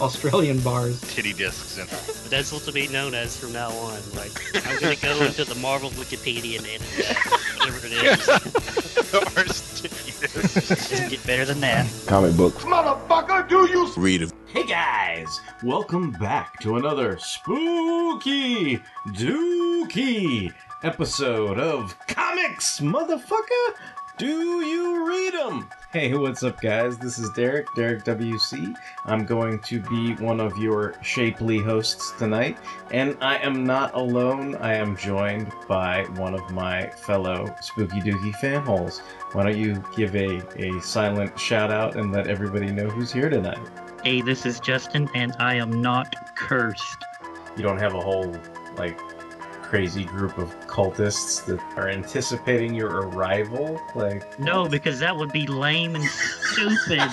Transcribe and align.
Australian 0.00 0.58
bars. 0.60 1.00
Titty 1.12 1.32
discs 1.34 1.78
in 1.78 1.86
But 1.86 2.30
that's 2.30 2.52
what 2.52 2.62
to 2.62 2.72
be 2.72 2.88
known 2.88 3.14
as 3.14 3.36
from 3.36 3.52
now 3.52 3.70
on. 3.70 4.00
Like, 4.16 4.32
I'm 4.66 4.80
going 4.80 4.96
to 4.96 5.02
go 5.02 5.22
into 5.22 5.44
the 5.44 5.54
Marvel 5.56 5.90
Wikipedia 5.90 6.58
and 6.58 6.66
edit. 6.66 7.16
Whatever 7.58 7.86
it 7.86 7.92
is. 7.92 8.26
Doesn't 10.90 11.10
get 11.10 11.26
better 11.26 11.44
than 11.44 11.60
that. 11.60 11.86
Comic 12.06 12.36
books. 12.36 12.64
Motherfucker, 12.64 13.48
do 13.48 13.68
you 13.68 13.92
Read 13.96 14.22
them. 14.22 14.30
Hey 14.46 14.64
guys, 14.64 15.40
welcome 15.62 16.12
back 16.12 16.58
to 16.60 16.76
another 16.76 17.18
spooky 17.18 18.80
dookie 19.08 20.52
episode 20.82 21.58
of 21.58 21.94
Comics, 22.08 22.80
motherfucker. 22.80 23.74
Do 24.18 24.60
you 24.60 25.06
read 25.08 25.34
them? 25.34 25.68
Hey, 25.92 26.14
what's 26.14 26.44
up, 26.44 26.60
guys? 26.60 26.98
This 26.98 27.18
is 27.18 27.30
Derek, 27.30 27.66
Derek 27.74 28.04
WC. 28.04 28.76
I'm 29.06 29.26
going 29.26 29.58
to 29.62 29.80
be 29.80 30.14
one 30.22 30.38
of 30.38 30.56
your 30.56 30.94
shapely 31.02 31.58
hosts 31.58 32.12
tonight, 32.16 32.58
and 32.92 33.16
I 33.20 33.38
am 33.38 33.64
not 33.64 33.92
alone. 33.94 34.54
I 34.54 34.74
am 34.74 34.96
joined 34.96 35.50
by 35.66 36.04
one 36.14 36.34
of 36.34 36.48
my 36.52 36.90
fellow 36.90 37.52
spooky 37.60 38.00
dookie 38.00 38.32
fanholes. 38.36 39.00
Why 39.32 39.42
don't 39.42 39.58
you 39.58 39.82
give 39.96 40.14
a, 40.14 40.40
a 40.62 40.80
silent 40.80 41.36
shout 41.36 41.72
out 41.72 41.96
and 41.96 42.12
let 42.12 42.28
everybody 42.28 42.70
know 42.70 42.88
who's 42.88 43.10
here 43.12 43.28
tonight? 43.28 43.58
Hey, 44.04 44.20
this 44.20 44.46
is 44.46 44.60
Justin, 44.60 45.10
and 45.16 45.34
I 45.40 45.54
am 45.54 45.82
not 45.82 46.14
cursed. 46.36 47.04
you 47.56 47.64
don't 47.64 47.78
have 47.78 47.94
a 47.94 48.00
whole 48.00 48.32
like 48.76 48.96
crazy 49.70 50.04
group 50.04 50.36
of 50.36 50.48
cultists 50.66 51.44
that 51.46 51.60
are 51.78 51.88
anticipating 51.88 52.74
your 52.74 53.02
arrival 53.02 53.80
like 53.94 54.36
No, 54.40 54.66
because 54.68 54.98
that 54.98 55.16
would 55.16 55.30
be 55.30 55.46
lame 55.46 55.94
and 55.94 56.04
stupid. 56.04 57.08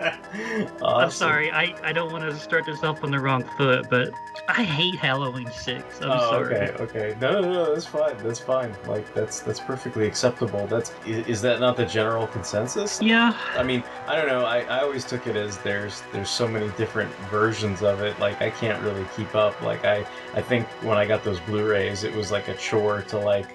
I'm 0.82 1.10
sorry, 1.10 1.50
I, 1.50 1.74
I 1.82 1.92
don't 1.92 2.10
want 2.10 2.24
to 2.24 2.34
start 2.38 2.64
this 2.64 2.82
off 2.82 3.04
on 3.04 3.10
the 3.10 3.20
wrong 3.20 3.44
foot, 3.58 3.90
but 3.90 4.14
I 4.54 4.64
hate 4.64 4.96
Halloween 4.96 5.50
6. 5.50 6.02
I'm 6.02 6.10
oh, 6.10 6.30
sorry. 6.30 6.56
okay, 6.56 6.82
okay. 6.82 7.16
No, 7.20 7.40
no, 7.40 7.52
no, 7.52 7.74
that's 7.74 7.86
fine. 7.86 8.14
That's 8.18 8.38
fine. 8.38 8.76
Like 8.86 9.12
that's 9.14 9.40
that's 9.40 9.60
perfectly 9.60 10.06
acceptable. 10.06 10.66
That's 10.66 10.92
is, 11.06 11.26
is 11.26 11.42
that 11.42 11.58
not 11.58 11.74
the 11.74 11.86
general 11.86 12.26
consensus? 12.26 13.00
Yeah, 13.00 13.34
I 13.56 13.62
mean, 13.62 13.82
I 14.06 14.14
don't 14.14 14.26
know. 14.26 14.44
I, 14.44 14.60
I 14.64 14.82
always 14.82 15.06
took 15.06 15.26
it 15.26 15.36
as 15.36 15.56
there's 15.58 16.02
there's 16.12 16.28
so 16.28 16.46
many 16.46 16.68
different 16.76 17.10
versions 17.30 17.82
of 17.82 18.02
it. 18.02 18.18
Like 18.18 18.42
I 18.42 18.50
can't 18.50 18.82
really 18.82 19.06
keep 19.16 19.34
up. 19.34 19.58
Like 19.62 19.86
I 19.86 20.06
I 20.34 20.42
think 20.42 20.66
when 20.82 20.98
I 20.98 21.06
got 21.06 21.24
those 21.24 21.40
Blu-rays, 21.40 22.04
it 22.04 22.14
was 22.14 22.30
like 22.30 22.48
a 22.48 22.54
chore 22.54 23.00
to 23.02 23.18
like, 23.18 23.46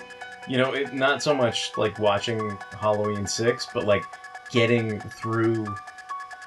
you 0.48 0.58
know, 0.58 0.74
it 0.74 0.96
not 0.96 1.22
so 1.22 1.36
much 1.36 1.78
like 1.78 2.00
watching 2.00 2.58
Halloween 2.80 3.28
six, 3.28 3.68
but 3.72 3.86
like 3.86 4.04
getting 4.50 5.00
through 5.00 5.76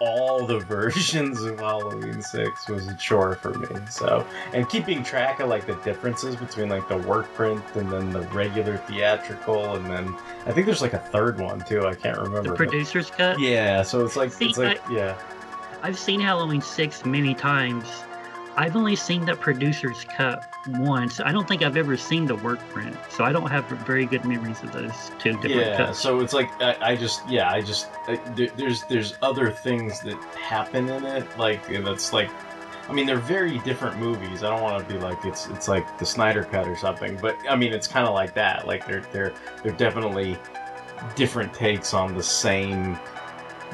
all 0.00 0.44
the 0.46 0.58
versions 0.60 1.40
of 1.42 1.58
Halloween 1.60 2.22
six 2.22 2.68
was 2.68 2.88
a 2.88 2.94
chore 2.94 3.36
for 3.36 3.54
me. 3.54 3.68
So 3.90 4.26
and 4.52 4.68
keeping 4.68 5.02
track 5.04 5.40
of 5.40 5.48
like 5.48 5.66
the 5.66 5.76
differences 5.76 6.36
between 6.36 6.68
like 6.68 6.88
the 6.88 6.96
work 6.98 7.32
print 7.34 7.62
and 7.74 7.90
then 7.90 8.10
the 8.10 8.22
regular 8.28 8.78
theatrical 8.78 9.74
and 9.76 9.86
then 9.86 10.16
I 10.46 10.52
think 10.52 10.66
there's 10.66 10.82
like 10.82 10.94
a 10.94 10.98
third 10.98 11.38
one 11.38 11.60
too. 11.60 11.86
I 11.86 11.94
can't 11.94 12.18
remember. 12.18 12.50
the 12.50 12.56
producer's 12.56 13.10
cut. 13.10 13.38
yeah, 13.38 13.82
so 13.82 14.04
it's 14.04 14.16
like 14.16 14.32
See, 14.32 14.46
it's 14.48 14.58
like 14.58 14.80
yeah. 14.90 15.18
I've 15.82 15.98
seen 15.98 16.20
Halloween 16.20 16.60
6 16.60 17.04
many 17.06 17.34
times. 17.34 17.86
I've 18.56 18.76
only 18.76 18.96
seen 18.96 19.24
the 19.24 19.34
producer's 19.36 20.04
cut 20.04 20.49
once. 20.68 21.20
I 21.20 21.32
don't 21.32 21.48
think 21.48 21.62
I've 21.62 21.76
ever 21.76 21.96
seen 21.96 22.26
the 22.26 22.36
work 22.36 22.60
print, 22.68 22.96
so 23.08 23.24
I 23.24 23.32
don't 23.32 23.50
have 23.50 23.64
very 23.86 24.06
good 24.06 24.24
memories 24.24 24.62
of 24.62 24.72
those 24.72 25.10
two 25.18 25.32
different 25.34 25.54
Yeah, 25.56 25.76
cuts. 25.76 25.98
so 25.98 26.20
it's 26.20 26.32
like 26.34 26.50
I, 26.62 26.76
I 26.92 26.96
just 26.96 27.28
yeah 27.28 27.50
I 27.50 27.60
just 27.60 27.88
I, 28.08 28.16
there, 28.34 28.48
there's 28.56 28.82
there's 28.84 29.14
other 29.22 29.50
things 29.50 30.00
that 30.00 30.16
happen 30.34 30.88
in 30.88 31.04
it 31.04 31.38
like 31.38 31.66
that's 31.84 32.12
like 32.12 32.30
I 32.88 32.92
mean 32.92 33.06
they're 33.06 33.16
very 33.16 33.58
different 33.60 33.98
movies. 33.98 34.42
I 34.42 34.50
don't 34.50 34.62
want 34.62 34.86
to 34.86 34.94
be 34.94 35.00
like 35.00 35.24
it's 35.24 35.46
it's 35.48 35.68
like 35.68 35.98
the 35.98 36.06
Snyder 36.06 36.44
cut 36.44 36.66
or 36.68 36.76
something, 36.76 37.16
but 37.22 37.36
I 37.48 37.56
mean 37.56 37.72
it's 37.72 37.88
kind 37.88 38.06
of 38.06 38.14
like 38.14 38.34
that. 38.34 38.66
Like 38.66 38.86
they're 38.86 39.02
they're 39.12 39.32
they're 39.62 39.72
definitely 39.72 40.36
different 41.16 41.54
takes 41.54 41.94
on 41.94 42.14
the 42.14 42.22
same 42.22 42.98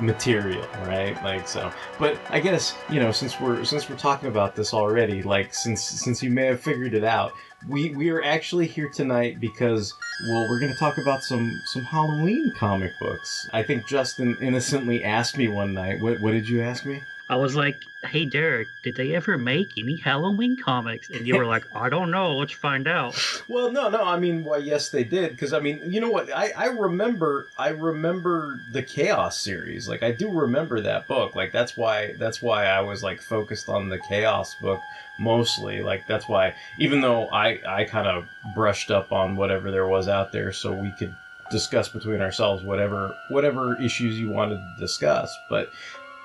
material 0.00 0.66
right? 0.86 1.20
Like 1.22 1.48
so 1.48 1.72
but 1.98 2.18
i 2.30 2.38
guess 2.40 2.74
you 2.88 3.00
know 3.00 3.10
since 3.12 3.40
we're 3.40 3.64
since 3.64 3.88
we're 3.88 3.96
talking 3.96 4.28
about 4.28 4.54
this 4.54 4.74
already 4.74 5.22
like 5.22 5.54
since 5.54 5.82
since 5.82 6.22
you 6.22 6.30
may 6.30 6.46
have 6.46 6.60
figured 6.60 6.94
it 6.94 7.04
out 7.04 7.32
we 7.68 7.90
we 7.90 8.10
are 8.10 8.22
actually 8.22 8.66
here 8.66 8.88
tonight 8.88 9.40
because 9.40 9.94
well 10.28 10.46
we're 10.48 10.60
going 10.60 10.72
to 10.72 10.78
talk 10.78 10.98
about 10.98 11.22
some 11.22 11.50
some 11.66 11.82
halloween 11.82 12.52
comic 12.56 12.92
books. 13.00 13.48
I 13.52 13.62
think 13.62 13.86
justin 13.86 14.36
innocently 14.40 15.02
asked 15.04 15.36
me 15.36 15.48
one 15.48 15.72
night 15.72 16.00
what 16.00 16.20
what 16.20 16.32
did 16.32 16.48
you 16.48 16.62
ask 16.62 16.84
me 16.84 17.00
I 17.28 17.36
was 17.36 17.56
like, 17.56 17.82
hey, 18.04 18.24
Derek, 18.24 18.68
did 18.84 18.94
they 18.94 19.16
ever 19.16 19.36
make 19.36 19.72
any 19.76 19.96
Halloween 19.96 20.56
comics? 20.56 21.10
And 21.10 21.26
you 21.26 21.36
were 21.36 21.44
like, 21.44 21.64
I 21.74 21.88
don't 21.88 22.12
know. 22.12 22.36
Let's 22.36 22.52
find 22.52 22.86
out. 22.86 23.16
Well, 23.48 23.70
no, 23.70 23.88
no. 23.88 24.02
I 24.02 24.18
mean, 24.18 24.44
well, 24.44 24.60
yes, 24.60 24.88
they 24.88 25.04
did. 25.04 25.30
Because 25.30 25.52
I 25.52 25.60
mean, 25.60 25.80
you 25.92 26.00
know 26.00 26.10
what? 26.10 26.34
I, 26.34 26.50
I 26.56 26.66
remember, 26.66 27.46
I 27.56 27.68
remember 27.68 28.60
the 28.72 28.82
Chaos 28.82 29.40
series. 29.40 29.88
Like, 29.88 30.02
I 30.02 30.10
do 30.10 30.30
remember 30.30 30.80
that 30.80 31.06
book. 31.06 31.36
Like, 31.36 31.52
that's 31.52 31.76
why, 31.76 32.14
that's 32.18 32.42
why 32.42 32.66
I 32.66 32.80
was 32.80 33.02
like 33.04 33.20
focused 33.22 33.68
on 33.68 33.88
the 33.88 33.98
Chaos 33.98 34.56
book 34.56 34.80
mostly. 35.20 35.80
Like, 35.80 36.06
that's 36.08 36.28
why, 36.28 36.54
even 36.78 37.00
though 37.00 37.28
I, 37.28 37.60
I 37.66 37.84
kind 37.84 38.08
of 38.08 38.26
brushed 38.54 38.90
up 38.90 39.12
on 39.12 39.36
whatever 39.36 39.70
there 39.70 39.86
was 39.86 40.08
out 40.08 40.32
there, 40.32 40.52
so 40.52 40.72
we 40.72 40.90
could 40.98 41.14
discuss 41.50 41.88
between 41.88 42.20
ourselves 42.20 42.64
whatever, 42.64 43.14
whatever 43.28 43.80
issues 43.80 44.18
you 44.18 44.28
wanted 44.28 44.56
to 44.56 44.74
discuss. 44.80 45.34
But 45.48 45.70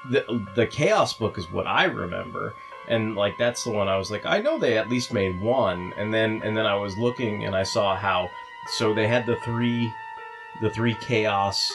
the 0.09 0.45
the 0.55 0.67
Chaos 0.67 1.13
book 1.13 1.37
is 1.37 1.51
what 1.51 1.67
I 1.67 1.85
remember. 1.85 2.53
And 2.87 3.15
like 3.15 3.37
that's 3.37 3.63
the 3.63 3.71
one 3.71 3.87
I 3.87 3.97
was 3.97 4.11
like 4.11 4.25
I 4.25 4.39
know 4.39 4.57
they 4.57 4.77
at 4.77 4.89
least 4.89 5.13
made 5.13 5.39
one. 5.39 5.93
And 5.97 6.13
then 6.13 6.41
and 6.43 6.55
then 6.55 6.65
I 6.65 6.75
was 6.75 6.97
looking 6.97 7.45
and 7.45 7.55
I 7.55 7.63
saw 7.63 7.95
how 7.95 8.29
so 8.77 8.93
they 8.93 9.07
had 9.07 9.25
the 9.25 9.37
three 9.37 9.91
the 10.61 10.69
three 10.69 10.95
chaos 10.95 11.71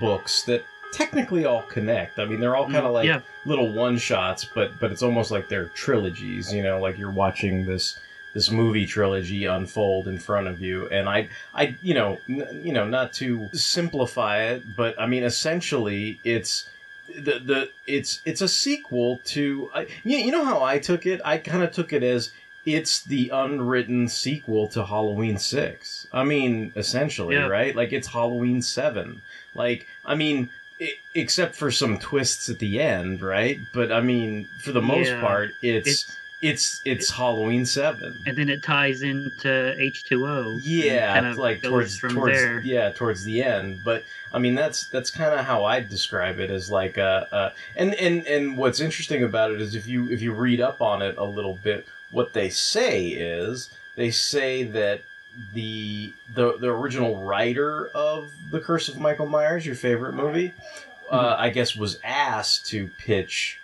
books 0.00 0.42
that 0.44 0.64
technically 0.92 1.44
all 1.44 1.62
connect. 1.62 2.18
I 2.18 2.24
mean 2.24 2.40
they're 2.40 2.56
all 2.56 2.66
mm, 2.66 2.72
kind 2.72 2.86
of 2.86 2.92
like 2.92 3.06
yeah. 3.06 3.20
little 3.46 3.72
one 3.72 3.98
shots 3.98 4.46
but 4.54 4.78
but 4.78 4.92
it's 4.92 5.02
almost 5.02 5.30
like 5.30 5.48
they're 5.48 5.68
trilogies 5.68 6.52
you 6.52 6.62
know 6.62 6.80
like 6.80 6.98
you're 6.98 7.10
watching 7.10 7.64
this 7.64 7.98
this 8.34 8.50
movie 8.50 8.84
trilogy 8.84 9.44
unfold 9.46 10.08
in 10.08 10.18
front 10.18 10.48
of 10.48 10.60
you. 10.60 10.88
And 10.88 11.08
I 11.08 11.28
I 11.54 11.76
you 11.80 11.94
know 11.94 12.18
n- 12.28 12.60
you 12.62 12.72
know 12.72 12.86
not 12.86 13.12
to 13.14 13.48
simplify 13.54 14.42
it 14.42 14.76
but 14.76 15.00
I 15.00 15.06
mean 15.06 15.22
essentially 15.22 16.20
it's 16.24 16.68
the 17.08 17.38
the 17.38 17.70
it's 17.86 18.20
it's 18.24 18.40
a 18.40 18.48
sequel 18.48 19.20
to 19.24 19.70
I, 19.74 19.86
you, 20.04 20.16
you 20.18 20.32
know 20.32 20.44
how 20.44 20.62
I 20.62 20.78
took 20.78 21.06
it? 21.06 21.20
I 21.24 21.38
kind 21.38 21.62
of 21.62 21.72
took 21.72 21.92
it 21.92 22.02
as 22.02 22.32
it's 22.66 23.02
the 23.02 23.28
unwritten 23.30 24.08
sequel 24.08 24.68
to 24.68 24.84
Halloween 24.86 25.36
6 25.38 26.06
I 26.12 26.24
mean 26.24 26.72
essentially 26.76 27.34
Yeah. 27.34 27.46
right? 27.48 27.76
Like 27.76 27.92
it's 27.92 28.08
Halloween 28.08 28.62
7 28.62 29.20
like 29.54 29.86
I 30.04 30.14
mean 30.14 30.50
i 30.80 30.90
except 31.14 31.54
for 31.54 31.70
some 31.70 31.98
twists 31.98 32.48
at 32.48 32.58
the 32.58 32.80
end 32.80 33.22
right? 33.22 33.58
But 33.72 33.92
I 33.92 34.00
mean 34.00 34.48
for 34.60 34.72
the 34.72 34.82
most 34.82 35.08
Yeah. 35.08 35.20
part 35.20 35.50
it's 35.62 35.88
It's 35.88 36.16
it's 36.44 36.82
it's 36.84 37.10
Halloween 37.10 37.64
Seven. 37.64 38.22
And 38.26 38.36
then 38.36 38.50
it 38.50 38.62
ties 38.62 39.00
into 39.00 39.74
H 39.80 40.04
two 40.04 40.26
O. 40.26 40.58
Yeah, 40.62 41.14
kind 41.14 41.26
of 41.26 41.38
like 41.38 41.62
towards 41.62 41.96
from 41.96 42.14
towards 42.14 42.36
there. 42.36 42.60
yeah 42.60 42.90
towards 42.90 43.24
the 43.24 43.42
end. 43.42 43.80
But 43.82 44.04
I 44.30 44.38
mean 44.38 44.54
that's 44.54 44.86
that's 44.88 45.10
kind 45.10 45.32
of 45.32 45.46
how 45.46 45.64
I 45.64 45.80
describe 45.80 46.40
it 46.40 46.50
as 46.50 46.70
like 46.70 46.98
a, 46.98 47.26
a 47.32 47.52
and 47.80 47.94
and 47.94 48.26
and 48.26 48.58
what's 48.58 48.80
interesting 48.80 49.22
about 49.22 49.52
it 49.52 49.60
is 49.62 49.74
if 49.74 49.86
you 49.86 50.10
if 50.10 50.20
you 50.20 50.34
read 50.34 50.60
up 50.60 50.82
on 50.82 51.00
it 51.00 51.16
a 51.16 51.24
little 51.24 51.58
bit, 51.62 51.86
what 52.10 52.34
they 52.34 52.50
say 52.50 53.06
is 53.06 53.70
they 53.96 54.10
say 54.10 54.64
that 54.64 55.00
the 55.54 56.12
the 56.34 56.58
the 56.58 56.68
original 56.68 57.24
writer 57.24 57.88
of 57.94 58.30
the 58.50 58.60
Curse 58.60 58.90
of 58.90 58.98
Michael 58.98 59.26
Myers, 59.26 59.64
your 59.64 59.76
favorite 59.76 60.12
movie, 60.12 60.52
uh, 61.10 61.18
mm-hmm. 61.18 61.42
I 61.42 61.48
guess 61.48 61.74
was 61.74 61.98
asked 62.04 62.66
to 62.66 62.88
pitch, 62.98 63.60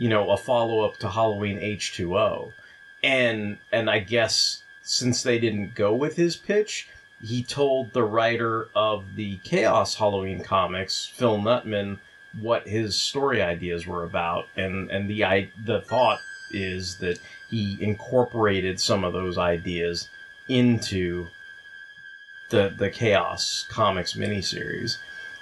you 0.00 0.08
know, 0.08 0.30
a 0.30 0.36
follow 0.38 0.80
up 0.80 0.96
to 0.96 1.10
Halloween 1.10 1.58
H 1.58 1.92
two 1.92 2.16
O, 2.16 2.54
and 3.02 3.58
and 3.70 3.90
I 3.90 3.98
guess 3.98 4.62
since 4.80 5.22
they 5.22 5.38
didn't 5.38 5.74
go 5.74 5.94
with 5.94 6.16
his 6.16 6.38
pitch, 6.38 6.88
he 7.22 7.42
told 7.42 7.92
the 7.92 8.02
writer 8.02 8.68
of 8.74 9.14
the 9.14 9.36
Chaos 9.44 9.96
Halloween 9.96 10.42
comics, 10.42 11.04
Phil 11.04 11.36
Nutman, 11.38 11.98
what 12.40 12.66
his 12.66 12.96
story 12.96 13.42
ideas 13.42 13.86
were 13.86 14.02
about, 14.02 14.48
and 14.56 14.90
and 14.90 15.10
the 15.10 15.22
I 15.22 15.50
the 15.62 15.82
thought 15.82 16.20
is 16.50 16.96
that 16.96 17.18
he 17.50 17.76
incorporated 17.78 18.80
some 18.80 19.04
of 19.04 19.12
those 19.12 19.36
ideas 19.36 20.08
into 20.48 21.26
the 22.48 22.74
the 22.74 22.88
Chaos 22.88 23.66
Comics 23.68 24.14
miniseries, 24.14 24.96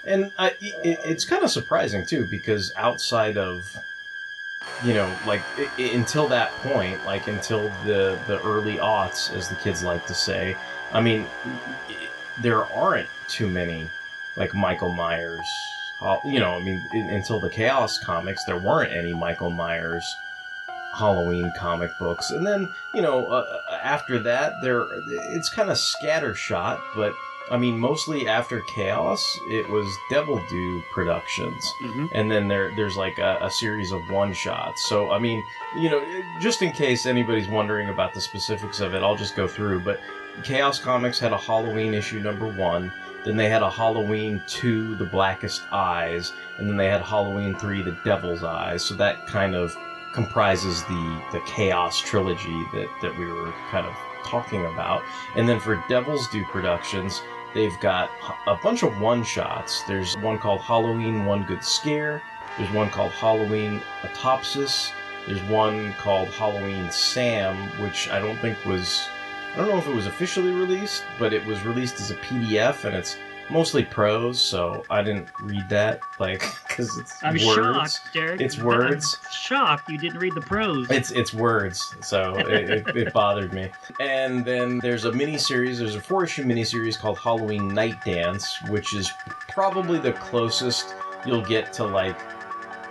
and 0.04 0.32
I, 0.36 0.48
it, 0.60 0.98
it's 1.04 1.24
kind 1.24 1.44
of 1.44 1.50
surprising 1.52 2.04
too 2.04 2.26
because 2.28 2.72
outside 2.76 3.38
of 3.38 3.62
you 4.84 4.94
know 4.94 5.12
like 5.26 5.42
i 5.58 5.68
i 5.78 5.82
until 5.82 6.28
that 6.28 6.52
point, 6.62 7.04
like 7.04 7.26
until 7.28 7.68
the 7.84 8.18
the 8.26 8.40
early 8.44 8.76
aughts, 8.78 9.34
as 9.36 9.48
the 9.48 9.56
kids 9.56 9.82
like 9.82 10.06
to 10.06 10.14
say, 10.14 10.56
I 10.92 11.00
mean, 11.00 11.26
there 12.40 12.64
aren't 12.66 13.08
too 13.28 13.48
many 13.48 13.88
like 14.36 14.54
Michael 14.54 14.92
Myers. 14.92 15.46
uh, 16.00 16.18
You 16.24 16.38
know, 16.40 16.52
I 16.54 16.60
mean, 16.60 16.80
until 16.92 17.40
the 17.40 17.50
Chaos 17.50 17.98
comics, 17.98 18.44
there 18.44 18.58
weren't 18.58 18.92
any 18.92 19.12
Michael 19.12 19.50
Myers 19.50 20.04
Halloween 20.98 21.52
comic 21.58 21.90
books, 21.98 22.30
and 22.30 22.46
then 22.46 22.72
you 22.94 23.02
know 23.02 23.26
uh, 23.26 23.60
after 23.82 24.18
that, 24.20 24.60
there 24.62 24.86
it's 25.08 25.48
kind 25.48 25.70
of 25.70 25.76
scattershot, 25.76 26.80
but 26.94 27.14
I 27.50 27.56
mean 27.56 27.78
mostly 27.78 28.26
after 28.28 28.60
Chaos, 28.74 29.22
it 29.48 29.68
was 29.70 29.86
Devil 30.10 30.42
Due 30.50 30.82
Productions, 30.92 31.64
Mhm. 31.82 32.08
and 32.12 32.30
then 32.30 32.48
there 32.48 32.72
there's 32.76 32.96
like 32.96 33.18
a, 33.18 33.38
a 33.40 33.50
series 33.50 33.92
of 33.92 34.00
one 34.10 34.32
shots. 34.32 34.86
So 34.88 35.10
I 35.12 35.18
mean, 35.18 35.42
you 35.78 35.88
know, 35.90 36.02
just 36.40 36.62
in 36.62 36.72
case 36.72 37.06
anybody's 37.06 37.48
wondering 37.48 37.88
about 37.88 38.12
the 38.14 38.20
specifics 38.20 38.80
of 38.80 38.94
it, 38.94 39.02
I'll 39.02 39.16
just 39.16 39.36
go 39.36 39.46
through. 39.48 39.80
But 39.80 40.00
Chaos 40.42 40.78
Comics 40.78 41.18
had 41.18 41.32
a 41.32 41.38
Halloween 41.38 41.94
issue 41.94 42.20
number 42.20 42.46
one. 42.46 42.92
Then 43.24 43.36
they 43.36 43.48
had 43.48 43.62
a 43.62 43.70
Halloween 43.70 44.40
2, 44.46 44.94
The 44.94 45.04
Blackest 45.04 45.62
Eyes, 45.72 46.32
and 46.56 46.68
then 46.68 46.76
they 46.76 46.86
had 46.88 47.02
Halloween 47.02 47.56
3, 47.56 47.82
The 47.82 47.96
Devil's 48.04 48.44
Eyes. 48.44 48.84
So 48.84 48.94
that 48.94 49.26
kind 49.26 49.56
of 49.56 49.76
comprises 50.12 50.82
the, 50.84 51.22
the 51.32 51.40
Chaos 51.40 52.00
trilogy 52.00 52.64
that, 52.72 52.88
that 53.02 53.16
we 53.18 53.26
were 53.26 53.52
kind 53.70 53.86
of 53.86 53.94
talking 54.24 54.66
about. 54.66 55.02
And 55.36 55.48
then 55.48 55.60
for 55.60 55.82
Devil's 55.88 56.28
Due 56.28 56.44
Productions, 56.46 57.22
they've 57.54 57.78
got 57.80 58.10
a 58.46 58.56
bunch 58.56 58.82
of 58.82 59.00
one 59.00 59.22
shots. 59.24 59.82
There's 59.84 60.16
one 60.18 60.38
called 60.38 60.60
Halloween 60.60 61.24
One 61.24 61.44
Good 61.44 61.64
Scare, 61.64 62.22
there's 62.56 62.70
one 62.72 62.90
called 62.90 63.12
Halloween 63.12 63.80
Autopsis, 64.02 64.90
there's 65.26 65.42
one 65.44 65.92
called 65.94 66.28
Halloween 66.28 66.90
Sam, 66.90 67.56
which 67.80 68.08
I 68.10 68.18
don't 68.18 68.38
think 68.38 68.64
was 68.64 69.08
I 69.54 69.56
don't 69.56 69.68
know 69.68 69.78
if 69.78 69.88
it 69.88 69.94
was 69.94 70.06
officially 70.06 70.52
released, 70.52 71.04
but 71.18 71.32
it 71.32 71.44
was 71.44 71.64
released 71.64 72.00
as 72.00 72.10
a 72.10 72.14
PDF, 72.16 72.84
and 72.84 72.94
it's 72.94 73.16
mostly 73.50 73.84
prose, 73.84 74.40
so 74.40 74.84
I 74.90 75.02
didn't 75.02 75.28
read 75.40 75.68
that, 75.70 76.00
like, 76.18 76.40
because 76.68 76.96
it's 76.98 77.22
I'm 77.22 77.34
words. 77.44 77.94
shocked, 77.96 78.14
Derek. 78.14 78.40
It's 78.40 78.58
words. 78.58 79.16
I'm 79.24 79.30
shocked 79.32 79.88
you 79.90 79.98
didn't 79.98 80.18
read 80.18 80.34
the 80.34 80.40
prose. 80.40 80.90
It's 80.90 81.10
it's 81.10 81.32
words, 81.34 81.94
so 82.00 82.34
it, 82.36 82.70
it, 82.70 82.96
it 82.96 83.12
bothered 83.14 83.52
me. 83.52 83.70
And 84.00 84.44
then 84.44 84.78
there's 84.78 85.04
a 85.04 85.12
mini 85.12 85.38
series. 85.38 85.78
There's 85.78 85.94
a 85.96 86.00
four 86.00 86.24
issue 86.24 86.44
mini 86.44 86.64
series 86.64 86.96
called 86.96 87.18
Halloween 87.18 87.68
Night 87.68 88.04
Dance, 88.04 88.56
which 88.68 88.94
is 88.94 89.10
probably 89.48 89.98
the 89.98 90.12
closest 90.12 90.94
you'll 91.26 91.42
get 91.44 91.72
to 91.74 91.84
like 91.84 92.18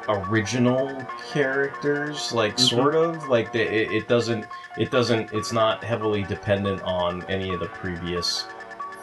original 0.09 1.05
characters, 1.31 2.31
like 2.33 2.55
Mhm. 2.55 2.59
sort 2.69 2.95
of 2.95 3.27
like 3.27 3.51
the, 3.51 3.59
it, 3.61 3.91
it 3.91 4.07
doesn't 4.07 4.45
it 4.77 4.89
doesn't 4.91 5.33
it's 5.33 5.51
not 5.51 5.83
heavily 5.83 6.23
dependent 6.23 6.81
on 6.83 7.23
any 7.23 7.53
of 7.53 7.59
the 7.59 7.67
previous 7.67 8.45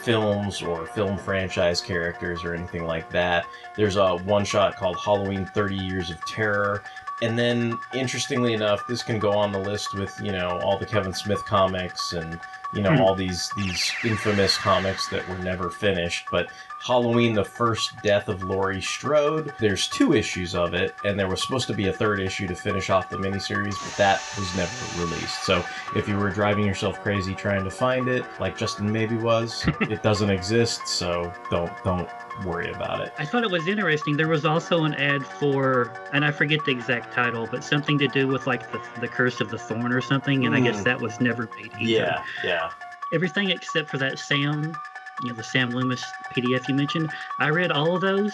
films 0.04 0.62
or 0.62 0.86
film 0.86 1.16
franchise 1.18 1.80
characters 1.80 2.44
or 2.44 2.54
anything 2.54 2.84
like 2.84 3.10
that. 3.10 3.46
There's 3.76 3.96
a 3.96 4.16
one 4.16 4.44
shot 4.44 4.76
called 4.76 4.96
Halloween 4.98 5.46
30 5.46 5.76
Years 5.76 6.10
of 6.10 6.24
Terror. 6.26 6.82
And 7.22 7.38
then, 7.38 7.78
interestingly 7.94 8.54
enough, 8.54 8.86
this 8.88 9.02
can 9.02 9.18
go 9.18 9.32
on 9.32 9.52
the 9.52 9.58
list 9.60 9.94
with 9.94 10.12
you 10.22 10.32
know 10.32 10.58
all 10.62 10.78
the 10.78 10.84
Kevin 10.86 11.14
Smith 11.14 11.44
comics 11.44 12.12
and 12.12 12.40
you 12.74 12.82
know 12.82 12.90
Hmm. 12.92 13.00
all 13.00 13.14
these 13.14 13.50
these 13.56 13.92
infamous 14.04 14.58
comics 14.58 15.08
that 15.08 15.26
were 15.28 15.38
never 15.38 15.70
finished. 15.70 16.26
But 16.30 16.48
Halloween: 16.84 17.34
The 17.34 17.44
First 17.44 17.92
Death 18.02 18.28
of 18.28 18.42
Laurie 18.42 18.82
Strode. 18.82 19.52
There's 19.58 19.88
two 19.88 20.12
issues 20.12 20.54
of 20.54 20.74
it, 20.74 20.94
and 21.04 21.18
there 21.18 21.28
was 21.28 21.40
supposed 21.42 21.66
to 21.68 21.74
be 21.74 21.88
a 21.88 21.92
third 21.92 22.20
issue 22.20 22.46
to 22.46 22.54
finish 22.54 22.90
off 22.90 23.08
the 23.08 23.16
miniseries, 23.16 23.74
but 23.82 23.96
that 23.96 24.22
was 24.38 24.54
never 24.56 25.00
released. 25.00 25.44
So 25.44 25.64
if 25.96 26.08
you 26.08 26.16
were 26.18 26.30
driving 26.30 26.66
yourself 26.66 27.00
crazy 27.02 27.34
trying 27.34 27.64
to 27.64 27.70
find 27.70 28.08
it, 28.08 28.24
like 28.38 28.56
Justin 28.58 28.90
maybe 28.92 29.16
was, 29.16 29.66
it 29.80 30.02
doesn't 30.02 30.30
exist. 30.30 30.86
So 30.86 31.32
don't 31.50 31.72
don't 31.84 32.08
worry 32.44 32.70
about 32.70 33.00
it. 33.00 33.12
I 33.18 33.24
thought 33.24 33.44
it 33.44 33.50
was 33.50 33.66
interesting. 33.66 34.16
There 34.16 34.28
was 34.28 34.44
also 34.44 34.84
an 34.84 34.94
ad 34.94 35.24
for, 35.24 35.92
and 36.12 36.24
I 36.24 36.32
forget 36.32 36.64
the 36.66 36.72
exact 36.72 37.14
title, 37.14 37.48
but 37.50 37.62
something 37.64 37.96
to 37.98 38.08
do 38.08 38.26
with 38.28 38.46
like 38.46 38.70
the, 38.72 38.80
the 39.00 39.08
curse 39.08 39.40
of 39.40 39.50
the 39.50 39.58
thorn 39.58 39.92
or 39.92 40.00
something. 40.00 40.44
And 40.44 40.54
I 40.54 40.60
guess 40.60 40.74
Mm. 40.80 40.84
that 40.84 41.00
was 41.00 41.20
never 41.20 41.48
made 41.56 41.70
either. 41.80 41.82
Yeah, 41.90 42.24
yeah. 42.44 42.70
Everything 43.12 43.50
except 43.50 43.88
for 43.88 43.98
that 43.98 44.18
Sam, 44.18 44.74
you 45.22 45.28
know, 45.30 45.34
the 45.34 45.44
Sam 45.44 45.70
Loomis 45.70 46.02
PDF 46.36 46.68
you 46.68 46.74
mentioned. 46.74 47.10
I 47.38 47.48
read 47.50 47.70
all 47.72 47.94
of 47.94 48.00
those, 48.00 48.32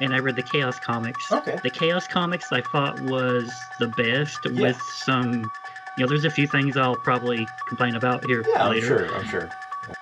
and 0.00 0.14
I 0.14 0.18
read 0.18 0.36
the 0.36 0.42
Chaos 0.42 0.78
comics. 0.78 1.30
Okay. 1.32 1.58
The 1.62 1.70
Chaos 1.70 2.06
comics 2.06 2.50
I 2.52 2.60
thought 2.62 3.00
was 3.02 3.50
the 3.78 3.88
best, 3.88 4.38
Yeah. 4.44 4.60
with 4.62 4.80
some. 4.82 5.50
You 5.96 6.04
know, 6.04 6.08
there's 6.08 6.24
a 6.24 6.30
few 6.30 6.46
things 6.46 6.76
I'll 6.76 6.94
probably 6.96 7.46
complain 7.66 7.96
about 7.96 8.24
here 8.24 8.44
Yeah, 8.48 8.68
I'm 8.68 8.80
sure. 8.80 9.12
I'm 9.14 9.26
sure. 9.26 9.50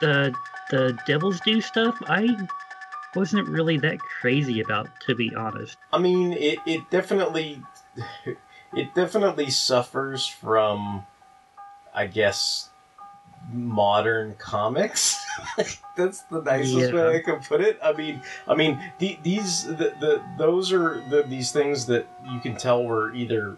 the 0.00 0.34
the 0.70 0.98
Devil's 1.06 1.40
Due 1.40 1.60
stuff, 1.60 1.96
I 2.06 2.26
wasn't 3.14 3.48
really 3.48 3.78
that 3.78 3.98
crazy 4.20 4.60
about, 4.60 4.88
to 5.06 5.14
be 5.14 5.34
honest. 5.34 5.78
I 5.92 5.98
mean, 5.98 6.32
it, 6.34 6.58
it 6.66 6.90
definitely 6.90 7.62
it 8.74 8.92
definitely 8.94 9.48
suffers 9.50 10.26
from, 10.26 11.06
I 11.94 12.06
guess, 12.08 12.68
modern 13.52 14.34
comics. 14.38 15.16
That's 15.96 16.22
the 16.22 16.42
nicest 16.42 16.74
Yeah. 16.76 16.92
way 16.92 17.16
I 17.16 17.20
can 17.20 17.40
put 17.40 17.60
it. 17.60 17.78
I 17.82 17.92
mean, 17.92 18.20
I 18.48 18.54
mean, 18.54 18.78
the, 18.98 19.18
these 19.22 19.64
the, 19.66 19.94
the 20.00 20.22
those 20.38 20.72
are 20.72 21.02
the, 21.10 21.22
these 21.22 21.52
things 21.52 21.86
that 21.86 22.06
you 22.30 22.40
can 22.40 22.56
tell 22.56 22.84
were 22.84 23.14
either 23.14 23.56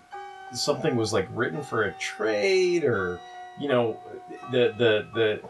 something 0.53 0.97
was 0.97 1.13
like 1.13 1.29
written 1.33 1.63
for 1.63 1.85
a 1.85 1.93
trade 1.95 2.85
or 2.85 3.19
you 3.59 3.69
know 3.69 3.99
the 4.51 4.73
the 4.79 5.07
the 5.15 5.41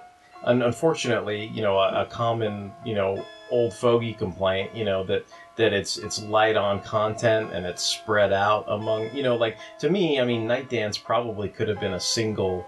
un- 0.45 0.63
unfortunately 0.63 1.47
you 1.55 1.63
know 1.63 1.79
a, 1.79 2.03
a 2.03 2.07
common 2.07 2.73
you 2.85 2.95
know 2.95 3.25
old 3.51 3.73
fogey 3.73 4.13
complaint 4.13 4.75
you 4.75 4.85
know 4.85 5.05
that 5.05 5.25
that 5.57 5.73
it's 5.73 5.99
it's 5.99 6.21
light 6.25 6.57
on 6.57 6.81
content 6.81 7.53
and 7.53 7.65
it's 7.65 7.83
spread 7.83 8.33
out 8.33 8.65
among 8.69 9.09
you 9.15 9.23
know 9.23 9.37
like 9.37 9.57
to 9.79 9.89
me 9.89 10.21
i 10.21 10.25
mean 10.25 10.47
night 10.49 10.69
dance 10.69 10.99
probably 10.99 11.49
could 11.49 11.69
have 11.69 11.79
been 11.79 11.95
a 11.95 12.01
single 12.01 12.67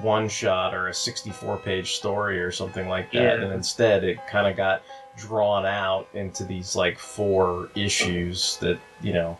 one 0.00 0.28
shot 0.28 0.74
or 0.74 0.88
a 0.88 0.94
64 0.94 1.58
page 1.58 1.92
story 1.94 2.40
or 2.40 2.50
something 2.50 2.88
like 2.88 3.10
that. 3.12 3.38
Yeah. 3.38 3.44
and 3.44 3.52
instead 3.52 4.04
it 4.04 4.18
kind 4.26 4.46
of 4.46 4.56
got 4.56 4.82
drawn 5.16 5.64
out 5.64 6.08
into 6.12 6.44
these 6.44 6.76
like 6.76 6.98
four 6.98 7.70
issues 7.74 8.58
that 8.58 8.78
you 9.00 9.12
know 9.14 9.38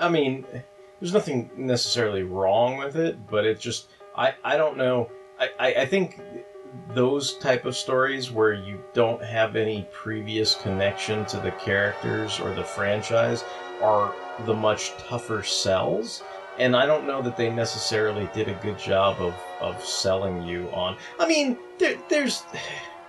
i 0.00 0.08
mean 0.08 0.46
there's 1.00 1.12
nothing 1.12 1.50
necessarily 1.56 2.22
wrong 2.22 2.76
with 2.76 2.94
it 2.96 3.18
but 3.28 3.44
it 3.44 3.58
just 3.58 3.88
i 4.16 4.32
i 4.44 4.56
don't 4.56 4.76
know. 4.76 5.10
I 5.38 5.50
i, 5.58 5.74
I 5.82 5.86
think 5.86 6.20
those 6.94 7.36
type 7.38 7.64
of 7.64 7.76
stories 7.76 8.30
where 8.30 8.52
you 8.52 8.80
don't 8.92 9.22
have 9.24 9.56
any 9.56 9.88
previous 9.92 10.54
connection 10.54 11.24
to 11.26 11.38
the 11.38 11.50
characters 11.52 12.38
or 12.38 12.54
the 12.54 12.62
franchise 12.62 13.44
are 13.82 14.14
the 14.46 14.54
much 14.54 14.96
tougher 14.98 15.42
sells 15.42 16.22
and 16.60 16.76
i 16.76 16.86
don't 16.86 17.06
know 17.06 17.20
that 17.22 17.36
they 17.36 17.50
necessarily 17.50 18.28
did 18.34 18.48
a 18.48 18.54
good 18.54 18.78
job 18.78 19.16
of 19.18 19.34
of 19.60 19.82
selling 19.84 20.42
you 20.42 20.68
on 20.70 20.96
i 21.18 21.26
mean 21.26 21.58
there, 21.78 21.96
there's 22.08 22.44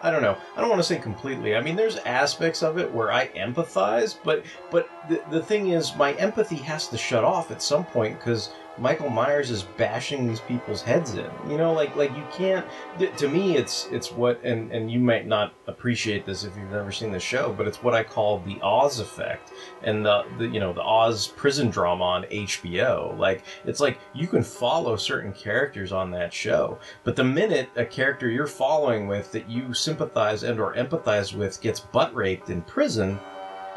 i 0.02 0.10
don't 0.10 0.22
know 0.22 0.38
i 0.56 0.62
don't 0.62 0.70
want 0.70 0.80
to 0.80 0.88
say 0.88 0.98
completely 0.98 1.56
i 1.56 1.62
mean 1.62 1.76
there's 1.76 1.98
aspects 1.98 2.64
of 2.64 2.78
it 2.78 2.92
where 2.92 3.12
i 3.12 3.28
empathize 3.30 4.18
but 4.24 4.44
but 4.72 4.90
the, 5.10 5.22
the 5.30 5.44
thing 5.44 5.70
is 5.70 5.96
my 5.96 6.14
empathy 6.14 6.56
has 6.56 6.88
to 6.88 6.98
shut 6.98 7.24
off 7.24 7.52
at 7.52 7.62
some 7.62 7.84
point 7.84 8.18
because 8.18 8.52
Michael 8.78 9.10
Myers 9.10 9.52
is 9.52 9.64
bashing 9.64 10.28
these 10.28 10.40
people's 10.40 10.82
heads 10.82 11.16
in. 11.16 11.30
You 11.50 11.58
know, 11.58 11.74
like 11.74 11.96
like 11.96 12.16
you 12.16 12.24
can't. 12.32 12.66
th- 12.98 13.16
To 13.18 13.28
me, 13.28 13.58
it's 13.58 13.88
it's 13.92 14.12
what, 14.12 14.42
and 14.44 14.72
and 14.72 14.90
you 14.90 14.98
might 15.00 15.28
not 15.28 15.54
appreciate 15.68 16.26
this 16.26 16.44
if 16.46 16.56
you've 16.56 16.72
never 16.72 16.92
seen 16.92 17.12
the 17.12 17.20
show, 17.20 17.54
but 17.56 17.68
it's 17.68 17.84
what 17.84 17.94
I 17.94 18.04
call 18.04 18.40
the 18.40 18.58
Oz 18.62 19.00
effect 19.00 19.52
and 19.84 20.06
the, 20.06 20.24
the 20.38 20.48
you 20.48 20.60
know 20.60 20.72
the 20.74 20.82
Oz 20.82 21.28
prison 21.28 21.70
drama 21.70 22.04
on 22.04 22.24
HBO. 22.24 23.18
Like 23.18 23.44
it's 23.66 23.82
like 23.82 24.00
you 24.14 24.26
can 24.28 24.42
follow 24.42 24.96
certain 24.96 25.34
characters 25.34 25.92
on 25.92 26.10
that 26.12 26.34
show, 26.34 26.80
but 27.04 27.16
the 27.18 27.24
minute 27.26 27.70
a 27.76 27.86
character 27.86 28.30
you're 28.30 28.48
following 28.48 29.06
with 29.06 29.32
that 29.34 29.50
you 29.50 29.74
sympathize 29.74 30.44
and 30.44 30.60
or 30.60 30.74
empathize 30.76 31.34
with 31.34 31.60
gets 31.62 31.82
butt 31.82 32.16
raped 32.16 32.50
in 32.50 32.62
prison, 32.62 33.20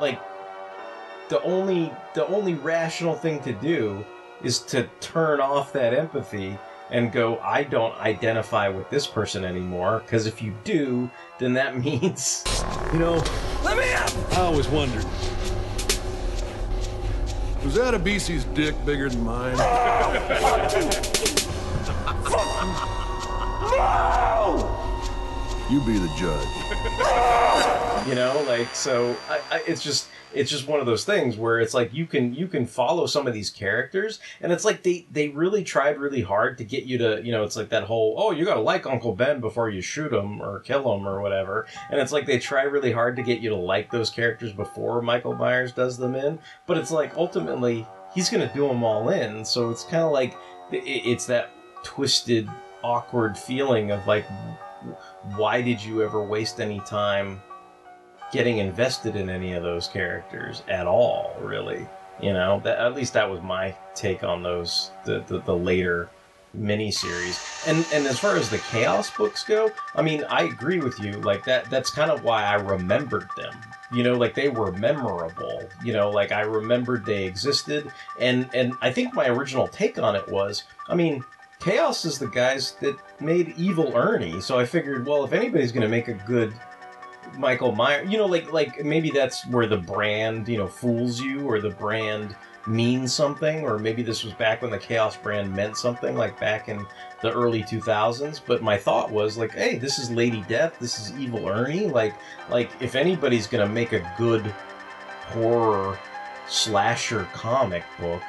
like 0.01 0.21
the 1.29 1.43
only 1.43 1.93
the 2.15 2.27
only 2.29 2.55
rational 2.55 3.15
thing 3.15 3.41
to 3.41 3.53
do 3.55 4.05
is 4.45 4.59
to 4.61 4.89
turn 5.01 5.41
off 5.41 5.73
that 5.73 5.95
empathy 5.95 6.57
and 6.91 7.13
go 7.13 7.39
i 7.39 7.63
don't 7.63 7.95
identify 8.01 8.69
with 8.69 8.89
this 8.91 9.07
person 9.07 9.45
anymore 9.45 10.01
because 10.05 10.27
if 10.27 10.43
you 10.43 10.55
do 10.65 11.09
then 11.39 11.53
that 11.55 11.79
means 11.85 12.45
You 12.93 12.99
know, 13.01 13.25
let 13.65 13.77
me 13.77 13.93
up! 13.95 14.11
I 14.35 14.41
always 14.43 14.69
wondered. 14.69 15.05
Was 17.65 17.75
that 17.75 17.95
a 17.95 17.99
BC's 17.99 18.45
dick 18.45 18.75
bigger 18.85 19.09
than 19.09 19.25
mine? 19.25 19.57
You 25.71 25.81
be 25.81 25.99
the 25.99 26.09
judge. 26.19 27.94
you 28.09 28.15
know 28.15 28.45
like 28.47 28.75
so 28.75 29.17
I, 29.29 29.41
I, 29.51 29.63
it's 29.67 29.83
just 29.83 30.09
it's 30.35 30.51
just 30.51 30.67
one 30.67 30.81
of 30.81 30.87
those 30.87 31.05
things 31.05 31.37
where 31.37 31.61
it's 31.61 31.75
like 31.75 31.95
you 31.95 32.07
can 32.07 32.35
you 32.35 32.49
can 32.49 32.67
follow 32.67 33.07
some 33.07 33.27
of 33.27 33.33
these 33.33 33.51
characters 33.51 34.19
and 34.41 34.53
it's 34.53 34.65
like 34.65 34.83
they 34.83 35.07
they 35.11 35.29
really 35.29 35.63
tried 35.63 35.99
really 35.99 36.21
hard 36.21 36.59
to 36.59 36.65
get 36.65 36.85
you 36.85 36.99
to 36.99 37.23
you 37.25 37.33
know 37.33 37.45
it's 37.45 37.57
like 37.57 37.69
that 37.69 37.85
whole 37.85 38.15
oh 38.19 38.31
you 38.31 38.45
gotta 38.45 38.61
like 38.61 38.87
uncle 38.87 39.15
ben 39.15 39.41
before 39.41 39.71
you 39.71 39.81
shoot 39.81 40.13
him 40.13 40.43
or 40.43 40.61
kill 40.61 40.93
him 40.95 41.07
or 41.07 41.21
whatever 41.21 41.67
and 41.91 42.01
it's 42.01 42.13
like 42.13 42.27
they 42.27 42.39
try 42.39 42.63
really 42.63 42.93
hard 42.93 43.17
to 43.17 43.23
get 43.23 43.41
you 43.41 43.49
to 43.51 43.57
like 43.57 43.91
those 43.91 44.11
characters 44.11 44.53
before 44.53 45.01
michael 45.01 45.35
myers 45.35 45.73
does 45.73 45.97
them 45.97 46.15
in 46.15 46.39
but 46.67 46.77
it's 46.77 46.91
like 46.91 47.17
ultimately 47.17 47.87
he's 48.15 48.29
gonna 48.29 48.53
do 48.53 48.67
them 48.67 48.83
all 48.83 49.09
in 49.11 49.45
so 49.45 49.71
it's 49.71 49.85
kind 49.85 50.03
of 50.03 50.13
like 50.13 50.37
it, 50.73 50.83
it's 50.85 51.27
that 51.27 51.51
twisted 51.83 52.49
awkward 52.83 53.39
feeling 53.39 53.93
of 53.93 54.07
like 54.07 54.27
why 55.37 55.63
did 55.63 55.83
you 55.83 56.03
ever 56.03 56.23
waste 56.23 56.61
any 56.61 56.81
time 56.81 57.41
getting 58.35 58.59
invested 58.59 59.15
in 59.15 59.31
any 59.31 59.53
of 59.53 59.63
those 59.63 59.87
characters 59.87 60.65
at 60.69 60.89
all 60.89 61.37
really. 61.41 61.87
You 62.21 62.33
know 62.33 62.61
that 62.65 62.79
at 62.79 62.95
least 62.95 63.13
that 63.13 63.31
was 63.31 63.41
my 63.41 63.75
take 63.95 64.25
on 64.25 64.43
those 64.43 64.91
the 65.05 65.21
the, 65.21 65.39
the 65.39 65.55
later 65.57 66.11
miniseries. 66.59 67.39
And 67.69 67.87
and 67.93 68.07
as 68.09 68.19
far 68.19 68.37
as 68.37 68.51
the 68.51 68.59
chaos 68.59 69.09
books 69.17 69.45
go 69.45 69.71
i 69.95 70.03
mean 70.03 70.25
i 70.25 70.43
agree 70.43 70.81
with 70.81 70.99
you. 70.99 71.13
Like 71.13 71.45
that 71.45 71.71
that's 71.71 71.91
kind 71.91 72.11
of 72.11 72.25
why 72.25 72.43
i 72.43 72.55
remembered 72.55 73.29
them. 73.37 73.55
You 73.93 74.03
know 74.03 74.15
like 74.15 74.35
they 74.35 74.49
were 74.49 74.73
memorable. 74.73 75.69
You 75.85 75.93
know 75.93 76.11
like 76.11 76.33
i 76.33 76.41
remembered 76.41 77.07
they 77.07 77.25
existed. 77.25 77.91
And 78.19 78.51
and 78.53 78.75
i 78.83 78.93
think 78.93 79.15
my 79.15 79.29
original 79.29 79.69
take 79.69 79.97
on 79.97 80.17
it 80.17 80.29
was 80.29 80.65
i 80.89 80.97
mean 80.97 81.25
chaos 81.61 82.05
is 82.05 82.19
the 82.19 82.27
guys 82.27 82.73
that 82.81 82.97
made 83.21 83.55
evil 83.57 83.97
ernie 83.97 84.41
so 84.41 84.59
i 84.59 84.67
figured 84.67 85.07
well 85.07 85.25
if 85.25 85.33
anybody's 85.33 85.73
going 85.73 85.83
to 85.83 85.89
make 85.89 86.09
a 86.09 86.13
good 86.13 86.53
Michael 87.39 87.73
Myers. 87.73 88.11
You 88.11 88.19
know, 88.19 88.27
like 88.27 88.53
like 88.53 88.85
maybe 88.85 89.11
that's 89.11 89.47
where 89.47 89.67
the 89.67 89.77
brand 89.77 90.49
you 90.49 90.59
know 90.59 90.69
fools 90.69 91.21
you, 91.21 91.47
or 91.47 91.61
the 91.61 91.71
brand 91.71 92.37
means 92.67 93.13
something, 93.13 93.63
or 93.63 93.79
maybe 93.79 94.03
this 94.03 94.25
was 94.25 94.33
back 94.35 94.63
when 94.63 94.71
the 94.71 94.79
Chaos 94.79 95.17
brand 95.17 95.55
meant 95.55 95.77
something, 95.77 96.17
like 96.17 96.39
back 96.41 96.69
in 96.69 96.87
the 97.23 97.31
early 97.31 97.63
2000s. 97.63 98.41
But 98.45 98.63
my 98.63 98.77
thought 98.77 99.11
was 99.11 99.37
like, 99.37 99.53
hey, 99.53 99.77
this 99.77 99.99
is 99.99 100.11
Lady 100.11 100.45
Death, 100.49 100.79
this 100.79 100.99
is 100.99 101.19
Evil 101.19 101.47
Ernie. 101.49 101.87
Like 101.87 102.15
like 102.51 102.71
if 102.81 102.95
anybody's 102.95 103.47
gonna 103.47 103.69
make 103.69 103.93
a 103.93 104.15
good 104.17 104.43
horror 105.27 105.99
slasher 106.47 107.25
comic 107.33 107.85
book, 107.99 108.23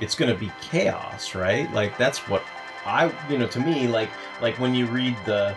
it's 0.00 0.14
gonna 0.14 0.34
be 0.34 0.50
Chaos, 0.60 1.34
right? 1.34 1.72
Like 1.72 1.96
that's 1.98 2.28
what 2.28 2.42
I 2.84 3.12
you 3.30 3.38
know 3.38 3.48
to 3.48 3.60
me 3.60 3.88
like 3.88 4.10
like 4.40 4.58
when 4.58 4.74
you 4.74 4.86
read 4.86 5.16
the 5.24 5.56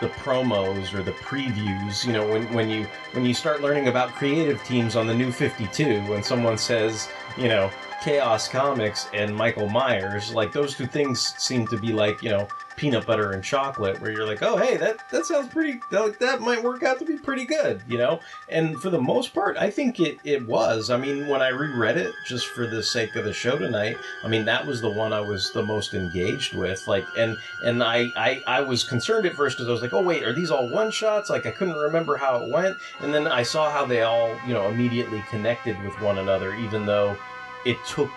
the 0.00 0.08
promos 0.08 0.94
or 0.94 1.02
the 1.02 1.12
previews 1.12 2.06
you 2.06 2.12
know 2.12 2.26
when, 2.26 2.52
when 2.52 2.68
you 2.68 2.86
when 3.12 3.24
you 3.24 3.34
start 3.34 3.60
learning 3.60 3.88
about 3.88 4.10
creative 4.10 4.62
teams 4.64 4.96
on 4.96 5.06
the 5.06 5.14
new 5.14 5.32
52 5.32 6.02
when 6.02 6.22
someone 6.22 6.56
says 6.56 7.08
you 7.36 7.48
know 7.48 7.70
chaos 8.02 8.48
comics 8.48 9.08
and 9.12 9.34
michael 9.34 9.68
myers 9.68 10.32
like 10.32 10.52
those 10.52 10.76
two 10.76 10.86
things 10.86 11.34
seem 11.38 11.66
to 11.66 11.76
be 11.76 11.92
like 11.92 12.22
you 12.22 12.30
know 12.30 12.46
peanut 12.78 13.04
butter 13.04 13.32
and 13.32 13.42
chocolate 13.42 14.00
where 14.00 14.12
you're 14.12 14.26
like 14.26 14.42
oh 14.42 14.56
hey 14.56 14.76
that 14.76 14.98
that 15.10 15.26
sounds 15.26 15.48
pretty 15.48 15.80
that, 15.90 16.18
that 16.20 16.40
might 16.40 16.62
work 16.62 16.84
out 16.84 16.98
to 16.98 17.04
be 17.04 17.16
pretty 17.16 17.44
good 17.44 17.82
you 17.88 17.98
know? 17.98 18.20
And 18.48 18.80
for 18.80 18.88
the 18.88 19.00
most 19.00 19.34
part 19.34 19.56
i 19.56 19.68
think 19.68 19.98
it 19.98 20.18
it 20.24 20.46
was. 20.46 20.88
I 20.90 20.96
mean 20.96 21.26
when 21.28 21.42
i 21.42 21.48
reread 21.48 21.96
it 21.96 22.14
just 22.24 22.46
for 22.46 22.66
the 22.66 22.82
sake 22.82 23.16
of 23.16 23.24
the 23.24 23.32
show 23.32 23.58
tonight 23.58 23.96
i 24.22 24.28
mean 24.28 24.44
that 24.44 24.64
was 24.64 24.80
the 24.80 24.90
one 24.90 25.12
i 25.12 25.20
was 25.20 25.52
the 25.52 25.62
most 25.62 25.94
engaged 25.94 26.54
with 26.54 26.86
like 26.86 27.04
and 27.16 27.36
and 27.64 27.82
i 27.82 28.06
i, 28.16 28.40
I 28.46 28.60
was 28.60 28.84
concerned 28.84 29.26
at 29.26 29.34
first 29.34 29.56
because 29.56 29.68
i 29.68 29.72
was 29.72 29.82
like 29.82 29.92
oh 29.92 30.02
wait 30.02 30.22
are 30.22 30.32
these 30.32 30.50
all 30.50 30.70
one 30.70 30.90
shots? 30.90 31.30
Like 31.30 31.46
i 31.46 31.50
couldn't 31.50 31.76
remember 31.76 32.16
how 32.16 32.42
it 32.42 32.52
went. 32.52 32.76
And 33.00 33.12
then 33.12 33.26
i 33.26 33.42
saw 33.42 33.70
how 33.70 33.84
they 33.84 34.02
all 34.02 34.36
you 34.46 34.54
know 34.54 34.68
immediately 34.68 35.24
connected 35.28 35.80
with 35.82 36.00
one 36.00 36.18
another 36.18 36.54
even 36.54 36.86
though 36.86 37.16
it 37.64 37.76
took 37.86 38.10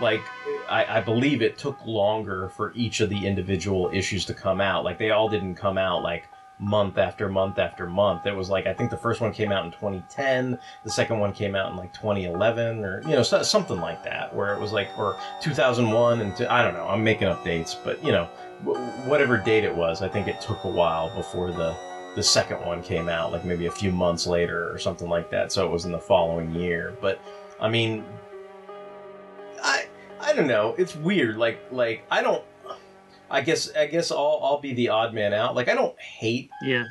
like 0.00 0.22
I, 0.68 0.98
I 0.98 1.00
believe 1.00 1.42
it 1.42 1.58
took 1.58 1.84
longer 1.86 2.48
for 2.50 2.72
each 2.74 3.00
of 3.00 3.08
the 3.10 3.26
individual 3.26 3.90
issues 3.92 4.24
to 4.26 4.34
come 4.34 4.60
out. 4.60 4.84
Like 4.84 4.98
they 4.98 5.10
all 5.10 5.28
didn't 5.28 5.54
come 5.54 5.78
out 5.78 6.02
like 6.02 6.28
month 6.58 6.96
after 6.98 7.28
month 7.28 7.58
after 7.58 7.86
month. 7.86 8.26
It 8.26 8.34
was 8.34 8.48
like 8.48 8.66
i 8.66 8.72
think 8.72 8.90
the 8.90 8.96
first 8.96 9.20
one 9.20 9.30
came 9.32 9.52
out 9.52 9.66
in 9.66 9.70
2010 9.72 10.58
the 10.84 10.90
second 10.90 11.18
one 11.18 11.32
came 11.34 11.54
out 11.54 11.70
in 11.70 11.76
like 11.76 11.92
2011 11.92 12.82
or 12.82 13.02
you 13.02 13.10
know 13.10 13.22
so- 13.22 13.42
something 13.42 13.78
like 13.78 14.02
that 14.04 14.34
where 14.34 14.54
it 14.54 14.60
was 14.60 14.72
like 14.72 14.88
or 14.98 15.18
2001 15.42 16.20
and 16.22 16.46
i 16.46 16.62
don't 16.62 16.72
know 16.72 16.86
i'm 16.88 17.04
making 17.04 17.28
up 17.28 17.44
dates 17.44 17.74
but 17.74 18.02
you 18.02 18.10
know 18.10 18.24
wh- 18.64 19.06
whatever 19.06 19.36
date 19.36 19.64
it 19.64 19.74
was 19.76 20.00
i 20.00 20.08
think 20.08 20.28
it 20.28 20.40
took 20.40 20.64
a 20.64 20.68
while 20.68 21.14
before 21.14 21.52
the 21.52 21.76
the 22.14 22.22
second 22.22 22.56
one 22.64 22.82
came 22.82 23.06
out 23.10 23.32
like 23.32 23.44
maybe 23.44 23.66
a 23.66 23.70
few 23.70 23.92
months 23.92 24.26
later 24.26 24.72
or 24.72 24.78
something 24.78 25.10
like 25.10 25.30
that 25.30 25.52
so 25.52 25.66
it 25.66 25.70
was 25.70 25.84
in 25.84 25.92
the 25.92 25.98
following 25.98 26.54
year. 26.54 26.96
But 27.02 27.20
i 27.60 27.68
mean 27.68 28.02
I 29.62 29.86
I 30.20 30.32
don't 30.32 30.46
know. 30.46 30.74
It's 30.78 30.94
weird. 30.96 31.36
Like 31.36 31.58
like 31.70 32.04
I 32.10 32.22
don't. 32.22 32.42
I 33.30 33.40
guess 33.40 33.74
I 33.74 33.86
guess 33.86 34.10
I'll 34.10 34.40
I'll 34.42 34.60
be 34.60 34.72
the 34.74 34.88
odd 34.88 35.12
man 35.14 35.32
out. 35.32 35.54
Like 35.54 35.68
I 35.68 35.74
don't 35.74 35.98
hate 36.00 36.50
Yeah. 36.62 36.84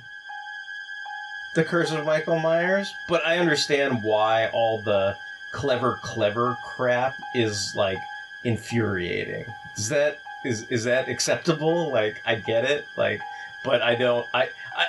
the 1.55 1.63
Curse 1.63 1.91
of 1.91 2.05
Michael 2.05 2.39
Myers, 2.39 2.91
but 3.07 3.25
I 3.25 3.37
understand 3.37 3.99
why 4.03 4.49
all 4.53 4.81
the 4.83 5.15
clever 5.53 5.97
clever 6.03 6.57
crap 6.75 7.13
is 7.35 7.73
like 7.77 7.97
infuriating. 8.43 9.45
Is 9.77 9.87
that 9.89 10.17
is 10.43 10.63
is 10.69 10.83
that 10.83 11.07
acceptable? 11.09 11.91
Like 11.91 12.15
I 12.25 12.35
get 12.35 12.65
it. 12.65 12.83
Like, 12.97 13.19
but 13.63 13.81
I 13.81 13.95
don't. 13.95 14.25
I 14.33 14.49
I 14.77 14.85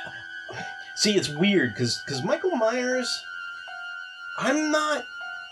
see. 0.97 1.17
It's 1.17 1.29
weird 1.29 1.75
because 1.75 2.03
because 2.05 2.23
Michael 2.25 2.57
Myers. 2.57 3.09
I'm 4.39 4.71
not. 4.71 5.03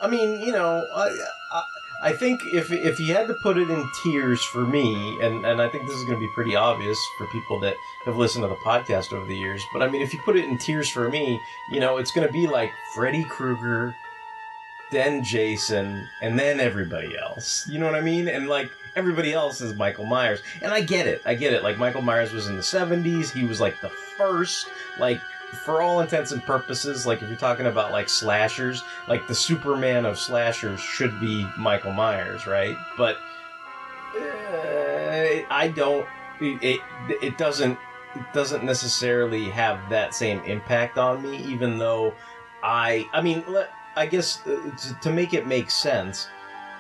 I 0.02 0.09
mean, 0.09 0.40
you 0.40 0.52
know, 0.52 0.85
I, 0.95 1.09
I 1.52 1.62
I 2.04 2.12
think 2.12 2.42
if 2.52 2.70
if 2.70 3.00
you 3.00 3.14
had 3.14 3.28
to 3.28 3.34
put 3.42 3.56
it 3.56 3.70
in 3.70 3.90
tiers 4.02 4.42
for 4.44 4.66
me, 4.66 5.18
and 5.23 5.46
and 5.46 5.61
I 5.61 5.70
think 5.70 5.87
this 5.87 5.96
is 5.96 6.04
going 6.04 6.20
to 6.20 6.26
be 6.26 6.30
pretty 6.34 6.54
obvious 6.54 6.99
for 7.16 7.26
people 7.28 7.58
that 7.61 7.76
have 8.04 8.18
listened 8.18 8.44
to 8.44 8.49
the 8.49 8.56
podcast 8.56 9.14
over 9.14 9.25
the 9.25 9.34
years, 9.34 9.64
but 9.73 9.80
I 9.82 9.88
mean, 9.88 10.02
if 10.02 10.12
you 10.12 10.20
put 10.20 10.37
it 10.37 10.44
in 10.44 10.58
tiers 10.58 10.90
for 10.90 11.08
me, 11.08 11.40
you 11.73 11.80
know, 11.80 11.96
it's 11.96 12.11
going 12.11 12.26
to 12.26 12.32
be 12.32 12.46
like 12.46 12.70
Freddy 12.94 13.25
Krueger, 13.25 13.96
then 14.90 15.25
Jason, 15.25 16.06
and 16.20 16.38
then 16.38 16.61
everybody 16.61 17.16
else. 17.16 17.66
You 17.68 17.78
know 17.78 17.87
what 17.87 17.94
I 17.94 18.02
mean? 18.02 18.28
And 18.28 18.49
like 18.49 18.70
everybody 18.96 19.32
else 19.32 19.62
is 19.62 19.75
Michael 19.75 20.04
Myers, 20.04 20.42
and 20.61 20.75
I 20.75 20.82
get 20.82 21.06
it. 21.06 21.23
I 21.25 21.34
get 21.34 21.54
it. 21.54 21.62
Like 21.62 21.78
Michael 21.78 22.02
Myers 22.02 22.34
was 22.34 22.49
in 22.49 22.56
the 22.56 22.62
'70s. 22.62 23.32
He 23.32 23.44
was 23.44 23.62
like 23.62 23.80
the 23.80 23.88
first, 23.88 24.66
like 24.99 25.23
for 25.54 25.82
all 25.82 26.00
intents 26.00 26.32
and 26.32 26.42
purposes, 26.42 27.06
like 27.06 27.23
if 27.23 27.28
you're 27.28 27.38
talking 27.38 27.66
about 27.66 27.92
like 27.92 28.08
slashers, 28.08 28.82
like 29.08 29.26
the 29.26 29.34
Superman 29.34 30.04
of 30.04 30.18
slashers 30.18 30.80
should 30.80 31.18
be 31.20 31.46
Michael 31.58 31.92
Myers, 31.92 32.46
right? 32.46 32.76
But 32.96 33.16
uh, 34.16 35.42
I 35.50 35.73
don't. 35.75 36.06
It 36.40 36.80
it 37.23 37.38
doesn't 37.38 37.78
it 38.16 38.32
doesn't 38.32 38.64
necessarily 38.64 39.49
have 39.50 39.78
that 39.90 40.14
same 40.14 40.40
impact 40.40 40.99
on 40.99 41.23
me, 41.23 41.38
even 41.44 41.78
though 41.78 42.14
I. 42.62 43.08
I 43.12 43.20
mean, 43.20 43.44
I 43.96 44.06
guess 44.06 44.46
uh, 44.46 44.70
to, 44.76 44.94
to 45.02 45.11
make 45.11 45.34
it 45.34 45.46
make 45.46 45.70
sense, 45.70 46.28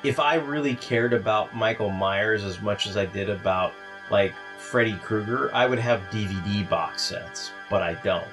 if 0.02 0.20
I 0.20 0.34
really 0.36 0.74
cared 0.74 1.12
about 1.12 1.54
Michael 1.54 1.90
Myers 1.90 2.44
as 2.44 2.60
much 2.60 2.86
as 2.86 2.96
I 2.96 3.06
did 3.06 3.30
about 3.30 3.72
like 4.10 4.34
Freddy 4.58 4.96
Krueger, 4.98 5.50
I 5.54 5.66
would 5.66 5.78
have 5.78 6.00
DVD 6.10 6.68
box 6.68 7.02
sets, 7.02 7.52
but 7.70 7.82
I 7.82 7.94
don't. 7.94 8.26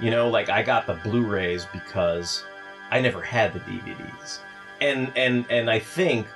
You 0.00 0.10
know, 0.10 0.28
like 0.28 0.48
I 0.48 0.62
got 0.62 0.86
the 0.86 0.94
Blu-rays 0.94 1.66
because 1.72 2.44
I 2.90 3.00
never 3.00 3.22
had 3.22 3.52
the 3.52 3.60
DVDs. 3.60 4.40
And 4.80 5.10
and 5.16 5.46
and 5.50 5.70
I 5.70 5.78
think 5.78 6.26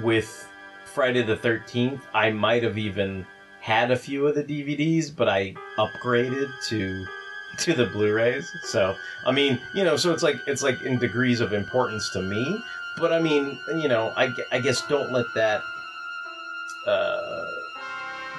with 0.00 0.48
Friday 0.84 1.22
the 1.22 1.36
Thirteenth, 1.36 2.06
I 2.14 2.30
might 2.30 2.62
have 2.62 2.78
even 2.78 3.26
had 3.60 3.90
a 3.90 3.96
few 3.96 4.26
of 4.26 4.34
the 4.34 4.42
DVDs, 4.42 5.14
but 5.14 5.28
I 5.28 5.54
upgraded 5.78 6.50
to 6.68 7.06
to 7.58 7.74
the 7.74 7.86
Blu-rays. 7.86 8.50
So 8.64 8.96
I 9.26 9.32
mean, 9.32 9.60
you 9.74 9.84
know, 9.84 9.96
so 9.96 10.12
it's 10.12 10.22
like 10.22 10.36
it's 10.46 10.62
like 10.62 10.80
in 10.82 10.98
degrees 10.98 11.40
of 11.40 11.52
importance 11.52 12.10
to 12.14 12.22
me. 12.22 12.62
But 12.98 13.12
I 13.12 13.20
mean, 13.20 13.58
you 13.76 13.88
know, 13.88 14.12
I, 14.16 14.30
I 14.50 14.60
guess 14.60 14.86
don't 14.86 15.12
let 15.12 15.26
that 15.34 15.62
uh, 16.86 17.46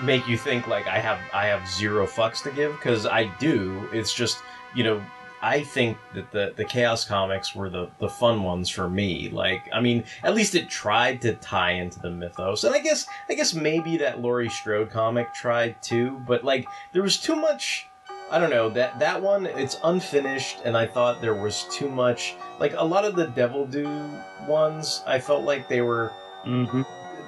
make 0.04 0.28
you 0.28 0.38
think 0.38 0.68
like 0.68 0.88
I 0.88 1.00
have 1.00 1.20
I 1.34 1.46
have 1.48 1.68
zero 1.68 2.06
fucks 2.06 2.44
to 2.44 2.52
give 2.52 2.72
because 2.74 3.06
I 3.06 3.26
do. 3.40 3.88
It's 3.92 4.14
just 4.14 4.38
you 4.76 4.84
know 4.84 5.02
I 5.42 5.62
think 5.62 5.98
that 6.16 6.32
the 6.32 6.54
the 6.56 6.64
Chaos 6.64 7.04
comics 7.04 7.54
were 7.54 7.70
the 7.70 7.90
the 8.00 8.08
fun 8.08 8.44
ones 8.44 8.70
for 8.70 8.90
me. 8.90 9.30
Like 9.30 9.68
I 9.74 9.82
mean, 9.82 10.06
at 10.24 10.36
least 10.36 10.56
it 10.56 10.70
tried 10.70 11.22
to 11.24 11.34
tie 11.36 11.72
into 11.72 12.00
the 12.00 12.10
mythos, 12.10 12.64
and 12.64 12.74
I 12.74 12.80
guess 12.80 13.06
I 13.30 13.34
guess 13.34 13.54
maybe 13.54 13.98
that 13.98 14.22
Laurie 14.22 14.50
Strode 14.50 14.90
comic 14.90 15.34
tried 15.34 15.82
too. 15.82 16.22
But 16.26 16.46
like 16.46 16.66
there 16.94 17.04
was 17.04 17.18
too 17.18 17.36
much. 17.36 17.88
I 18.32 18.40
don't 18.40 18.50
know 18.52 18.70
that 18.70 19.00
that 19.00 19.22
one. 19.22 19.46
It's 19.46 19.78
unfinished, 19.84 20.60
and 20.64 20.78
I 20.78 20.88
thought 20.88 21.20
there 21.20 21.36
was 21.36 21.68
too 21.70 21.90
much. 21.90 22.36
Like 22.58 22.74
a 22.78 22.86
lot 22.86 23.04
of 23.04 23.16
the 23.18 23.28
Devil 23.28 23.68
Due 23.68 24.10
ones, 24.48 25.04
I 25.06 25.20
felt 25.20 25.44
like 25.44 25.68
they 25.68 25.82
were 25.82 26.12
Mm-hmm. 26.46 26.82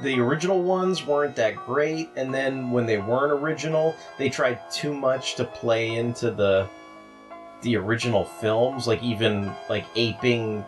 the 0.03 0.19
original 0.19 0.61
ones 0.61 1.05
weren't 1.05 1.35
that 1.37 1.55
great, 1.55 2.09
and 2.15 2.33
then 2.33 2.71
when 2.71 2.85
they 2.85 2.97
weren't 2.97 3.31
original, 3.31 3.95
they 4.17 4.29
tried 4.29 4.59
too 4.71 4.93
much 4.93 5.35
to 5.35 5.45
play 5.45 5.95
into 5.95 6.31
the 6.31 6.67
the 7.65 7.75
original 7.75 8.23
films, 8.23 8.87
like 8.87 9.03
even 9.03 9.51
like 9.69 9.85
aping 9.95 10.63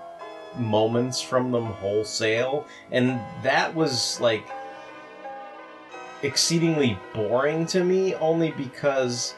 moments 0.58 1.22
from 1.22 1.51
them 1.51 1.66
wholesale, 1.66 2.68
and 2.92 3.22
that 3.44 3.74
was 3.74 4.20
like 4.20 4.46
exceedingly 6.24 7.00
boring 7.13 7.66
to 7.68 7.84
me 7.84 8.16
only 8.16 8.51
because 8.51 9.36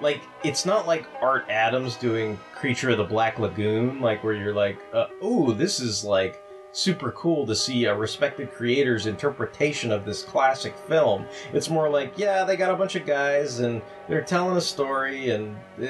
like 0.00 0.20
it's 0.42 0.66
not 0.66 0.86
like 0.86 1.06
Art 1.22 1.46
Adams 1.48 1.96
doing 1.96 2.38
Creature 2.54 2.90
of 2.90 2.98
the 2.98 3.04
Black 3.04 3.38
Lagoon 3.38 4.00
like 4.00 4.22
where 4.24 4.34
you're 4.34 4.52
like 4.52 4.78
uh, 4.92 5.06
ooh 5.24 5.54
this 5.54 5.78
is 5.78 6.04
like 6.04 6.42
super 6.76 7.10
cool 7.12 7.46
to 7.46 7.56
see 7.56 7.86
a 7.86 7.94
respected 7.94 8.52
creator's 8.52 9.06
interpretation 9.06 9.90
of 9.90 10.04
this 10.04 10.22
classic 10.22 10.76
film. 10.76 11.24
It's 11.52 11.70
more 11.70 11.88
like, 11.88 12.18
yeah, 12.18 12.44
they 12.44 12.56
got 12.56 12.70
a 12.70 12.76
bunch 12.76 12.96
of 12.96 13.06
guys 13.06 13.60
and 13.60 13.80
they're 14.08 14.22
telling 14.22 14.56
a 14.56 14.60
story, 14.60 15.30
and 15.30 15.56
uh, 15.80 15.84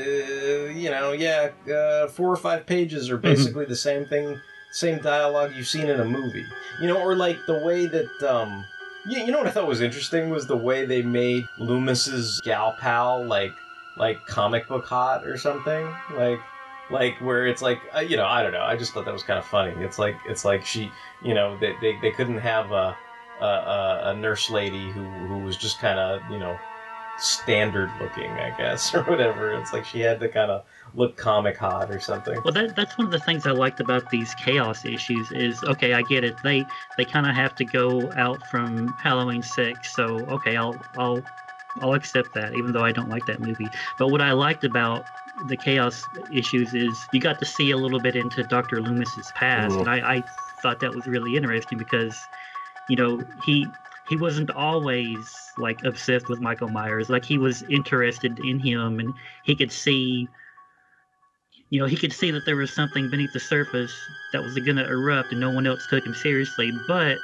you 0.70 0.90
know, 0.90 1.12
yeah, 1.12 1.50
uh, 1.72 2.06
four 2.08 2.30
or 2.30 2.36
five 2.36 2.64
pages 2.66 3.10
are 3.10 3.18
basically 3.18 3.64
the 3.66 3.76
same 3.76 4.06
thing, 4.06 4.40
same 4.70 5.00
dialogue 5.02 5.52
you've 5.56 5.66
seen 5.66 5.88
in 5.88 6.00
a 6.00 6.04
movie. 6.04 6.46
You 6.80 6.86
know, 6.86 7.00
or 7.00 7.14
like 7.14 7.38
the 7.46 7.64
way 7.64 7.86
that. 7.86 8.22
Um, 8.22 8.64
you, 9.08 9.20
you 9.20 9.30
know 9.30 9.38
what 9.38 9.46
I 9.46 9.50
thought 9.50 9.68
was 9.68 9.82
interesting 9.82 10.30
was 10.30 10.46
the 10.46 10.56
way 10.56 10.84
they 10.84 11.02
made 11.02 11.44
Loomis's 11.60 12.40
gal 12.44 12.74
pal 12.80 13.24
like 13.24 13.52
like 13.96 14.24
comic 14.26 14.66
book 14.66 14.84
hot 14.84 15.24
or 15.24 15.38
something 15.38 15.88
like 16.16 16.40
like 16.90 17.18
where 17.18 17.46
it's 17.46 17.62
like 17.62 17.82
uh, 17.94 18.00
you 18.00 18.16
know 18.16 18.26
I 18.26 18.42
don't 18.42 18.52
know 18.52 18.62
I 18.62 18.76
just 18.76 18.92
thought 18.92 19.04
that 19.04 19.12
was 19.12 19.22
kind 19.22 19.38
of 19.38 19.44
funny. 19.44 19.72
It's 19.82 19.98
like 19.98 20.16
it's 20.24 20.44
like 20.44 20.64
she 20.64 20.92
you 21.22 21.34
know 21.34 21.56
they 21.56 21.74
they, 21.80 21.96
they 21.96 22.10
couldn't 22.12 22.38
have 22.38 22.70
a, 22.72 22.96
a 23.40 24.00
a 24.04 24.16
nurse 24.16 24.50
lady 24.50 24.90
who 24.90 25.02
who 25.02 25.38
was 25.38 25.56
just 25.56 25.80
kind 25.80 25.98
of 25.98 26.30
you 26.30 26.38
know 26.38 26.58
standard 27.18 27.90
looking 27.98 28.30
I 28.32 28.50
guess 28.56 28.94
or 28.94 29.02
whatever. 29.04 29.52
It's 29.52 29.72
like 29.72 29.84
she 29.84 30.00
had 30.00 30.20
to 30.20 30.28
kind 30.28 30.50
of 30.50 30.64
look 30.94 31.16
comic 31.16 31.56
hot 31.56 31.90
or 31.90 32.00
something. 32.00 32.40
Well, 32.42 32.52
that 32.52 32.76
that's 32.76 32.96
one 32.96 33.06
of 33.06 33.12
the 33.12 33.18
things 33.20 33.46
I 33.46 33.52
liked 33.52 33.80
about 33.80 34.08
these 34.10 34.34
chaos 34.34 34.84
issues 34.84 35.30
is 35.32 35.62
okay, 35.64 35.92
I 35.92 36.02
get 36.02 36.24
it. 36.24 36.34
They 36.42 36.64
they 36.96 37.04
kind 37.04 37.26
of 37.26 37.34
have 37.34 37.54
to 37.56 37.64
go 37.64 38.12
out 38.16 38.46
from 38.46 38.88
Halloween 39.02 39.42
six, 39.42 39.94
so 39.94 40.18
okay, 40.28 40.56
I'll 40.56 40.80
I'll 40.96 41.22
I'll 41.80 41.94
accept 41.94 42.32
that, 42.34 42.54
even 42.54 42.72
though 42.72 42.84
I 42.84 42.92
don't 42.92 43.08
like 43.08 43.26
that 43.26 43.40
movie. 43.40 43.68
But 43.98 44.08
what 44.08 44.20
I 44.20 44.32
liked 44.32 44.64
about 44.64 45.04
the 45.44 45.56
chaos 45.56 46.02
issues 46.32 46.74
is 46.74 46.98
you 47.12 47.20
got 47.20 47.38
to 47.38 47.44
see 47.44 47.70
a 47.70 47.76
little 47.76 48.00
bit 48.00 48.16
into 48.16 48.42
Doctor 48.44 48.80
Loomis's 48.80 49.30
past, 49.34 49.74
Mhm. 49.74 49.80
and 49.80 49.88
I, 49.90 50.16
I 50.16 50.22
thought 50.62 50.80
that 50.80 50.94
was 50.94 51.06
really 51.06 51.36
interesting 51.36 51.78
because 51.78 52.18
you 52.88 52.96
know 52.96 53.22
he 53.44 53.66
he 54.08 54.16
wasn't 54.16 54.50
always 54.50 55.52
like 55.58 55.82
obsessed 55.84 56.28
with 56.28 56.40
Michael 56.40 56.68
Myers. 56.68 57.10
Like 57.10 57.24
he 57.24 57.38
was 57.38 57.62
interested 57.64 58.38
in 58.40 58.58
him, 58.58 59.00
and 59.00 59.12
he 59.44 59.54
could 59.54 59.72
see 59.72 60.28
you 61.70 61.80
know, 61.80 61.86
he 61.86 61.96
could 61.96 62.12
see 62.12 62.30
that 62.30 62.44
there 62.44 62.54
was 62.54 62.72
something 62.72 63.10
beneath 63.10 63.32
the 63.32 63.40
surface 63.40 63.92
that 64.32 64.40
was 64.40 64.54
going 64.54 64.76
to 64.76 64.86
erupt 64.86 65.32
and 65.32 65.40
no 65.40 65.50
one 65.50 65.66
else 65.66 65.84
took 65.88 66.06
him 66.06 66.14
seriously. 66.14 66.70
But, 66.86 67.18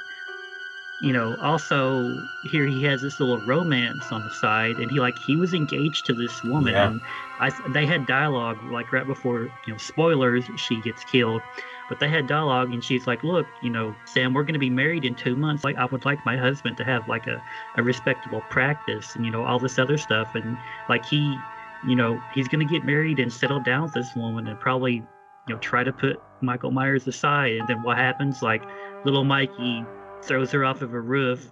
you 1.03 1.11
know, 1.11 1.35
also 1.41 2.17
here 2.49 2.65
he 2.65 2.81
has 2.83 3.01
this 3.01 3.19
little 3.19 3.37
romance 3.45 4.09
on 4.09 4.23
the 4.23 4.29
side 4.31 4.77
and 4.77 4.89
he 4.89 5.01
like, 5.01 5.17
he 5.27 5.35
was 5.35 5.53
engaged 5.53 6.05
to 6.05 6.13
this 6.13 6.41
woman 6.45 6.71
Yeah. 6.73 6.87
and 6.87 7.01
I, 7.41 7.49
they 7.73 7.85
had 7.85 8.05
dialogue 8.05 8.57
like 8.71 8.93
right 8.93 9.05
before, 9.05 9.41
you 9.67 9.73
know, 9.73 9.77
spoilers, 9.77 10.45
she 10.55 10.79
gets 10.81 11.03
killed. 11.03 11.41
But 11.89 11.99
they 11.99 12.07
had 12.07 12.25
dialogue 12.27 12.71
and 12.71 12.81
she's 12.81 13.05
like, 13.05 13.21
look, 13.21 13.45
you 13.61 13.69
know, 13.69 13.93
Sam, 14.05 14.33
we're 14.33 14.43
going 14.43 14.53
to 14.53 14.59
be 14.59 14.69
married 14.69 15.03
in 15.03 15.13
two 15.13 15.35
months. 15.35 15.65
Like, 15.65 15.75
I 15.75 15.83
would 15.83 16.05
like 16.05 16.25
my 16.25 16.37
husband 16.37 16.77
to 16.77 16.85
have 16.85 17.05
like 17.09 17.27
a, 17.27 17.43
a 17.75 17.83
respectable 17.83 18.41
practice 18.49 19.13
and, 19.17 19.25
you 19.25 19.31
know, 19.31 19.43
all 19.43 19.59
this 19.59 19.77
other 19.77 19.97
stuff. 19.97 20.33
And 20.35 20.57
like 20.87 21.05
he, 21.05 21.37
you 21.85 21.97
know, 21.97 22.17
he's 22.33 22.47
going 22.47 22.65
to 22.65 22.73
get 22.73 22.85
married 22.85 23.19
and 23.19 23.31
settle 23.31 23.59
down 23.59 23.83
with 23.83 23.93
this 23.93 24.15
woman 24.15 24.47
and 24.47 24.57
probably, 24.57 24.93
you 24.93 25.05
know, 25.49 25.57
try 25.57 25.83
to 25.83 25.91
put 25.91 26.21
Michael 26.39 26.71
Myers 26.71 27.05
aside. 27.07 27.57
And 27.57 27.67
then 27.67 27.83
what 27.83 27.97
happens? 27.97 28.41
Like, 28.41 28.63
little 29.03 29.25
Mikey 29.25 29.83
throws 30.27 30.51
her 30.51 30.65
off 30.65 30.81
of 30.81 30.93
a 30.93 30.99
roof, 30.99 31.51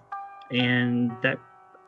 and 0.50 1.10
that, 1.22 1.38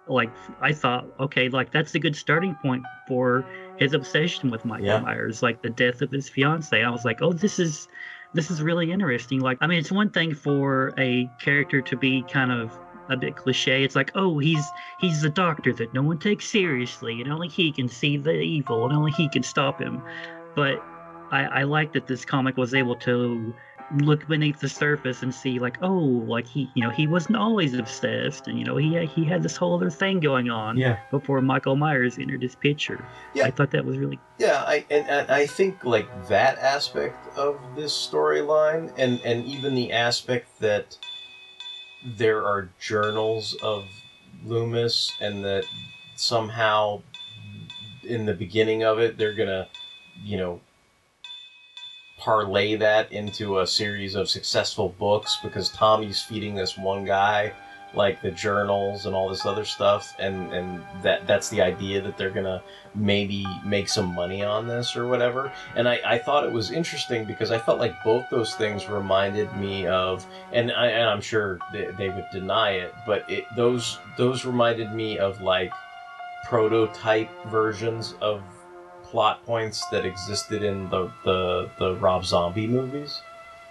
like, 0.09 0.31
I 0.61 0.73
thought, 0.73 1.07
okay, 1.21 1.49
like, 1.49 1.73
that's 1.73 1.95
a 1.95 1.99
good 1.99 2.17
starting 2.17 2.55
point 2.63 2.85
for 3.09 3.45
his 3.77 3.95
obsession 3.95 4.51
with 4.51 4.65
Michael 4.65 4.87
Yeah. 4.87 5.01
Myers, 5.01 5.43
like 5.43 5.63
the 5.63 5.71
death 5.71 6.03
of 6.03 6.11
his 6.11 6.29
fiance. 6.29 6.83
I 6.83 6.91
was 6.91 7.05
like, 7.05 7.23
oh, 7.23 7.33
this 7.33 7.59
is. 7.59 7.89
This 8.37 8.51
is 8.51 8.61
really 8.61 8.91
interesting. 8.91 9.39
Like, 9.39 9.59
I 9.61 9.69
mean, 9.69 9.79
it's 9.79 9.93
one 9.93 10.11
thing 10.11 10.35
for 10.35 10.93
a 10.99 11.31
character 11.41 11.81
to 11.81 11.97
be 11.97 12.25
kind 12.29 12.51
of 12.51 12.77
a 13.09 13.17
bit 13.17 13.37
cliche. 13.37 13.85
It's 13.85 13.95
like, 13.95 14.11
oh, 14.17 14.41
he's 14.41 14.65
he's 15.01 15.23
the 15.23 15.31
doctor 15.31 15.73
that 15.75 15.95
no 15.95 16.03
one 16.03 16.19
takes 16.19 16.51
seriously, 16.51 17.21
and 17.21 17.33
only 17.33 17.47
he 17.47 17.71
can 17.71 17.89
see 17.89 18.17
the 18.17 18.33
evil, 18.33 18.87
and 18.87 18.93
only 18.93 19.13
he 19.13 19.29
can 19.29 19.45
stop 19.45 19.81
him. 19.81 20.03
But 20.57 20.83
I, 21.31 21.45
I 21.45 21.63
like 21.63 21.93
that 21.93 22.09
this 22.09 22.25
comic 22.25 22.57
was 22.57 22.75
able 22.75 22.97
to 22.97 23.55
look 23.91 24.27
beneath 24.27 24.61
the 24.61 24.69
surface 24.69 25.23
and 25.23 25.35
see, 25.35 25.59
like, 25.59 25.79
oh, 25.83 25.95
like 25.95 26.47
he, 26.47 26.71
you 26.75 26.83
know, 26.83 26.91
he 26.91 27.07
wasn't 27.07 27.37
always 27.37 27.75
obsessed, 27.75 28.49
and 28.49 28.59
you 28.59 28.65
know, 28.65 28.77
he 28.77 29.05
he 29.07 29.25
had 29.25 29.43
this 29.43 29.57
whole 29.57 29.75
other 29.77 29.91
thing 29.91 30.21
going 30.21 30.51
on 30.51 30.77
Yeah. 30.77 30.97
before 31.11 31.41
Michael 31.41 31.77
Myers 31.77 32.19
entered 32.19 32.43
his 32.43 32.55
picture. 32.57 33.05
Yeah. 33.35 33.45
I 33.45 33.51
thought 33.51 33.71
that 33.73 33.85
was 33.85 33.99
really 33.99 34.19
Yeah, 34.39 34.63
I 34.67 34.85
and, 34.91 35.09
and 35.09 35.31
I 35.31 35.47
think 35.47 35.85
like 35.85 36.09
that 36.29 36.59
aspect 36.59 37.17
of 37.37 37.59
this 37.77 37.93
storyline, 37.93 38.93
and 38.97 39.21
and 39.25 39.45
even 39.45 39.75
the 39.75 39.93
aspect 39.93 40.61
that 40.61 40.97
there 42.05 42.45
are 42.45 42.69
journals 42.81 43.55
of 43.63 43.85
Loomis, 44.45 45.13
and 45.21 45.45
that 45.45 45.65
somehow 46.17 47.03
in 48.03 48.27
the 48.27 48.35
beginning 48.35 48.83
of 48.85 48.99
it 48.99 49.17
they're 49.19 49.35
gonna, 49.35 49.69
you 50.23 50.37
know, 50.37 50.61
parlay 52.25 52.75
that 52.75 53.13
into 53.13 53.59
a 53.59 53.67
series 53.67 54.15
of 54.15 54.31
successful 54.31 54.95
books 54.99 55.39
because 55.43 55.69
Tommy's 55.69 56.23
feeding 56.23 56.55
this 56.55 56.79
one 56.79 57.05
guy 57.05 57.53
like 57.93 58.23
the 58.23 58.31
journals 58.31 59.05
and 59.05 59.15
all 59.15 59.29
this 59.29 59.45
other 59.45 59.65
stuff 59.65 60.17
and 60.19 60.53
and 60.53 60.83
that 61.03 61.27
that's 61.27 61.51
the 61.51 61.61
idea 61.61 62.01
that 62.01 62.17
they're 62.17 62.31
gonna 62.31 62.63
maybe 62.95 63.45
make 63.65 63.89
some 63.91 64.15
money 64.15 64.43
on 64.43 64.67
this 64.67 64.97
or 64.97 65.07
whatever. 65.07 65.53
And 65.77 65.87
I, 65.87 66.01
I 66.05 66.19
thought 66.19 66.45
it 66.45 66.53
was 66.53 66.71
interesting 66.71 67.27
because 67.27 67.51
I 67.51 67.59
felt 67.59 67.79
like 67.79 68.03
both 68.03 68.25
those 68.31 68.55
things 68.55 68.89
reminded 68.89 69.55
me 69.57 69.87
of 69.87 70.27
and, 70.51 70.73
I, 70.73 70.87
and 70.87 71.09
I'm 71.11 71.21
sure 71.21 71.59
they, 71.73 71.89
they 71.99 72.09
would 72.09 72.27
deny 72.33 72.71
it 72.71 72.95
but 73.07 73.29
it 73.31 73.45
those 73.55 73.99
those 74.17 74.47
reminded 74.47 74.93
me 74.93 75.19
of 75.19 75.43
like 75.43 75.73
prototype 76.47 77.31
versions 77.47 78.15
of 78.23 78.43
plot 79.15 79.47
points 79.47 79.87
that 79.93 80.05
existed 80.05 80.65
in 80.65 80.91
the 80.91 81.09
the, 81.25 81.71
the 81.79 81.95
Rob 81.99 82.27
Zombie 82.27 82.67
movies 82.67 83.23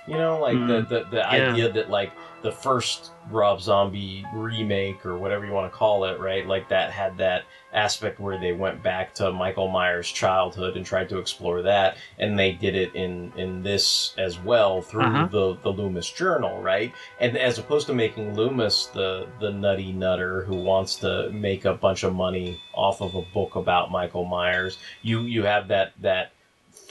you 0.07 0.15
know 0.17 0.39
like 0.39 0.55
the 0.67 0.81
Mm. 0.81 0.89
the, 0.89 1.03
the 1.11 1.17
Yeah. 1.17 1.49
idea 1.51 1.71
that 1.71 1.89
like 1.89 2.11
the 2.41 2.51
first 2.51 3.11
Rob 3.31 3.61
Zombie 3.61 4.25
remake 4.33 5.05
or 5.05 5.17
whatever 5.17 5.45
you 5.45 5.53
want 5.53 5.71
to 5.71 5.77
call 5.77 6.03
it, 6.03 6.19
right? 6.19 6.45
Like 6.45 6.67
that 6.67 6.91
had 6.91 7.17
that 7.19 7.45
aspect 7.71 8.19
where 8.19 8.37
they 8.37 8.51
went 8.51 8.83
back 8.83 9.13
to 9.15 9.31
Michael 9.31 9.69
Myers' 9.69 10.11
childhood 10.11 10.75
and 10.75 10.85
tried 10.85 11.07
to 11.07 11.19
explore 11.19 11.61
that, 11.61 11.95
and 12.19 12.37
they 12.37 12.51
did 12.51 12.75
it 12.75 12.93
in 12.95 13.31
in 13.37 13.63
this 13.63 14.13
as 14.17 14.37
well 14.39 14.81
through 14.81 15.03
Uh-huh. 15.05 15.27
the 15.31 15.55
the 15.63 15.69
Loomis 15.71 16.11
Journal, 16.11 16.61
right? 16.61 16.91
And 17.21 17.37
as 17.37 17.57
opposed 17.57 17.87
to 17.87 17.93
making 17.93 18.35
Loomis 18.35 18.87
the 18.87 19.27
the 19.39 19.49
nutty 19.49 19.93
nutter 19.93 20.43
who 20.43 20.57
wants 20.57 20.97
to 20.97 21.29
make 21.31 21.63
a 21.63 21.73
bunch 21.73 22.03
of 22.03 22.13
money 22.13 22.59
off 22.73 22.99
of 23.01 23.15
a 23.15 23.21
book 23.33 23.55
about 23.55 23.89
Michael 23.89 24.25
Myers, 24.25 24.77
you 25.01 25.21
you 25.21 25.43
have 25.45 25.69
that 25.69 25.93
that 26.01 26.32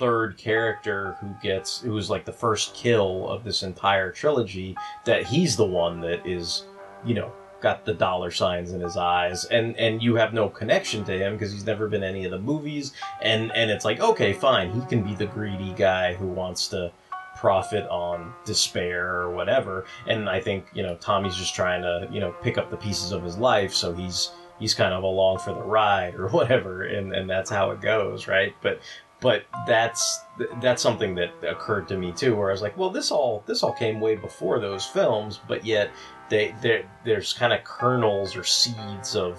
third 0.02 0.36
character 0.36 1.16
who 1.20 1.28
gets 1.40 1.80
who's 1.80 2.10
like 2.10 2.24
the 2.24 2.32
first 2.32 2.74
kill 2.74 3.28
of 3.28 3.44
this 3.44 3.62
entire 3.62 4.10
trilogy 4.10 4.76
that 5.04 5.24
he's 5.24 5.54
the 5.54 5.64
one 5.64 6.00
that 6.00 6.26
is 6.26 6.64
you 7.04 7.14
know 7.14 7.30
got 7.60 7.84
the 7.84 7.94
dollar 7.94 8.32
signs 8.32 8.72
in 8.72 8.80
his 8.80 8.96
eyes, 8.96 9.44
and 9.44 9.76
and 9.76 10.02
you 10.02 10.16
have 10.16 10.34
no 10.34 10.48
connection 10.48 11.04
to 11.04 11.12
him 11.12 11.34
because 11.34 11.52
he's 11.52 11.64
never 11.64 11.86
been 11.86 12.02
any 12.02 12.24
of 12.24 12.32
the 12.32 12.38
movies, 12.38 12.92
and 13.22 13.52
and 13.52 13.70
it's 13.70 13.84
like 13.84 14.00
okay, 14.00 14.32
fine, 14.32 14.72
he 14.72 14.84
can 14.86 15.04
be 15.04 15.14
the 15.14 15.26
greedy 15.26 15.72
guy 15.74 16.14
who 16.14 16.26
wants 16.26 16.66
to 16.68 16.90
profit 17.36 17.88
on 17.88 18.34
despair 18.44 19.14
or 19.20 19.30
whatever, 19.30 19.86
and 20.08 20.28
I 20.28 20.40
think 20.40 20.66
you 20.74 20.82
know 20.82 20.96
Tommy's 20.96 21.36
just 21.36 21.54
trying 21.54 21.82
to 21.82 22.08
you 22.12 22.18
know 22.18 22.34
pick 22.42 22.58
up 22.58 22.70
the 22.70 22.76
pieces 22.76 23.12
of 23.12 23.22
his 23.22 23.38
life, 23.38 23.72
so 23.72 23.94
he's 23.94 24.32
he's 24.58 24.74
kind 24.74 24.92
of 24.92 25.04
along 25.04 25.38
for 25.38 25.54
the 25.54 25.62
ride 25.62 26.16
or 26.16 26.28
whatever, 26.38 26.82
and 26.82 27.14
and 27.14 27.30
that's 27.30 27.50
how 27.50 27.70
it 27.70 27.80
goes, 27.80 28.26
right? 28.26 28.52
But 28.60 28.80
but 29.22 29.44
that's 29.66 30.20
that's 30.60 30.82
something 30.82 31.14
that 31.14 31.32
occurred 31.48 31.86
to 31.88 31.96
me 31.96 32.12
too 32.12 32.34
where 32.36 32.48
i 32.48 32.52
was 32.52 32.60
like 32.62 32.76
well 32.76 32.90
this 32.90 33.10
all 33.10 33.42
this 33.46 33.62
all 33.62 33.72
came 33.72 34.00
way 34.00 34.14
before 34.16 34.58
those 34.60 34.84
films 34.84 35.40
but 35.48 35.64
yet 35.64 35.90
they 36.28 36.54
there 36.60 36.82
there's 37.04 37.32
kind 37.32 37.52
of 37.52 37.62
kernels 37.64 38.36
or 38.36 38.44
seeds 38.44 39.14
of 39.16 39.38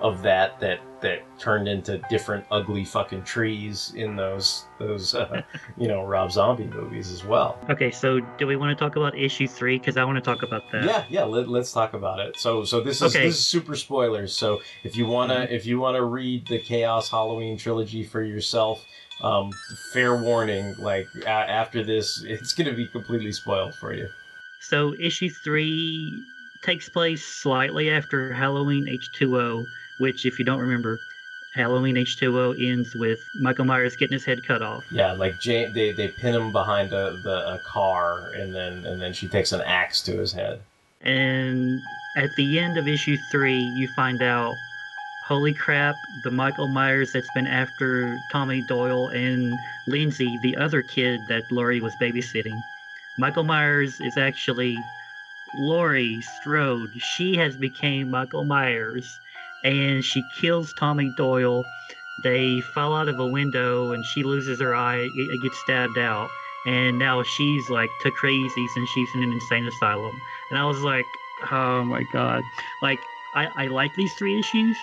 of 0.00 0.22
that 0.22 0.58
that 0.60 0.80
that 1.00 1.20
turned 1.38 1.68
into 1.68 1.98
different 2.10 2.44
ugly 2.50 2.84
fucking 2.84 3.22
trees 3.22 3.92
in 3.96 4.16
those 4.16 4.64
those 4.78 5.14
uh, 5.14 5.42
you 5.78 5.86
know 5.88 6.02
rob 6.04 6.30
zombie 6.32 6.66
movies 6.66 7.10
as 7.10 7.24
well 7.24 7.58
Okay, 7.70 7.90
so 7.90 8.20
do 8.38 8.46
we 8.46 8.56
want 8.56 8.76
to 8.76 8.84
talk 8.84 8.96
about 8.96 9.16
issue 9.16 9.46
three? 9.48 9.78
Because 9.78 9.96
I 9.96 10.04
want 10.04 10.16
to 10.16 10.20
talk 10.20 10.42
about 10.42 10.62
that. 10.72 10.84
yeah 10.84 11.04
yeah 11.08 11.24
let, 11.24 11.48
let's 11.48 11.72
talk 11.72 11.94
about 11.94 12.18
it 12.20 12.36
so 12.38 12.64
so 12.64 12.80
this 12.80 13.00
is 13.02 13.14
Okay. 13.14 13.26
this 13.26 13.36
is 13.38 13.46
super 13.46 13.76
spoilers 13.76 14.34
so 14.34 14.60
if 14.82 14.96
you 14.96 15.06
want 15.06 15.30
to 15.30 15.52
if 15.54 15.64
you 15.64 15.78
want 15.78 15.96
to 15.96 16.02
read 16.04 16.46
the 16.48 16.58
chaos 16.58 17.08
halloween 17.08 17.56
trilogy 17.56 18.02
for 18.04 18.22
yourself 18.22 18.84
um 19.22 19.50
fair 19.92 20.16
warning 20.16 20.74
like 20.78 21.08
a- 21.22 21.28
after 21.28 21.82
this 21.84 22.22
it's 22.26 22.52
gonna 22.52 22.72
be 22.72 22.86
completely 22.86 23.32
spoiled 23.32 23.74
for 23.74 23.92
you 23.94 24.08
So 24.60 24.94
issue 24.98 25.30
three 25.30 26.10
takes 26.62 26.88
place 26.88 27.24
slightly 27.24 27.90
after 27.90 28.32
Halloween 28.32 28.86
H2O, 28.86 29.66
which, 29.98 30.24
if 30.24 30.38
you 30.38 30.46
don't 30.46 30.60
remember, 30.60 30.98
Halloween 31.54 31.96
H2O 31.96 32.56
ends 32.58 32.94
with 32.94 33.20
Michael 33.42 33.66
Myers 33.66 33.94
getting 33.96 34.14
his 34.14 34.24
head 34.24 34.42
cut 34.46 34.62
off. 34.62 34.82
yeah 34.90 35.12
like 35.12 35.38
Jane, 35.38 35.72
they 35.74 35.92
they 35.92 36.08
pin 36.08 36.34
him 36.34 36.50
behind 36.52 36.92
a, 36.94 37.18
the, 37.22 37.54
a 37.54 37.58
car 37.66 38.30
and 38.30 38.54
then 38.54 38.86
and 38.86 39.00
then 39.00 39.12
she 39.12 39.28
takes 39.28 39.52
an 39.52 39.60
axe 39.60 40.00
to 40.02 40.12
his 40.18 40.32
head 40.32 40.60
And 41.02 41.78
at 42.16 42.30
the 42.36 42.58
end 42.58 42.78
of 42.78 42.88
issue 42.88 43.16
three, 43.30 43.60
you 43.76 43.86
find 43.94 44.22
out, 44.22 44.54
holy 45.24 45.54
crap, 45.54 45.96
the 46.22 46.30
Michael 46.30 46.68
Myers 46.68 47.12
that's 47.12 47.30
been 47.34 47.46
after 47.46 48.18
Tommy 48.30 48.60
Doyle 48.60 49.08
and 49.08 49.58
Lindsay, 49.86 50.38
the 50.42 50.54
other 50.56 50.82
kid 50.82 51.18
that 51.28 51.50
Laurie 51.50 51.80
was 51.80 51.96
babysitting. 51.96 52.60
Michael 53.16 53.44
Myers 53.44 53.98
is 54.00 54.18
actually 54.18 54.76
Laurie 55.54 56.20
Strode. 56.20 56.90
She 56.98 57.36
has 57.36 57.56
become 57.56 58.10
Michael 58.10 58.44
Myers, 58.44 59.18
and 59.64 60.04
she 60.04 60.22
kills 60.38 60.74
Tommy 60.74 61.10
Doyle. 61.16 61.64
They 62.22 62.60
fall 62.60 62.94
out 62.94 63.08
of 63.08 63.18
a 63.18 63.26
window, 63.26 63.92
and 63.92 64.04
she 64.04 64.22
loses 64.22 64.60
her 64.60 64.74
eye. 64.74 65.08
It, 65.14 65.42
gets 65.42 65.58
stabbed 65.60 65.96
out, 65.96 66.28
and 66.66 66.98
now 66.98 67.22
she's 67.22 67.70
like 67.70 67.90
to 68.02 68.10
crazies, 68.10 68.76
and 68.76 68.86
she's 68.88 69.08
in 69.14 69.22
an 69.22 69.32
insane 69.32 69.66
asylum. 69.66 70.20
And 70.50 70.58
I 70.58 70.66
was 70.66 70.80
like, 70.82 71.06
oh 71.50 71.82
my 71.82 72.02
god! 72.12 72.42
Like 72.82 72.98
I, 73.34 73.48
I 73.56 73.66
like 73.68 73.94
these 73.94 74.12
three 74.14 74.38
issues. 74.38 74.76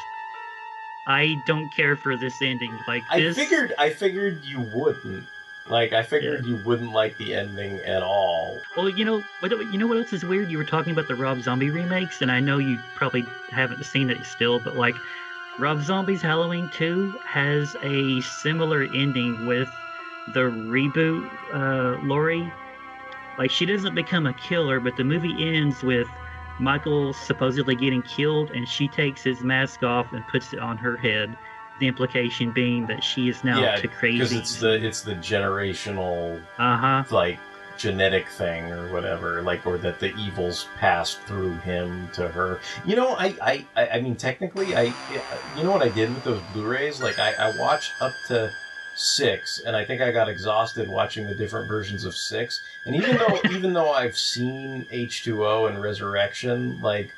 I 1.08 1.42
don't 1.46 1.70
care 1.70 1.96
for 1.96 2.16
this 2.16 2.42
ending. 2.42 2.78
Like 2.88 3.04
i 3.10 3.20
this. 3.20 3.36
figured 3.36 3.74
i 3.78 3.90
figured 3.90 4.44
you 4.44 4.62
wouldn't 4.62 5.26
like 5.70 5.94
i 5.94 6.02
figured 6.04 6.46
you 6.46 6.58
wouldn't 6.66 6.92
like 6.92 7.18
the 7.18 7.34
ending 7.34 7.80
at 7.82 8.02
all 8.02 8.58
Well, 8.76 8.90
you 8.90 9.06
know, 9.06 9.24
what 9.40 9.52
you 9.52 9.78
know 9.78 9.88
what 9.88 9.98
else 9.98 10.14
is 10.14 10.24
weird? 10.26 10.50
You 10.50 10.58
were 10.58 10.64
talking 10.66 10.92
about 10.92 11.08
the 11.08 11.16
Rob 11.16 11.42
Zombie 11.42 11.70
remakes, 11.70 12.22
and 12.22 12.32
I 12.32 12.40
know 12.40 12.58
you 12.58 12.80
probably 12.96 13.26
haven't 13.50 13.84
seen 13.86 14.10
it 14.10 14.26
still, 14.26 14.60
but 14.60 14.76
like 14.76 14.96
Rob 15.60 15.82
Zombie's 15.84 16.22
Halloween 16.22 16.70
2 16.74 17.12
has 17.26 17.76
a 17.84 18.22
similar 18.22 18.84
ending 18.84 19.46
with 19.46 19.70
the 20.34 20.40
reboot 20.42 21.30
uh, 21.54 22.02
Laurie. 22.06 22.52
Like 23.38 23.52
she 23.52 23.66
doesn't 23.66 23.96
become 23.96 24.26
a 24.26 24.34
killer, 24.34 24.80
but 24.80 24.98
the 24.98 25.04
movie 25.04 25.36
ends 25.56 25.84
with 25.84 26.08
Michael 26.60 27.14
supposedly 27.14 27.76
getting 27.76 28.02
killed, 28.04 28.52
and 28.52 28.68
she 28.68 28.88
takes 28.88 29.24
his 29.24 29.42
mask 29.42 29.84
off 29.84 30.12
and 30.14 30.26
puts 30.28 30.54
it 30.54 30.60
on 30.60 30.78
her 30.78 30.98
head. 30.98 31.36
The 31.80 31.88
implication 31.88 32.52
being 32.52 32.86
that 32.88 33.04
she 33.04 33.28
is 33.28 33.44
now 33.44 33.60
yeah 33.60 33.76
to 33.78 33.82
because 33.84 33.98
crazy. 33.98 34.38
it's 34.38 34.56
the 34.58 34.74
it's 34.86 35.02
the 35.02 35.16
generational 35.16 36.40
Uh 36.60 36.78
huh. 36.78 37.04
like 37.10 37.40
genetic 37.78 38.28
thing 38.30 38.66
or 38.72 38.92
whatever 38.94 39.42
like 39.42 39.66
or 39.66 39.80
that 39.80 40.00
the 40.00 40.14
evils 40.16 40.68
passed 40.78 41.20
through 41.22 41.54
him 41.60 42.08
to 42.14 42.28
her 42.28 42.60
you 42.86 42.96
know 42.96 43.16
i 43.16 43.34
i 43.42 43.66
i 43.76 43.88
I 43.98 44.02
mean 44.02 44.16
technically 44.16 44.76
i 44.76 44.94
you 45.58 45.64
know 45.64 45.72
what 45.72 45.82
i 45.82 45.90
did 45.90 46.14
with 46.14 46.24
those 46.24 46.42
blu-rays 46.54 47.02
like 47.02 47.18
i 47.18 47.34
i 47.34 47.52
watched 47.60 47.92
up 48.00 48.12
to 48.28 48.52
six 49.02 49.60
and 49.60 49.76
i 49.76 49.84
think 49.84 50.02
i 50.02 50.12
got 50.12 50.30
exhausted 50.30 50.88
watching 50.88 51.26
the 51.26 51.36
different 51.36 51.68
versions 51.68 52.06
of 52.06 52.16
six 52.16 52.62
and 52.86 52.96
even 52.96 53.18
though 53.18 53.40
even 53.52 53.74
though 53.74 53.92
i've 53.92 54.18
seen 54.18 54.86
h2o 54.92 55.70
and 55.70 55.82
resurrection 55.82 56.80
like 56.82 57.14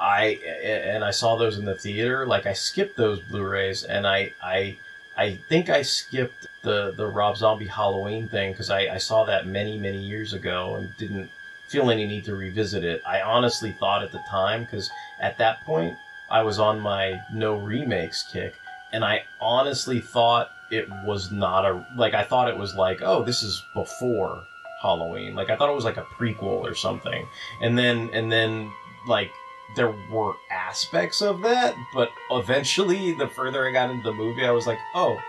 i 0.00 0.38
and 0.62 1.04
i 1.04 1.10
saw 1.10 1.36
those 1.36 1.58
in 1.58 1.64
the 1.64 1.74
theater 1.74 2.26
like 2.26 2.46
i 2.46 2.52
skipped 2.52 2.96
those 2.96 3.20
blu-rays 3.20 3.84
and 3.84 4.06
i 4.06 4.32
i 4.42 4.76
I 5.18 5.34
think 5.48 5.68
I 5.68 5.82
skipped 5.82 6.46
the 6.62 6.92
the 6.92 7.06
Rob 7.06 7.36
Zombie 7.36 7.66
Halloween 7.66 8.28
thing 8.28 8.52
because 8.52 8.70
I, 8.70 8.82
I 8.82 8.98
saw 8.98 9.24
that 9.24 9.48
many 9.48 9.76
many 9.76 9.98
years 9.98 10.32
ago 10.32 10.76
and 10.76 10.96
didn't 10.96 11.28
feel 11.66 11.90
any 11.90 12.06
need 12.06 12.24
to 12.26 12.36
revisit 12.36 12.84
it. 12.84 13.02
I 13.04 13.20
honestly 13.20 13.72
thought 13.72 14.04
at 14.04 14.12
the 14.12 14.22
time 14.30 14.62
because 14.62 14.90
at 15.18 15.36
that 15.38 15.64
point 15.64 15.98
I 16.30 16.42
was 16.42 16.60
on 16.60 16.78
my 16.78 17.20
no 17.32 17.56
remakes 17.56 18.22
kick, 18.32 18.54
and 18.92 19.04
I 19.04 19.24
honestly 19.40 19.98
thought 19.98 20.52
it 20.70 20.88
was 21.04 21.30
not 21.30 21.64
a 21.64 21.84
like 21.96 22.14
I 22.14 22.24
thought 22.24 22.48
it 22.48 22.56
was 22.56 22.74
like 22.74 23.00
oh 23.02 23.24
this 23.24 23.42
is 23.42 23.64
before 23.74 24.44
Halloween 24.80 25.34
like 25.34 25.50
I 25.50 25.56
thought 25.56 25.70
it 25.70 25.74
was 25.74 25.84
like 25.84 25.96
a 25.96 26.06
prequel 26.18 26.62
or 26.62 26.74
something, 26.74 27.26
and 27.60 27.76
then 27.76 28.10
and 28.12 28.30
then 28.30 28.70
like 29.06 29.30
there 29.76 29.94
were 30.10 30.34
aspects 30.50 31.20
of 31.20 31.42
that, 31.42 31.74
but 31.92 32.10
eventually, 32.30 33.12
the 33.12 33.28
further 33.28 33.66
I 33.66 33.72
got 33.72 33.90
into 33.90 34.04
the 34.04 34.12
movie, 34.12 34.44
I 34.44 34.50
was 34.50 34.66
like, 34.66 34.78
oh, 34.94 35.20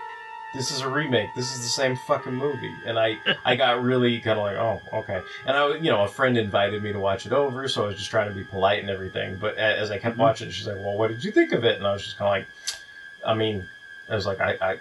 this 0.54 0.70
is 0.70 0.80
a 0.80 0.88
remake. 0.88 1.28
This 1.36 1.54
is 1.54 1.60
the 1.60 1.68
same 1.68 1.96
fucking 2.08 2.34
movie, 2.34 2.74
and 2.84 2.98
I 2.98 3.18
I 3.44 3.56
got 3.56 3.82
really 3.82 4.20
kind 4.20 4.38
of 4.38 4.44
like, 4.44 4.56
oh, 4.56 4.80
okay. 4.98 5.22
And 5.46 5.56
I, 5.56 5.74
you 5.76 5.90
know, 5.90 6.04
a 6.04 6.08
friend 6.08 6.36
invited 6.38 6.82
me 6.82 6.92
to 6.92 6.98
watch 6.98 7.26
it 7.26 7.32
over, 7.32 7.68
so 7.68 7.84
I 7.84 7.88
was 7.88 7.96
just 7.96 8.10
trying 8.10 8.28
to 8.28 8.34
be 8.34 8.44
polite 8.44 8.80
and 8.80 8.90
everything. 8.90 9.36
But 9.40 9.56
as 9.56 9.90
I 9.90 9.98
kept 9.98 10.14
mm-hmm. 10.14 10.22
watching, 10.22 10.50
she's 10.50 10.66
like, 10.66 10.76
well, 10.76 10.96
what 10.96 11.08
did 11.08 11.22
you 11.22 11.32
think 11.32 11.52
of 11.52 11.64
it? 11.64 11.76
And 11.76 11.86
I 11.86 11.92
was 11.92 12.04
just 12.04 12.16
kind 12.16 12.42
of 12.42 12.48
like, 12.48 12.78
I 13.24 13.34
mean, 13.34 13.66
I 14.08 14.14
was 14.14 14.26
like, 14.26 14.40
I. 14.40 14.56
I 14.60 14.70
I 14.72 14.76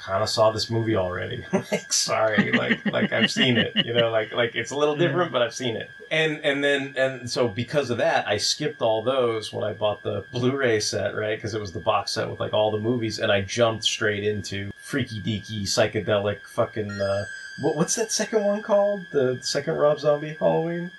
kind 0.00 0.22
of 0.22 0.28
saw 0.28 0.50
this 0.50 0.70
movie 0.70 0.96
already. 0.96 1.44
like, 1.52 1.92
sorry, 1.92 2.52
like 2.52 2.84
like 2.86 3.12
I've 3.12 3.30
seen 3.30 3.56
it. 3.56 3.72
You 3.84 3.92
know, 3.92 4.10
like 4.10 4.32
like 4.32 4.54
it's 4.54 4.70
a 4.70 4.76
little 4.76 4.96
different, 4.96 5.32
but 5.32 5.42
I've 5.42 5.54
seen 5.54 5.76
it. 5.76 5.90
And 6.10 6.40
and 6.42 6.64
then 6.64 6.94
and 6.96 7.30
so 7.30 7.48
because 7.48 7.90
of 7.90 7.98
that, 7.98 8.26
I 8.26 8.38
skipped 8.38 8.82
all 8.82 9.02
those 9.02 9.52
when 9.52 9.64
I 9.64 9.72
bought 9.72 10.02
the 10.02 10.24
Blu-ray 10.32 10.80
set, 10.80 11.14
right? 11.14 11.36
Because 11.36 11.54
it 11.54 11.60
was 11.60 11.72
the 11.72 11.80
box 11.80 12.12
set 12.12 12.28
with 12.30 12.40
like 12.40 12.52
all 12.52 12.70
the 12.70 12.78
movies, 12.78 13.18
and 13.18 13.30
I 13.30 13.42
jumped 13.42 13.84
straight 13.84 14.24
into 14.24 14.70
freaky 14.76 15.20
deaky 15.20 15.62
psychedelic 15.62 16.42
fucking. 16.46 16.90
Uh, 16.90 17.24
what, 17.60 17.76
what's 17.76 17.94
that 17.96 18.10
second 18.10 18.44
one 18.44 18.62
called? 18.62 19.06
The 19.10 19.38
second 19.42 19.76
Rob 19.76 20.00
Zombie 20.00 20.36
Halloween. 20.38 20.90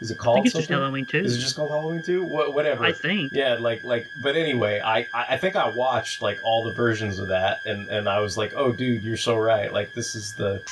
Is 0.00 0.10
it 0.10 0.18
called? 0.18 0.38
I 0.38 0.42
think 0.42 0.46
it's 0.46 0.56
just? 0.56 0.68
Halloween 0.68 1.06
2. 1.06 1.18
Is 1.18 1.36
it 1.36 1.40
just 1.40 1.56
called 1.56 1.70
Halloween 1.70 2.02
Two? 2.02 2.24
What, 2.24 2.52
whatever. 2.54 2.84
I 2.84 2.92
think. 2.92 3.32
Yeah, 3.32 3.54
like 3.54 3.84
like. 3.84 4.08
But 4.22 4.36
anyway, 4.36 4.80
I 4.84 5.00
I 5.14 5.26
I 5.30 5.36
think 5.36 5.56
I 5.56 5.68
watched 5.68 6.20
like 6.20 6.40
all 6.42 6.64
the 6.64 6.72
versions 6.72 7.18
of 7.18 7.28
that, 7.28 7.64
and 7.64 7.88
and 7.88 8.08
I 8.08 8.20
was 8.20 8.36
like, 8.36 8.52
oh, 8.56 8.72
dude, 8.72 9.02
you're 9.02 9.16
so 9.16 9.36
right. 9.36 9.72
Like 9.72 9.94
this 9.94 10.14
is 10.14 10.34
the. 10.34 10.62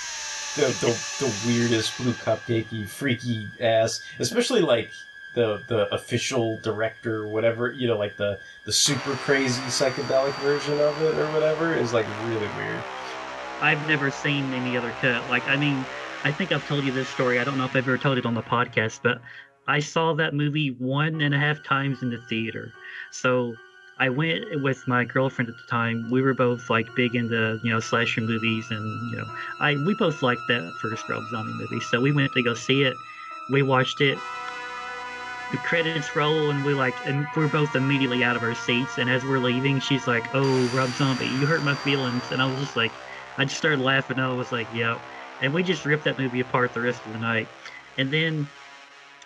The, 0.55 0.67
the, 0.67 1.25
the 1.25 1.47
weirdest 1.47 1.97
blue 1.97 2.13
cupcakey 2.13 2.87
freaky 2.87 3.49
ass 3.59 4.03
especially 4.19 4.61
like 4.61 4.93
the 5.33 5.63
the 5.67 5.89
official 5.95 6.59
director 6.59 7.27
whatever 7.27 7.73
you 7.73 7.89
know 7.89 7.97
like 7.97 8.19
the 8.19 8.39
the 8.67 8.73
super 8.73 9.15
crazy 9.15 9.63
psychedelic 9.63 10.35
version 10.41 10.79
of 10.79 11.01
it 11.01 11.17
or 11.17 11.25
whatever 11.33 11.73
is 11.75 11.95
like 11.95 12.05
really 12.27 12.49
weird 12.59 12.83
I've 13.63 13.87
never 13.87 14.11
seen 14.11 14.53
any 14.53 14.77
other 14.77 14.91
cut. 15.01 15.31
Like, 15.31 15.47
I 15.47 15.55
mean, 15.57 15.87
I 16.25 16.33
think 16.33 16.53
I've 16.53 16.65
told 16.65 16.85
you 16.85 16.93
this 16.93 17.11
story. 17.11 17.41
I 17.41 17.45
don't 17.45 17.59
know 17.59 17.65
if 17.65 17.71
I've 17.73 17.87
ever 17.89 17.99
told 17.99 18.19
it 18.19 18.27
on 18.27 18.35
the 18.35 18.43
podcast, 18.43 19.01
but 19.03 19.21
I 19.67 19.81
saw 19.81 20.15
that 20.15 20.35
movie 20.35 20.71
one 20.71 21.21
and 21.21 21.35
a 21.35 21.39
half 21.39 21.63
times 21.65 22.03
in 22.03 22.11
the 22.11 22.19
theater. 22.29 22.73
So 23.11 23.55
I 23.99 24.09
went 24.09 24.45
with 24.63 24.87
my 24.87 25.05
girlfriend 25.05 25.49
at 25.49 25.57
the 25.57 25.71
time. 25.71 26.11
We 26.11 26.23
were 26.23 26.35
both 26.35 26.71
like 26.71 26.87
big 26.97 27.15
into 27.15 27.59
you 27.65 27.71
know 27.73 27.81
slasher 27.81 28.21
movies, 28.21 28.71
and 28.71 28.85
you 29.13 29.19
know, 29.19 29.27
I 29.61 29.75
we 29.75 29.95
both 29.95 30.23
liked 30.23 30.41
that 30.49 30.73
first 30.81 31.09
Rob 31.09 31.23
Zombie 31.31 31.53
movie. 31.55 31.81
So 31.81 32.01
we 32.01 32.13
went 32.13 32.33
to 32.33 32.43
go 32.43 32.55
see 32.55 32.83
it. 32.83 32.95
We 33.51 33.63
watched 33.63 34.01
it. 34.01 34.19
The 35.51 35.59
credits 35.59 36.17
roll, 36.17 36.51
and 36.51 36.65
we 36.65 36.73
like, 36.73 36.95
and 37.05 37.27
we're 37.37 37.47
both 37.49 37.77
immediately 37.77 38.25
out 38.25 38.37
of 38.37 38.43
our 38.43 38.55
seats. 38.55 38.97
And 38.99 39.11
as 39.11 39.25
we're 39.25 39.39
leaving, 39.39 39.81
she's 39.81 40.07
like, 40.07 40.29
"Oh, 40.35 40.69
Rob 40.71 40.95
Zombie, 40.95 41.29
you 41.29 41.47
hurt 41.47 41.63
my 41.63 41.75
feelings," 41.77 42.31
and 42.31 42.41
I 42.43 42.47
was 42.47 42.61
just 42.61 42.77
like. 42.77 42.93
I 43.39 43.45
just 43.47 43.57
started 43.57 43.81
laughing. 43.81 44.19
I 44.19 44.29
was 44.33 44.53
like, 44.53 44.69
"Yep," 44.73 44.99
and 45.43 45.53
we 45.55 45.63
just 45.65 45.85
ripped 45.87 46.05
that 46.05 46.19
movie 46.19 46.41
apart 46.41 46.73
the 46.73 46.81
rest 46.83 47.07
of 47.07 47.13
the 47.13 47.19
night. 47.19 47.53
And 47.99 48.13
then 48.13 48.51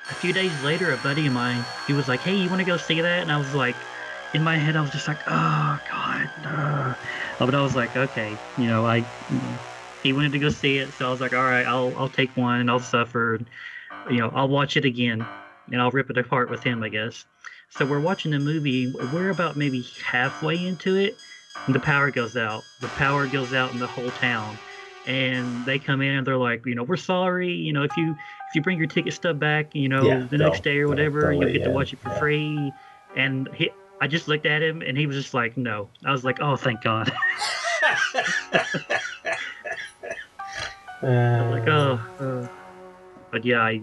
a 0.08 0.14
few 0.14 0.32
days 0.32 0.60
later, 0.60 0.92
a 0.92 0.98
buddy 0.98 1.26
of 1.26 1.32
mine, 1.32 1.72
he 1.80 1.92
was 1.92 2.08
like, 2.08 2.22
"Hey, 2.22 2.34
you 2.34 2.50
want 2.50 2.60
to 2.60 2.64
go 2.64 2.76
see 2.76 3.00
that?" 3.00 3.22
And 3.22 3.32
I 3.32 3.38
was 3.38 3.54
like, 3.54 3.86
in 4.32 4.42
my 4.42 4.56
head, 4.58 4.76
I 4.76 4.80
was 4.80 4.90
just 4.90 5.08
like, 5.08 5.22
"Oh 5.26 5.78
God." 5.84 6.30
No. 6.36 6.94
Uh, 7.40 7.46
but 7.46 7.54
I 7.54 7.60
was 7.62 7.76
like, 7.76 7.96
"Okay, 7.96 8.40
you 8.56 8.68
know, 8.68 8.86
I." 8.86 9.06
You 9.28 9.40
know, 9.40 9.58
he 10.00 10.12
wanted 10.12 10.32
to 10.32 10.38
go 10.38 10.50
see 10.50 10.78
it, 10.78 10.94
so 10.94 11.06
I 11.06 11.10
was 11.10 11.20
like, 11.20 11.32
"All 11.32 11.42
right, 11.44 11.66
I'll 11.66 11.94
I'll 11.96 12.08
take 12.10 12.36
one 12.36 12.60
and 12.60 12.70
I'll 12.70 12.78
suffer. 12.80 13.38
You 14.08 14.18
know, 14.18 14.30
I'll 14.34 14.48
watch 14.48 14.76
it 14.76 14.84
again 14.84 15.28
and 15.70 15.82
I'll 15.82 15.90
rip 15.90 16.10
it 16.10 16.18
apart 16.18 16.50
with 16.50 16.62
him, 16.62 16.82
I 16.82 16.88
guess." 16.88 17.26
So 17.70 17.84
we're 17.86 18.00
watching 18.00 18.30
the 18.30 18.38
movie. 18.38 18.86
We're 18.88 19.30
about 19.30 19.56
maybe 19.56 19.82
halfway 20.04 20.64
into 20.64 20.96
it, 20.96 21.20
and 21.66 21.74
the 21.74 21.80
power 21.80 22.10
goes 22.10 22.36
out. 22.36 22.66
The 22.80 22.88
power 22.88 23.26
goes 23.26 23.52
out 23.52 23.72
in 23.72 23.78
the 23.78 23.88
whole 23.88 24.12
town, 24.12 24.60
and 25.06 25.64
they 25.66 25.78
come 25.78 26.00
in 26.02 26.16
and 26.16 26.26
they're 26.26 26.36
like, 26.36 26.64
you 26.66 26.74
know, 26.74 26.82
we're 26.82 26.96
sorry. 26.96 27.52
You 27.52 27.72
know, 27.72 27.82
if 27.82 27.96
you 27.96 28.10
if 28.12 28.54
you 28.54 28.62
bring 28.62 28.78
your 28.78 28.86
ticket 28.86 29.12
stub 29.12 29.38
back, 29.38 29.74
you 29.74 29.88
know, 29.88 30.02
Yeah, 30.02 30.26
the 30.30 30.38
next 30.38 30.62
day 30.62 30.78
or 30.78 30.88
whatever, 30.88 31.32
you'll 31.32 31.52
get 31.52 31.64
to 31.64 31.70
watch 31.70 31.92
it 31.92 32.00
for 32.00 32.10
Yeah. 32.10 32.18
free. 32.18 32.72
And 33.16 33.48
he, 33.54 33.70
I 34.00 34.08
just 34.08 34.28
looked 34.28 34.44
at 34.44 34.62
him, 34.62 34.82
and 34.82 34.98
he 34.98 35.06
was 35.06 35.16
just 35.16 35.32
like, 35.32 35.56
no. 35.56 35.88
I 36.04 36.12
was 36.12 36.22
like, 36.24 36.38
oh, 36.40 36.56
thank 36.56 36.82
God. 36.82 37.10
I'm 41.02 41.50
like, 41.50 41.68
oh. 41.68 42.00
uh. 42.20 42.46
But 43.32 43.44
yeah, 43.44 43.60
I, 43.60 43.82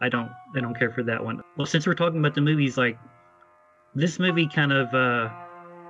I 0.00 0.08
don't, 0.08 0.30
I 0.54 0.60
don't 0.60 0.78
care 0.78 0.90
for 0.90 1.02
that 1.04 1.22
one. 1.22 1.40
Well, 1.56 1.66
since 1.66 1.86
we're 1.86 1.94
talking 1.94 2.18
about 2.18 2.34
the 2.34 2.40
movies, 2.40 2.76
like 2.76 2.98
this 3.94 4.18
movie 4.18 4.48
kind 4.48 4.72
of, 4.72 4.92
uh, 4.94 5.28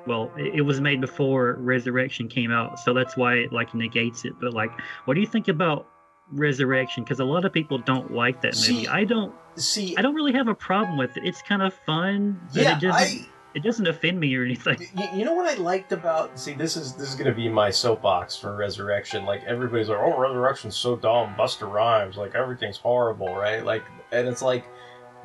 well, 0.07 0.31
it, 0.37 0.63
was 0.63 0.81
made 0.81 1.01
before 1.01 1.55
Resurrection 1.61 2.29
came 2.29 2.51
out, 2.53 2.79
so 2.81 2.93
that's 2.95 3.17
why 3.17 3.35
it 3.35 3.53
like 3.53 3.75
negates 3.75 4.25
it. 4.25 4.35
But 4.41 4.53
like, 4.55 4.71
what 5.05 5.15
do 5.15 5.21
you 5.21 5.27
think 5.27 5.49
about 5.49 5.87
Resurrection? 6.33 7.05
Because 7.05 7.21
a 7.21 7.25
lot 7.25 7.45
of 7.45 7.53
people 7.53 7.79
don't 7.79 8.13
like 8.13 8.41
that 8.43 8.55
movie. 8.57 8.85
See- 8.85 8.89
I 8.89 9.05
don't. 9.05 9.35
See, 9.57 9.97
I 9.97 10.03
don't 10.03 10.15
really 10.15 10.35
have 10.35 10.49
a 10.49 10.55
problem 10.55 10.99
with 10.99 11.17
it. 11.17 11.25
It's 11.25 11.41
kind 11.43 11.63
of 11.63 11.73
fun. 11.87 12.41
But 12.53 12.63
Yeah, 12.63 12.77
it 12.77 12.81
doesn't. 12.81 13.21
I- 13.21 13.27
It 13.55 13.63
doesn't 13.63 13.87
offend 13.87 14.21
me 14.21 14.37
or 14.37 14.45
anything. 14.45 14.77
You, 14.95 15.09
you 15.21 15.25
know 15.25 15.33
what 15.33 15.47
I 15.47 15.55
liked 15.55 15.91
about 15.91 16.39
see 16.39 16.53
this 16.53 16.77
is 16.77 16.93
this 16.93 17.09
is 17.09 17.15
gonna 17.15 17.33
be 17.35 17.49
my 17.49 17.71
soapbox 17.71 18.37
for 18.37 18.55
Resurrection. 18.55 19.25
Like 19.25 19.45
everybody's 19.45 19.89
like, 19.89 19.97
oh, 19.99 20.19
Resurrection's 20.19 20.77
so 20.77 20.95
dumb, 20.95 21.35
Busta 21.39 21.67
Rhymes, 21.67 22.19
like 22.19 22.35
everything's 22.35 22.77
horrible, 22.77 23.35
right? 23.35 23.65
Like, 23.65 23.83
and 24.13 24.29
it's 24.29 24.43
like, 24.43 24.67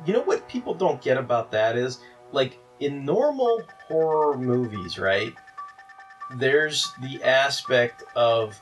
you 0.06 0.14
know 0.14 0.22
what 0.22 0.48
people 0.48 0.72
don't 0.72 0.98
get 1.02 1.18
about 1.18 1.50
that 1.52 1.76
is 1.76 1.98
like 2.30 2.58
in 2.84 3.04
normal 3.04 3.62
horror 3.88 4.36
movies, 4.36 4.98
right? 4.98 5.34
There's 6.36 6.92
the 7.02 7.22
aspect 7.22 8.04
of 8.16 8.58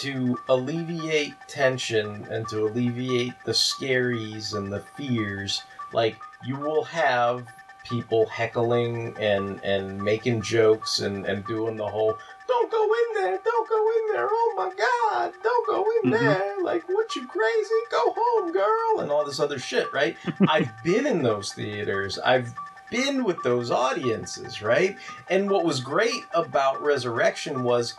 to 0.00 0.38
alleviate 0.48 1.34
tension 1.48 2.26
and 2.30 2.48
to 2.48 2.66
alleviate 2.66 3.34
the 3.44 3.52
scaries 3.52 4.54
and 4.54 4.72
the 4.72 4.80
fears. 4.96 5.62
Like 5.92 6.16
you 6.46 6.56
will 6.56 6.84
have 6.84 7.46
people 7.84 8.26
heckling 8.26 9.14
and 9.18 9.62
and 9.64 10.00
making 10.02 10.40
jokes 10.42 11.00
and 11.00 11.26
and 11.26 11.44
doing 11.46 11.76
the 11.76 11.86
whole 11.86 12.16
don't 12.46 12.70
go 12.70 12.84
in 12.84 13.22
there 13.22 13.40
don't 13.44 13.68
go 13.68 13.76
in 13.90 14.12
there 14.14 14.28
oh 14.30 14.54
my 14.56 14.70
god 14.78 15.32
don't 15.42 15.66
go 15.66 15.84
in 16.04 16.10
Mhm. 16.12 16.20
there 16.20 16.62
like 16.62 16.88
what 16.88 17.14
you 17.16 17.26
crazy 17.26 17.74
go 17.90 18.14
home 18.16 18.52
girl 18.52 19.00
and 19.00 19.10
all 19.10 19.24
this 19.24 19.40
other 19.40 19.58
shit 19.58 19.92
right 19.92 20.16
i've 20.48 20.70
been 20.84 21.06
in 21.08 21.22
those 21.24 21.52
theaters 21.54 22.20
i've 22.20 22.54
been 22.92 23.24
with 23.24 23.42
those 23.42 23.70
audiences 23.70 24.62
right 24.62 24.96
and 25.30 25.50
what 25.50 25.64
was 25.64 25.80
great 25.80 26.22
about 26.34 26.80
resurrection 26.82 27.62
was 27.64 27.94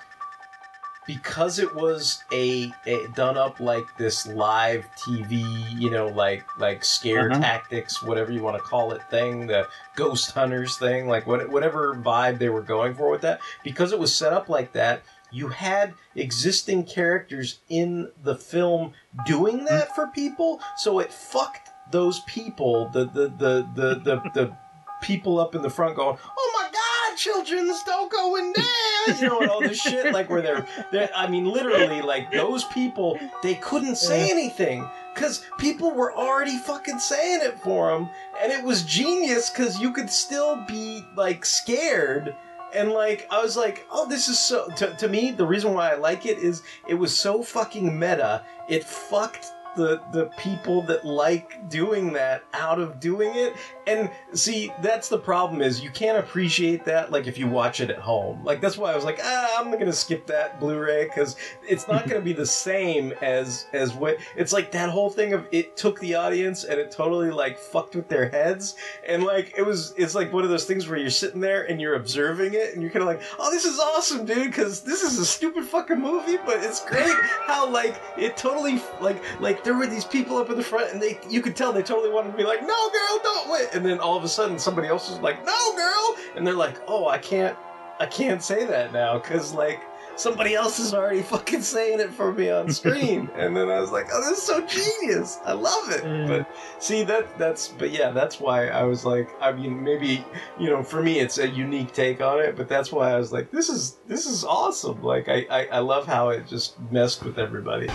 because 1.06 1.60
it 1.60 1.75
was 1.75 2.23
a, 2.32 2.71
a 2.86 3.08
done 3.10 3.38
up 3.38 3.60
like 3.60 3.84
this 3.97 4.25
live 4.25 4.86
TV, 5.06 5.43
you 5.77 5.89
know, 5.89 6.08
like 6.08 6.45
like 6.58 6.86
scare 6.86 7.29
Uh-huh. 7.29 7.41
tactics, 7.41 8.01
whatever 8.01 8.32
you 8.32 8.41
want 8.41 8.56
to 8.56 8.63
call 8.63 8.93
it, 8.93 9.01
thing, 9.10 9.47
the 9.47 9.67
ghost 9.97 10.32
hunters 10.32 10.77
thing, 10.77 11.08
like 11.10 11.27
what, 11.27 11.49
whatever 11.49 11.95
vibe 11.95 12.39
they 12.39 12.47
were 12.49 12.62
going 12.62 12.95
for 12.95 13.10
with 13.10 13.19
that. 13.21 13.41
Because 13.65 13.91
it 13.91 13.99
was 13.99 14.15
set 14.15 14.32
up 14.32 14.47
like 14.47 14.71
that, 14.73 15.01
you 15.29 15.49
had 15.49 15.93
existing 16.15 16.86
characters 16.86 17.60
in 17.67 18.10
the 18.23 18.36
film 18.36 18.93
doing 19.25 19.65
that 19.65 19.93
for 19.95 20.08
people, 20.08 20.62
so 20.77 20.99
it 20.99 21.12
fucked 21.12 21.69
those 21.91 22.21
people, 22.21 22.89
the 22.93 23.03
the 23.06 23.27
the 23.27 23.67
the 23.75 23.95
the, 23.95 24.21
the 24.34 24.58
people 25.04 25.39
up 25.39 25.54
in 25.54 25.62
the 25.62 25.70
front 25.70 25.96
going, 25.96 26.18
"Oh 26.38 26.52
my 26.56 26.70
God, 26.72 27.18
children, 27.18 27.70
don't 27.86 28.12
go 28.12 28.38
in 28.38 28.54
there!" 28.56 29.16
You 29.20 29.28
know, 29.28 29.42
and 29.42 29.52
all 29.52 29.62
this 29.62 29.80
shit. 29.80 30.13
Like 30.13 30.30
where 30.30 30.42
they're, 30.42 30.66
they're, 30.92 31.10
I 31.16 31.28
mean, 31.28 31.46
literally, 31.46 32.02
like 32.02 32.32
those 32.32 32.63
people, 32.66 33.20
they 33.44 33.56
couldn't 33.56 33.98
say 33.98 34.32
anything 34.32 34.89
because 35.13 35.46
people 35.60 35.92
were 35.92 36.13
already 36.13 36.58
fucking 36.58 37.00
saying 37.00 37.42
it 37.44 37.60
for 37.60 37.92
them, 37.92 38.10
and 38.42 38.52
it 38.52 38.63
was 38.63 38.84
genius 38.84 39.50
because 39.50 39.80
you 39.80 39.92
could 39.92 40.10
still 40.10 40.63
be 40.68 41.06
like 41.16 41.46
scared. 41.46 42.36
And 42.74 42.92
like 42.92 43.28
I 43.30 43.42
was 43.42 43.56
like, 43.56 43.86
oh, 43.92 44.08
this 44.08 44.30
is 44.30 44.39
so. 44.39 44.68
To, 44.78 44.96
to 44.96 45.08
me, 45.08 45.32
the 45.32 45.46
reason 45.46 45.74
why 45.74 45.92
I 45.92 45.96
like 45.96 46.26
it 46.26 46.39
is 46.39 46.63
it 46.88 46.96
was 46.96 47.16
so 47.16 47.44
fucking 47.44 48.00
meta. 48.00 48.44
It 48.68 48.84
fucked 48.84 49.46
the 49.75 50.01
the 50.12 50.25
people 50.38 50.81
that 50.83 51.05
like 51.05 51.69
doing 51.69 52.13
that 52.13 52.43
out 52.53 52.79
of 52.79 52.99
doing 52.99 53.31
it. 53.36 53.55
And 53.88 54.09
see, 54.33 54.71
that's 54.81 55.09
the 55.09 55.17
problem 55.17 55.62
is 55.62 55.83
you 55.83 55.89
can't 55.89 56.17
appreciate 56.17 56.86
that 56.86 57.12
like 57.12 57.27
if 57.27 57.38
you 57.38 57.47
watch 57.47 57.81
it 57.81 57.89
at 57.89 57.99
home. 57.99 58.43
Like 58.43 58.62
that's 58.62 58.77
why 58.77 58.91
I 58.91 58.95
was 58.95 59.05
like, 59.05 59.19
ah, 59.23 59.59
I'm 59.59 59.71
gonna 59.71 59.93
skip 59.93 60.27
that 60.27 60.59
Blu-ray 60.59 61.05
because 61.05 61.36
it's 61.67 61.88
not 61.88 62.07
gonna 62.07 62.21
be 62.21 62.33
the 62.33 62.45
same 62.45 63.13
as 63.21 63.67
as 63.73 63.93
what 63.93 64.17
it's 64.36 64.53
like 64.53 64.71
that 64.71 64.89
whole 64.89 65.09
thing 65.09 65.33
of 65.33 65.45
it 65.51 65.75
took 65.75 65.99
the 65.99 66.15
audience 66.15 66.63
and 66.63 66.79
it 66.79 66.91
totally 66.91 67.31
like 67.31 67.57
fucked 67.57 67.95
with 67.95 68.07
their 68.07 68.29
heads 68.29 68.75
and 69.07 69.23
like 69.23 69.53
it 69.57 69.63
was 69.63 69.93
it's 69.97 70.15
like 70.15 70.31
one 70.31 70.43
of 70.43 70.49
those 70.49 70.65
things 70.65 70.88
where 70.88 70.97
you're 70.97 71.09
sitting 71.09 71.39
there 71.41 71.63
and 71.63 71.81
you're 71.81 71.95
observing 71.95 72.53
it 72.53 72.73
and 72.73 72.81
you're 72.81 72.91
kind 72.91 73.01
of 73.01 73.07
like, 73.07 73.21
oh, 73.39 73.51
this 73.51 73.65
is 73.65 73.79
awesome, 73.79 74.25
dude, 74.25 74.45
because 74.45 74.81
this 74.81 75.03
is 75.03 75.19
a 75.19 75.25
stupid 75.25 75.65
fucking 75.65 75.99
movie, 75.99 76.38
but 76.45 76.63
it's 76.63 76.83
great 76.86 77.15
how 77.45 77.69
like 77.69 78.01
it 78.17 78.38
totally 78.38 78.81
like 79.01 79.21
like 79.41 79.62
there 79.63 79.73
were 79.73 79.88
these 79.88 80.06
people 80.06 80.38
up 80.38 80.49
in 80.49 80.58
the 80.58 80.63
front 80.63 80.91
and 80.91 81.02
they 81.02 81.19
you 81.30 81.41
could 81.41 81.56
tell 81.56 81.71
they 81.71 81.84
totally 81.84 82.10
wanted 82.10 82.32
to 82.32 82.38
be 82.38 82.43
like, 82.43 82.62
no, 82.62 82.67
girl, 82.67 83.19
don't 83.23 83.49
wait, 83.49 83.69
and 83.73 83.86
then 83.86 83.99
all 83.99 84.17
of 84.17 84.23
a 84.23 84.28
sudden 84.28 84.60
somebody 84.60 84.88
else 84.88 85.10
was 85.10 85.19
like, 85.19 85.45
no, 85.45 85.76
girl, 85.76 86.15
and 86.36 86.45
they're 86.45 86.54
like, 86.54 86.80
oh, 86.88 87.08
I 87.08 87.17
can't, 87.17 87.58
I 87.99 88.06
can't 88.06 88.43
say 88.43 88.65
that 88.65 88.93
now 88.93 89.19
because 89.19 89.54
like. 89.54 89.82
Somebody 90.15 90.54
else 90.54 90.78
is 90.78 90.93
already 90.93 91.21
fucking 91.23 91.63
saying 91.63 91.99
it 91.99 92.12
for 92.12 92.32
me 92.32 92.52
on 92.52 92.71
screen, 92.71 93.32
and 93.36 93.58
then 93.58 93.71
I 93.71 93.80
was 93.80 93.91
like, 93.91 94.10
"Oh, 94.13 94.21
this 94.21 94.38
is 94.38 94.43
so 94.43 94.63
genius! 94.67 95.39
I 95.43 95.54
love 95.54 95.89
it." 95.89 96.04
Mm. 96.04 96.28
But 96.28 96.56
see, 96.78 97.04
that 97.06 97.36
that's 97.39 97.69
but 97.69 97.89
yeah, 97.89 98.12
that's 98.12 98.39
why 98.39 98.67
I 98.67 98.84
was 98.84 99.06
like, 99.06 99.32
I 99.41 99.52
mean, 99.52 99.84
maybe 99.84 100.23
you 100.60 100.69
know, 100.69 100.84
for 100.84 101.02
me, 101.02 101.19
it's 101.19 101.39
a 101.39 101.47
unique 101.49 101.93
take 101.93 102.21
on 102.21 102.39
it, 102.39 102.56
but 102.56 102.69
that's 102.69 102.91
why 102.91 103.12
I 103.12 103.17
was 103.17 103.34
like, 103.34 103.49
this 103.49 103.69
is 103.69 103.97
this 104.08 104.28
is 104.28 104.43
awesome. 104.43 105.02
Like, 105.02 105.30
I 105.30 105.47
I, 105.49 105.65
I 105.65 105.80
love 105.80 106.06
how 106.06 106.30
it 106.30 106.45
just 106.45 106.80
messed 106.91 107.23
with 107.23 107.39
everybody. 107.39 107.89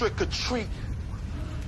Trick 0.00 0.22
or 0.22 0.26
treat, 0.32 0.66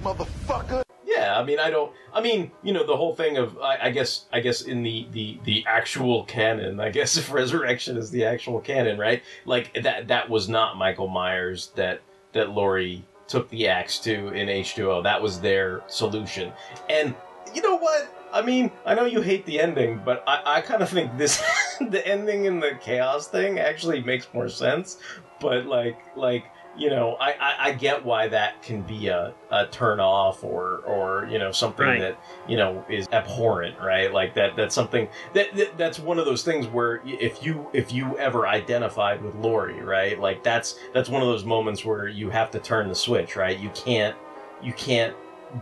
motherfucker. 0.02 0.82
Yeah, 1.04 1.38
I 1.38 1.44
mean, 1.44 1.58
I 1.58 1.68
don't. 1.68 1.92
I 2.14 2.22
mean, 2.22 2.50
you 2.62 2.72
know, 2.72 2.82
the 2.86 2.96
whole 2.96 3.14
thing 3.14 3.36
of, 3.36 3.58
I, 3.58 3.76
I 3.82 3.90
guess, 3.90 4.24
I 4.32 4.40
guess 4.40 4.62
in 4.62 4.82
the 4.82 5.06
the 5.12 5.38
the 5.44 5.62
actual 5.66 6.24
canon, 6.24 6.80
I 6.80 6.88
guess 6.88 7.14
if 7.18 7.30
Resurrection 7.30 7.98
is 7.98 8.10
the 8.10 8.24
actual 8.24 8.58
canon, 8.62 8.98
right? 8.98 9.22
Like 9.44 9.74
that 9.82 10.08
that 10.08 10.30
was 10.30 10.48
not 10.48 10.78
Michael 10.78 11.08
Myers 11.08 11.72
that 11.74 12.00
that 12.32 12.52
Laurie 12.52 13.04
took 13.28 13.50
the 13.50 13.68
axe 13.68 13.98
to 13.98 14.28
in 14.28 14.48
H 14.48 14.76
two 14.76 14.90
O. 14.90 15.02
That 15.02 15.20
was 15.20 15.38
their 15.38 15.82
solution, 15.88 16.54
and 16.88 17.14
you 17.54 17.60
know 17.60 17.76
what? 17.76 18.16
I 18.32 18.40
mean, 18.40 18.72
I 18.86 18.94
know 18.94 19.04
you 19.04 19.20
hate 19.20 19.44
the 19.44 19.60
ending, 19.60 20.00
but 20.06 20.24
I, 20.26 20.40
I 20.46 20.60
kind 20.62 20.82
of 20.82 20.88
think 20.88 21.18
this 21.18 21.42
the 21.82 22.00
ending 22.08 22.46
in 22.46 22.60
the 22.60 22.78
chaos 22.80 23.28
thing 23.28 23.58
actually 23.58 24.02
makes 24.02 24.26
more 24.32 24.48
sense. 24.48 24.96
But 25.38 25.66
like 25.66 25.98
like 26.16 26.46
you 26.76 26.88
know, 26.90 27.16
I, 27.20 27.32
I, 27.32 27.54
I 27.58 27.72
get 27.72 28.04
why 28.04 28.28
that 28.28 28.62
can 28.62 28.82
be 28.82 29.08
a, 29.08 29.34
a 29.50 29.66
turn 29.66 30.00
off 30.00 30.42
or 30.42 30.78
or 30.86 31.26
you 31.30 31.38
know 31.38 31.52
something 31.52 31.86
Right. 31.86 32.00
that 32.00 32.18
you 32.48 32.56
know 32.56 32.84
is 32.88 33.06
abhorrent, 33.12 33.78
right? 33.78 34.12
Like 34.12 34.34
that 34.34 34.56
that's 34.56 34.74
something 34.74 35.08
that, 35.34 35.54
that 35.54 35.76
that's 35.76 35.98
one 35.98 36.18
of 36.18 36.24
those 36.24 36.42
things 36.42 36.66
where 36.66 37.02
if 37.04 37.42
you 37.44 37.68
if 37.74 37.92
you 37.92 38.16
ever 38.18 38.46
identified 38.46 39.22
with 39.22 39.34
Laurie, 39.34 39.82
right? 39.82 40.18
Like 40.18 40.42
that's 40.42 40.78
that's 40.94 41.08
one 41.10 41.20
of 41.22 41.28
those 41.28 41.44
moments 41.44 41.84
where 41.84 42.08
you 42.08 42.30
have 42.30 42.50
to 42.52 42.58
turn 42.58 42.88
the 42.88 42.94
switch, 42.94 43.36
right? 43.36 43.58
You 43.58 43.70
can't 43.70 44.16
you 44.62 44.72
can't 44.72 45.14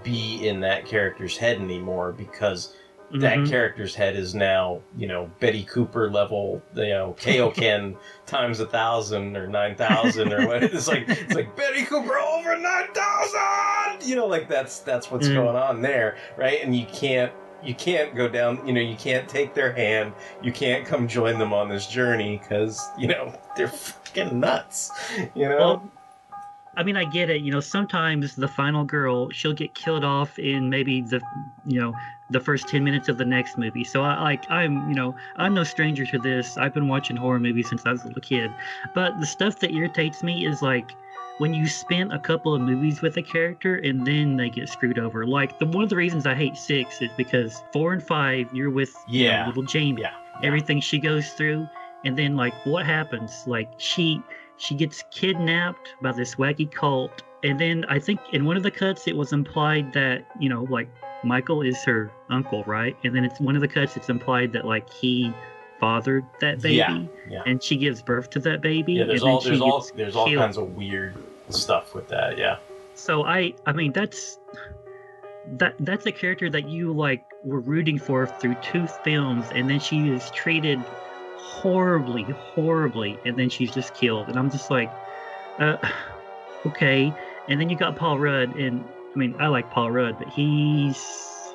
be 0.05 0.47
in 0.47 0.61
that 0.61 0.87
character's 0.87 1.37
head 1.37 1.59
anymore 1.61 2.13
because 2.13 2.77
that 3.15 3.39
Mhm. 3.39 3.49
character's 3.51 3.95
head 3.95 4.15
is 4.15 4.35
now, 4.35 4.81
you 4.97 5.09
know, 5.09 5.31
Betty 5.41 5.65
Cooper 5.65 6.09
level, 6.11 6.63
you 6.75 6.89
know, 6.91 7.17
Kaioken 7.19 7.97
times 8.27 8.61
a 8.61 8.67
thousand 8.67 9.37
or 9.37 9.47
nine 9.49 9.75
thousand 9.75 10.33
or 10.33 10.47
what. 10.47 10.63
It's 10.63 10.87
like 10.87 11.09
it's 11.09 11.35
like 11.35 11.57
Betty 11.57 11.85
Cooper 11.85 12.17
over 12.19 12.57
nine 12.57 12.89
thousand. 12.95 14.09
You 14.09 14.17
know, 14.17 14.27
like 14.27 14.49
that's 14.49 14.81
that's 14.81 15.11
what's 15.11 15.29
Mm. 15.29 15.35
going 15.35 15.57
on 15.57 15.83
there, 15.83 16.17
right? 16.37 16.59
And 16.63 16.75
you 16.77 16.87
can't 16.87 17.33
you 17.63 17.75
can't 17.75 18.15
go 18.15 18.27
down. 18.29 18.67
You 18.67 18.73
know, 18.73 18.81
you 18.81 18.97
can't 18.97 19.29
take 19.29 19.53
their 19.55 19.73
hand. 19.73 20.13
You 20.43 20.51
can't 20.53 20.87
come 20.87 21.07
join 21.09 21.39
them 21.39 21.53
on 21.53 21.69
this 21.69 21.87
journey 21.87 22.39
because 22.43 22.81
you 22.97 23.09
know 23.09 23.35
they're 23.57 23.69
fucking 23.69 24.39
nuts. 24.41 24.91
You 25.35 25.49
know. 25.49 25.57
Well, 25.59 25.91
I 26.77 26.85
mean, 26.85 26.97
I 26.97 27.05
get 27.05 27.29
it. 27.29 27.43
You 27.43 27.51
know, 27.51 27.61
sometimes 27.61 28.37
the 28.37 28.47
final 28.49 28.85
girl 28.85 29.29
she'll 29.31 29.53
get 29.53 29.75
killed 29.75 30.05
off 30.05 30.39
in 30.39 30.71
maybe 30.71 31.01
the, 31.03 31.21
you 31.67 31.81
know, 31.81 31.93
the 32.31 32.41
first 32.41 32.69
ten 32.69 32.85
minutes 32.85 33.09
of 33.09 33.19
the 33.19 33.25
next 33.25 33.59
movie. 33.59 33.85
So 33.85 34.03
I 34.03 34.21
like 34.23 34.49
I'm, 34.51 34.89
you 34.89 34.95
know, 34.95 35.15
I'm 35.37 35.55
no 35.55 35.65
stranger 35.65 36.07
to 36.07 36.19
this. 36.19 36.57
I've 36.57 36.75
been 36.75 36.89
watching 36.89 37.17
horror 37.17 37.41
movies 37.41 37.69
since 37.69 37.83
I 37.87 37.93
was 37.93 38.03
a 38.05 38.09
little 38.09 38.23
kid. 38.23 38.51
But 38.95 39.19
the 39.21 39.27
stuff 39.27 39.59
that 39.61 39.73
irritates 39.73 40.23
me 40.23 40.47
is 40.47 40.63
like 40.63 40.91
when 41.39 41.55
you 41.55 41.67
spend 41.67 42.13
a 42.13 42.19
couple 42.19 42.55
of 42.55 42.61
movies 42.61 43.01
with 43.01 43.17
a 43.17 43.23
character 43.23 43.77
and 43.77 44.07
then 44.07 44.37
they 44.37 44.51
get 44.51 44.69
screwed 44.69 44.99
over. 44.99 45.27
Like 45.27 45.59
the 45.59 45.67
one 45.67 45.83
of 45.83 45.89
the 45.89 45.97
reasons 45.97 46.27
I 46.27 46.35
hate 46.35 46.57
six 46.57 47.01
is 47.01 47.11
because 47.17 47.63
four 47.73 47.93
and 47.93 48.03
five 48.03 48.47
you're 48.53 48.71
with 48.71 48.95
you 49.09 49.25
know, 49.25 49.31
Yeah. 49.31 49.47
little 49.47 49.63
Jamie, 49.63 50.03
Yeah. 50.03 50.11
everything 50.43 50.81
she 50.81 50.99
goes 50.99 51.31
through, 51.31 51.67
and 52.05 52.17
then 52.17 52.37
like 52.37 52.55
what 52.65 52.85
happens? 52.87 53.45
Like 53.47 53.69
she 53.79 54.21
she 54.59 54.75
gets 54.75 55.03
kidnapped 55.11 55.95
by 56.03 56.13
this 56.13 56.35
wacky 56.35 56.71
cult, 56.71 57.23
and 57.43 57.59
then 57.59 57.87
I 57.89 57.99
think 57.99 58.21
in 58.35 58.45
one 58.45 58.59
of 58.59 58.63
the 58.63 58.71
cuts 58.71 59.09
it 59.09 59.17
was 59.17 59.33
implied 59.33 59.95
that 59.95 60.27
you 60.39 60.51
know 60.51 60.65
like 60.71 60.89
Michael 61.25 61.63
is 61.63 61.83
her 61.85 62.11
uncle, 62.31 62.65
right? 62.65 62.97
And 63.05 63.15
then 63.15 63.25
it's 63.25 63.41
one 63.41 63.55
of 63.55 63.61
the 63.61 63.69
cuts 63.69 63.97
it's 63.97 64.09
implied 64.09 64.53
that 64.53 64.65
like 64.65 64.91
he 64.93 65.33
fathered 65.79 66.25
that 66.41 66.61
baby, 66.61 66.77
Yeah, 66.77 67.03
yeah. 67.29 67.43
and 67.47 67.63
she 67.63 67.77
gives 67.77 68.03
birth 68.03 68.31
to 68.31 68.39
that 68.41 68.61
baby. 68.61 68.95
Yeah, 68.95 69.05
there's 69.05 69.23
and 69.23 69.31
all 69.31 69.41
there's 69.41 69.61
all 69.61 69.87
there's 69.97 70.17
all 70.17 70.27
killed. 70.27 70.41
kinds 70.43 70.57
of 70.57 70.75
weird 70.77 71.15
stuff 71.51 71.95
with 71.95 72.09
that. 72.09 72.37
Yeah. 72.39 72.57
So 72.95 73.25
I 73.25 73.55
I 73.67 73.73
mean 73.73 73.93
that's 73.93 74.39
that 75.57 75.75
that's 75.81 76.07
a 76.07 76.13
character 76.13 76.51
that 76.51 76.69
you 76.69 76.93
like 76.93 77.25
were 77.45 77.61
rooting 77.61 77.99
for 77.99 78.27
through 78.27 78.55
two 78.63 78.87
films 78.87 79.47
and 79.55 79.69
then 79.71 79.81
she 79.81 80.09
is 80.11 80.31
treated 80.33 80.79
horribly 81.39 82.23
horribly 82.25 83.19
and 83.25 83.39
then 83.39 83.49
she's 83.49 83.71
just 83.73 83.95
killed 83.95 84.29
and 84.29 84.39
I'm 84.39 84.51
just 84.51 84.71
like 84.71 84.91
uh 85.59 85.77
okay 86.67 87.13
and 87.49 87.59
then 87.61 87.71
you 87.71 87.77
got 87.77 87.97
Paul 87.97 88.19
Rudd 88.19 88.55
and 88.57 88.85
I 89.15 89.19
mean 89.19 89.35
I 89.39 89.49
like 89.49 89.71
Paul 89.71 89.91
Rudd 89.91 90.19
but 90.19 90.29
he's 90.29 91.55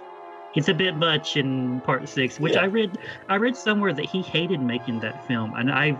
it's 0.56 0.70
a 0.70 0.74
bit 0.74 0.96
much 0.96 1.38
in 1.38 1.82
part 1.82 2.08
6 2.08 2.40
which 2.40 2.54
Yeah. 2.54 2.62
I 2.62 2.66
read 2.66 2.98
I 3.30 3.36
read 3.36 3.56
somewhere 3.56 3.94
that 3.94 4.06
he 4.06 4.22
hated 4.22 4.62
making 4.62 5.00
that 5.02 5.26
film 5.28 5.54
and 5.56 5.72
I've 5.72 5.98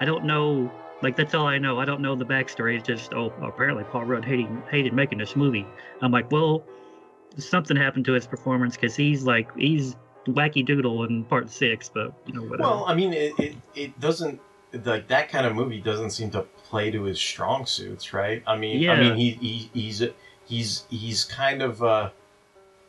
I 0.00 0.04
don't 0.04 0.24
know 0.24 0.70
like 1.02 1.14
that's 1.14 1.34
all 1.34 1.46
I 1.46 1.58
know. 1.58 1.78
I 1.78 1.84
don't 1.84 2.00
know 2.00 2.14
the 2.14 2.24
backstory. 2.24 2.78
It's 2.78 2.86
just 2.86 3.12
oh 3.12 3.32
apparently 3.42 3.84
Paul 3.84 4.04
Rudd 4.04 4.24
hated 4.24 4.48
hated 4.70 4.92
making 4.92 5.18
this 5.18 5.36
movie. 5.36 5.66
I'm 6.02 6.12
like 6.12 6.30
well 6.30 6.64
something 7.38 7.76
happened 7.76 8.04
to 8.06 8.12
his 8.12 8.26
performance 8.26 8.76
because 8.76 8.96
he's 8.96 9.24
like 9.24 9.54
he's 9.56 9.96
wacky 10.26 10.64
doodle 10.64 11.04
in 11.04 11.24
part 11.24 11.50
six, 11.50 11.88
but 11.88 12.12
you 12.26 12.34
know 12.34 12.42
whatever. 12.42 12.68
Well, 12.68 12.84
I 12.86 12.94
mean, 12.94 13.12
it, 13.12 13.38
it, 13.38 13.56
it 13.74 14.00
doesn't 14.00 14.40
like 14.84 15.08
that 15.08 15.28
kind 15.28 15.46
of 15.46 15.54
movie 15.54 15.80
doesn't 15.80 16.10
seem 16.10 16.30
to 16.32 16.42
play 16.42 16.90
to 16.90 17.04
his 17.04 17.18
strong 17.18 17.66
suits, 17.66 18.12
right? 18.12 18.42
I 18.46 18.56
mean, 18.56 18.88
I 18.88 19.00
mean, 19.00 19.16
he, 19.16 19.30
he 19.32 19.70
he's 19.72 20.02
he's 20.46 20.84
he's 20.90 21.24
kind 21.24 21.62
of 21.62 21.82
a, 21.82 22.12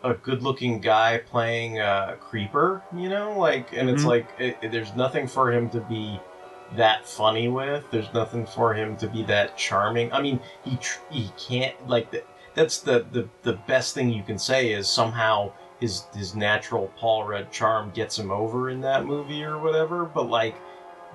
a 0.03 0.13
good-looking 0.13 0.79
guy 0.79 1.17
playing 1.19 1.79
a 1.79 2.17
creeper, 2.19 2.81
you 2.95 3.09
know, 3.09 3.37
like, 3.37 3.73
and 3.73 3.89
it's 3.89 4.03
Mhm. 4.03 4.07
like 4.07 4.27
it, 4.39 4.71
there's 4.71 4.93
nothing 4.95 5.27
for 5.27 5.51
him 5.51 5.69
to 5.71 5.79
be 5.81 6.19
that 6.75 7.07
funny 7.07 7.47
with. 7.47 7.89
There's 7.91 8.13
nothing 8.13 8.45
for 8.45 8.73
him 8.73 8.97
to 8.97 9.07
be 9.07 9.23
that 9.23 9.57
charming. 9.57 10.11
I 10.13 10.21
mean, 10.21 10.39
he 10.63 10.77
tr- 10.77 10.99
he 11.09 11.31
can't 11.37 11.75
like 11.87 12.11
th- 12.11 12.25
that's 12.53 12.79
the, 12.79 13.05
the 13.11 13.27
the 13.43 13.53
best 13.53 13.93
thing 13.93 14.09
you 14.11 14.23
can 14.23 14.37
say 14.37 14.71
is 14.73 14.87
somehow 14.87 15.51
his 15.79 16.03
his 16.15 16.35
natural 16.35 16.91
Paul 16.97 17.23
Rudd 17.25 17.51
charm 17.51 17.91
gets 17.91 18.17
him 18.19 18.31
over 18.31 18.69
in 18.69 18.81
that 18.81 19.05
movie 19.05 19.43
or 19.43 19.57
whatever. 19.59 20.05
But 20.05 20.29
like, 20.29 20.55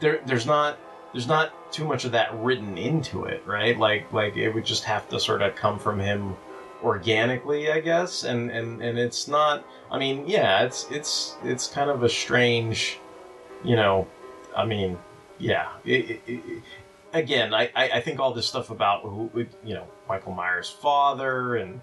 there 0.00 0.20
there's 0.26 0.46
not 0.46 0.78
there's 1.12 1.26
not 1.26 1.72
too 1.72 1.84
much 1.84 2.04
of 2.04 2.12
that 2.12 2.34
written 2.34 2.76
into 2.78 3.24
it, 3.24 3.42
right? 3.46 3.78
Like 3.78 4.12
like 4.12 4.36
it 4.36 4.50
would 4.50 4.64
just 4.64 4.84
have 4.84 5.08
to 5.10 5.20
sort 5.20 5.42
of 5.42 5.54
come 5.54 5.78
from 5.78 5.98
him 5.98 6.36
organically, 6.82 7.70
I 7.70 7.80
guess. 7.80 8.24
And 8.24 8.50
and 8.50 8.82
and 8.82 8.98
it's 8.98 9.28
not. 9.28 9.64
I 9.90 9.98
mean, 9.98 10.26
yeah, 10.26 10.64
it's 10.64 10.86
it's 10.90 11.36
it's 11.42 11.66
kind 11.68 11.90
of 11.90 12.02
a 12.02 12.08
strange, 12.08 12.98
you 13.64 13.76
know. 13.76 14.06
I 14.56 14.66
mean, 14.66 14.98
yeah. 15.38 15.72
It, 15.84 16.10
it, 16.10 16.20
it, 16.26 16.62
again, 17.12 17.54
I, 17.54 17.70
I 17.74 18.00
think 18.00 18.20
all 18.20 18.32
this 18.32 18.46
stuff 18.46 18.70
about 18.70 19.02
who 19.02 19.30
you 19.64 19.74
know 19.74 19.86
Michael 20.08 20.32
Myers' 20.32 20.70
father 20.70 21.56
and 21.56 21.80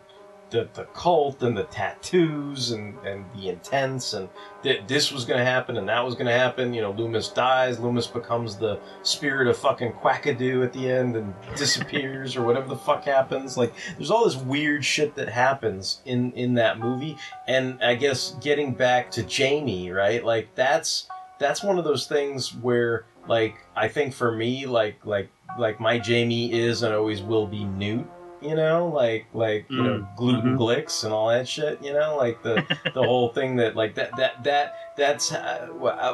the 0.49 0.67
the 0.73 0.85
cult 0.85 1.43
and 1.43 1.55
the 1.55 1.63
tattoos 1.65 2.71
and 2.71 2.97
and 3.05 3.25
the 3.35 3.49
intense 3.49 4.13
and 4.13 4.29
that 4.63 4.87
this 4.87 5.11
was 5.11 5.25
going 5.25 5.37
to 5.37 5.45
happen 5.45 5.77
and 5.77 5.87
that 5.87 6.03
was 6.03 6.15
going 6.15 6.25
to 6.25 6.33
happen. 6.33 6.73
You 6.73 6.81
know, 6.81 6.91
Loomis 6.91 7.29
dies. 7.29 7.79
Loomis 7.79 8.07
becomes 8.07 8.57
the 8.57 8.79
spirit 9.03 9.47
of 9.47 9.57
fucking 9.57 9.93
Quackadoo 9.93 10.63
at 10.63 10.73
the 10.73 10.89
end 10.89 11.15
and 11.15 11.33
disappears 11.55 12.35
or 12.35 12.43
whatever 12.43 12.67
the 12.67 12.75
fuck 12.75 13.05
happens. 13.05 13.57
Like, 13.57 13.73
there's 13.97 14.11
all 14.11 14.25
this 14.25 14.35
weird 14.35 14.83
shit 14.83 15.15
that 15.15 15.29
happens 15.29 16.01
in 16.05 16.31
in 16.33 16.55
that 16.55 16.79
movie. 16.79 17.17
And 17.47 17.81
I 17.83 17.95
guess 17.95 18.35
getting 18.41 18.73
back 18.73 19.11
to 19.11 19.23
Jamie, 19.23 19.91
right? 19.91 20.23
Like 20.23 20.53
that's 20.55 21.07
that's 21.39 21.63
one 21.63 21.77
of 21.77 21.85
those 21.85 22.07
things 22.07 22.53
where 22.55 23.05
like 23.27 23.55
I 23.75 23.87
think 23.87 24.13
for 24.13 24.31
me 24.31 24.65
like 24.65 25.05
like 25.05 25.29
like 25.57 25.79
my 25.79 25.97
Jamie 25.97 26.51
is 26.53 26.83
and 26.83 26.93
always 26.93 27.21
will 27.21 27.47
be 27.47 27.63
Newt 27.63 28.05
you 28.41 28.55
know 28.55 28.87
like 28.87 29.25
like 29.33 29.65
you 29.69 29.83
know 29.83 29.99
Mm, 29.99 30.15
gluten 30.17 30.55
mhm. 30.55 30.57
glicks 30.57 31.03
and 31.03 31.13
all 31.13 31.29
that 31.29 31.47
shit 31.47 31.81
you 31.83 31.93
know 31.93 32.15
like 32.17 32.41
the 32.43 32.65
the 32.93 33.03
whole 33.03 33.29
thing 33.29 33.55
that 33.57 33.75
like 33.75 33.95
that 33.95 34.15
that 34.17 34.43
that 34.43 34.73
that's 34.95 35.31
uh, 35.33 35.67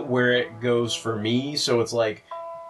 where 0.05 0.31
it 0.33 0.59
goes 0.61 0.95
for 0.95 1.15
me 1.15 1.55
so 1.55 1.81
it's 1.81 1.93
like 1.93 2.23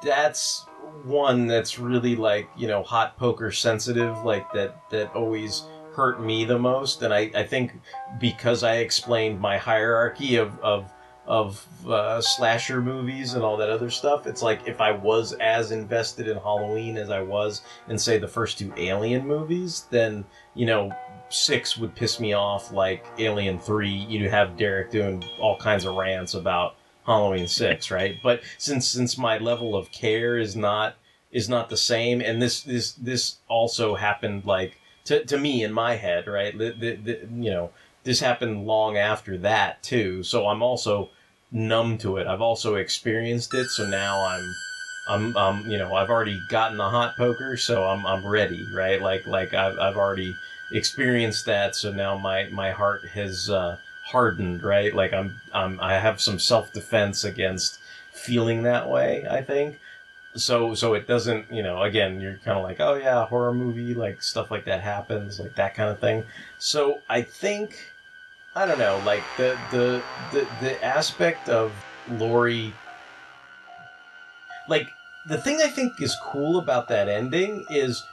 that's 0.04 0.66
one 1.04 1.48
that's 1.48 1.80
really 1.80 2.16
like 2.16 2.50
you 2.58 2.68
know 2.68 2.84
hot 2.84 3.18
poker 3.18 3.52
sensitive 3.52 4.18
like 4.24 4.52
that 4.54 4.76
that 4.92 5.14
always 5.16 5.64
hurt 5.94 6.22
me 6.22 6.44
the 6.46 6.60
most 6.60 7.02
and 7.02 7.14
i 7.14 7.32
i 7.36 7.44
think 7.44 7.72
because 8.20 8.64
i 8.64 8.76
explained 8.78 9.40
my 9.40 9.58
hierarchy 9.58 10.36
of 10.36 10.60
of 10.60 10.92
of 11.28 11.66
uh, 11.88 12.22
slasher 12.22 12.82
movies 12.82 13.34
and 13.34 13.44
all 13.44 13.58
that 13.58 13.70
other 13.70 13.90
stuff 13.90 14.28
it's 14.28 14.42
like 14.42 14.60
if 14.68 14.80
i 14.80 14.92
was 14.92 15.34
as 15.34 15.72
invested 15.72 16.28
in 16.28 16.38
halloween 16.38 16.98
as 16.98 17.10
i 17.10 17.22
was 17.22 17.62
in 17.90 17.98
say 17.98 18.18
the 18.18 18.28
first 18.28 18.60
two 18.60 18.72
alien 18.78 19.26
movies 19.26 19.86
then 19.90 20.24
you 20.54 20.66
know 20.66 20.92
six 21.30 21.78
would 21.78 21.96
piss 21.96 22.20
me 22.20 22.34
off 22.34 22.72
like 22.72 23.06
alien 23.18 23.60
3 23.60 23.90
you 23.90 24.30
have 24.30 24.56
derek 24.58 24.92
doing 24.92 25.24
all 25.40 25.58
kinds 25.58 25.86
of 25.86 25.96
rants 25.96 26.34
about 26.34 26.76
halloween 27.06 27.48
6 27.48 27.92
right? 27.92 28.18
But 28.22 28.42
since 28.58 28.88
since 28.88 29.18
my 29.18 29.38
level 29.38 29.76
of 29.76 29.92
care 29.92 30.38
is 30.38 30.56
not 30.56 30.96
is 31.32 31.48
not 31.50 31.70
the 31.70 31.78
same 31.78 32.22
and 32.22 32.42
this 32.42 32.64
this 32.64 32.94
this 32.94 33.38
also 33.48 33.96
happened 33.96 34.46
like 34.46 34.80
to, 35.06 35.24
to 35.26 35.38
me 35.38 35.64
in 35.64 35.72
my 35.72 35.96
head 35.96 36.28
right? 36.28 36.58
The, 36.58 36.72
the, 36.72 36.96
the, 36.96 37.12
you 37.36 37.52
know 37.52 37.72
this 38.04 38.20
happened 38.20 38.66
long 38.66 38.98
after 38.98 39.38
that 39.40 39.82
too. 39.84 40.24
So 40.24 40.48
i'm 40.48 40.62
also 40.62 41.10
numb 41.52 41.98
to 42.00 42.18
it. 42.18 42.28
I've 42.28 42.42
also 42.42 42.76
experienced 42.76 43.54
it 43.54 43.68
so 43.70 43.86
now 43.88 44.26
i'm 44.26 44.56
i'm 45.08 45.38
um 45.38 45.70
you 45.70 45.78
know 45.78 45.94
i've 45.94 46.10
already 46.10 46.42
gotten 46.50 46.78
the 46.78 46.90
hot 46.90 47.16
poker 47.16 47.56
so 47.58 47.84
i'm 47.84 48.06
i'm 48.06 48.26
ready 48.26 48.66
right? 48.74 49.02
Like 49.02 49.26
like 49.28 49.54
i've, 49.54 49.78
I've 49.80 49.98
already 49.98 50.36
experienced 50.72 51.46
that 51.46 51.76
so 51.76 51.92
now 51.92 52.18
my 52.18 52.50
my 52.50 52.72
heart 52.72 53.06
has 53.10 53.50
uh 53.50 53.78
hardened 54.06 54.64
right? 54.64 54.94
Like 54.94 55.14
i'm 55.14 55.40
i'm 55.54 55.80
i 55.80 55.94
have 55.94 56.20
some 56.20 56.40
self-defense 56.40 57.24
against 57.24 57.80
feeling 58.12 58.64
that 58.64 58.90
way 58.90 59.26
i 59.30 59.42
think. 59.42 59.80
So 60.36 60.74
so 60.74 60.96
it 60.96 61.08
doesn't 61.08 61.52
you 61.52 61.64
know 61.64 61.84
again 61.84 62.20
you're 62.20 62.40
kind 62.44 62.58
of 62.58 62.64
like 62.64 62.80
oh 62.82 62.96
yeah 62.96 63.26
horror 63.28 63.54
movie 63.54 63.94
like 63.94 64.22
stuff 64.22 64.52
like 64.52 64.66
that 64.66 64.82
happens 64.82 65.40
like 65.40 65.56
that 65.56 65.76
kind 65.76 65.90
of 65.90 66.00
thing. 66.00 66.24
So 66.58 67.00
i 67.08 67.22
think 67.22 67.78
i 68.56 68.66
don't 68.66 68.80
know 68.80 69.02
like 69.06 69.24
the 69.38 69.58
the 69.72 70.04
the, 70.32 70.48
the 70.62 70.84
aspect 70.84 71.50
of 71.50 71.74
Laurie 72.12 72.74
like 74.70 74.88
the 75.28 75.38
thing 75.38 75.60
i 75.64 75.68
think 75.68 76.02
is 76.02 76.16
cool 76.24 76.60
about 76.60 76.88
that 76.88 77.08
ending 77.08 77.66
is 77.70 78.04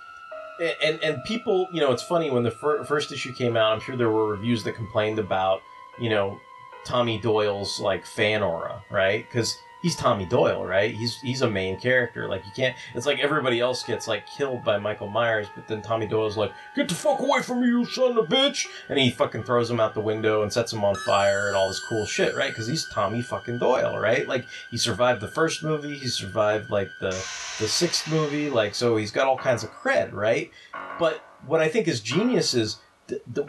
and 0.60 1.02
and 1.02 1.22
people 1.24 1.68
you 1.72 1.80
know 1.80 1.92
it's 1.92 2.02
funny 2.02 2.30
when 2.30 2.42
the 2.42 2.50
fir- 2.50 2.84
first 2.84 3.12
issue 3.12 3.32
came 3.32 3.56
out 3.56 3.72
i'm 3.72 3.80
sure 3.80 3.96
there 3.96 4.10
were 4.10 4.28
reviews 4.28 4.62
that 4.64 4.74
complained 4.74 5.18
about 5.18 5.60
you 5.98 6.08
know 6.08 6.38
tommy 6.84 7.20
doyle's 7.20 7.78
like 7.80 8.04
fan 8.04 8.42
aura 8.42 8.82
right? 8.90 9.26
Because 9.28 9.56
he's 9.82 9.96
tommy 9.96 10.24
doyle 10.24 10.64
right? 10.64 10.94
He's 10.94 11.16
he's 11.20 11.42
a 11.42 11.50
main 11.50 11.78
character. 11.78 12.28
Like 12.28 12.44
you 12.46 12.52
can't 12.54 12.76
it's 12.94 13.06
like 13.06 13.18
everybody 13.18 13.60
else 13.60 13.82
gets 13.82 14.08
like 14.08 14.26
killed 14.26 14.64
by 14.64 14.78
michael 14.78 15.08
myers 15.08 15.48
but 15.54 15.66
then 15.68 15.82
tommy 15.82 16.06
doyle's 16.06 16.36
like 16.36 16.52
get 16.74 16.88
the 16.88 16.94
fuck 16.94 17.20
away 17.20 17.42
from 17.42 17.60
me 17.60 17.68
you 17.68 17.84
son 17.84 18.16
of 18.16 18.18
a 18.18 18.26
bitch! 18.26 18.66
And 18.88 18.98
he 18.98 19.10
fucking 19.10 19.44
throws 19.44 19.70
him 19.70 19.80
out 19.80 19.94
the 19.94 20.00
window 20.00 20.42
and 20.42 20.52
sets 20.52 20.72
him 20.72 20.84
on 20.84 20.94
fire 20.94 21.48
and 21.48 21.56
all 21.56 21.68
this 21.68 21.82
cool 21.88 22.06
shit 22.06 22.34
right? 22.34 22.50
Because 22.50 22.68
he's 22.68 22.88
tommy 22.92 23.22
fucking 23.22 23.58
doyle 23.58 23.98
right? 23.98 24.26
Like 24.26 24.44
he 24.70 24.78
survived 24.78 25.20
the 25.20 25.28
first 25.28 25.62
movie 25.62 25.98
he 25.98 26.08
survived 26.08 26.70
like 26.70 26.88
the 27.00 27.10
the 27.10 27.68
sixth 27.68 28.10
movie 28.10 28.50
like 28.50 28.74
so 28.74 28.96
he's 28.96 29.10
got 29.10 29.26
all 29.26 29.38
kinds 29.38 29.64
of 29.64 29.70
cred 29.70 30.12
right? 30.12 30.50
But 30.98 31.24
what 31.46 31.60
i 31.60 31.68
think 31.68 31.88
is 31.88 32.00
genius 32.00 32.54
is 32.54 32.78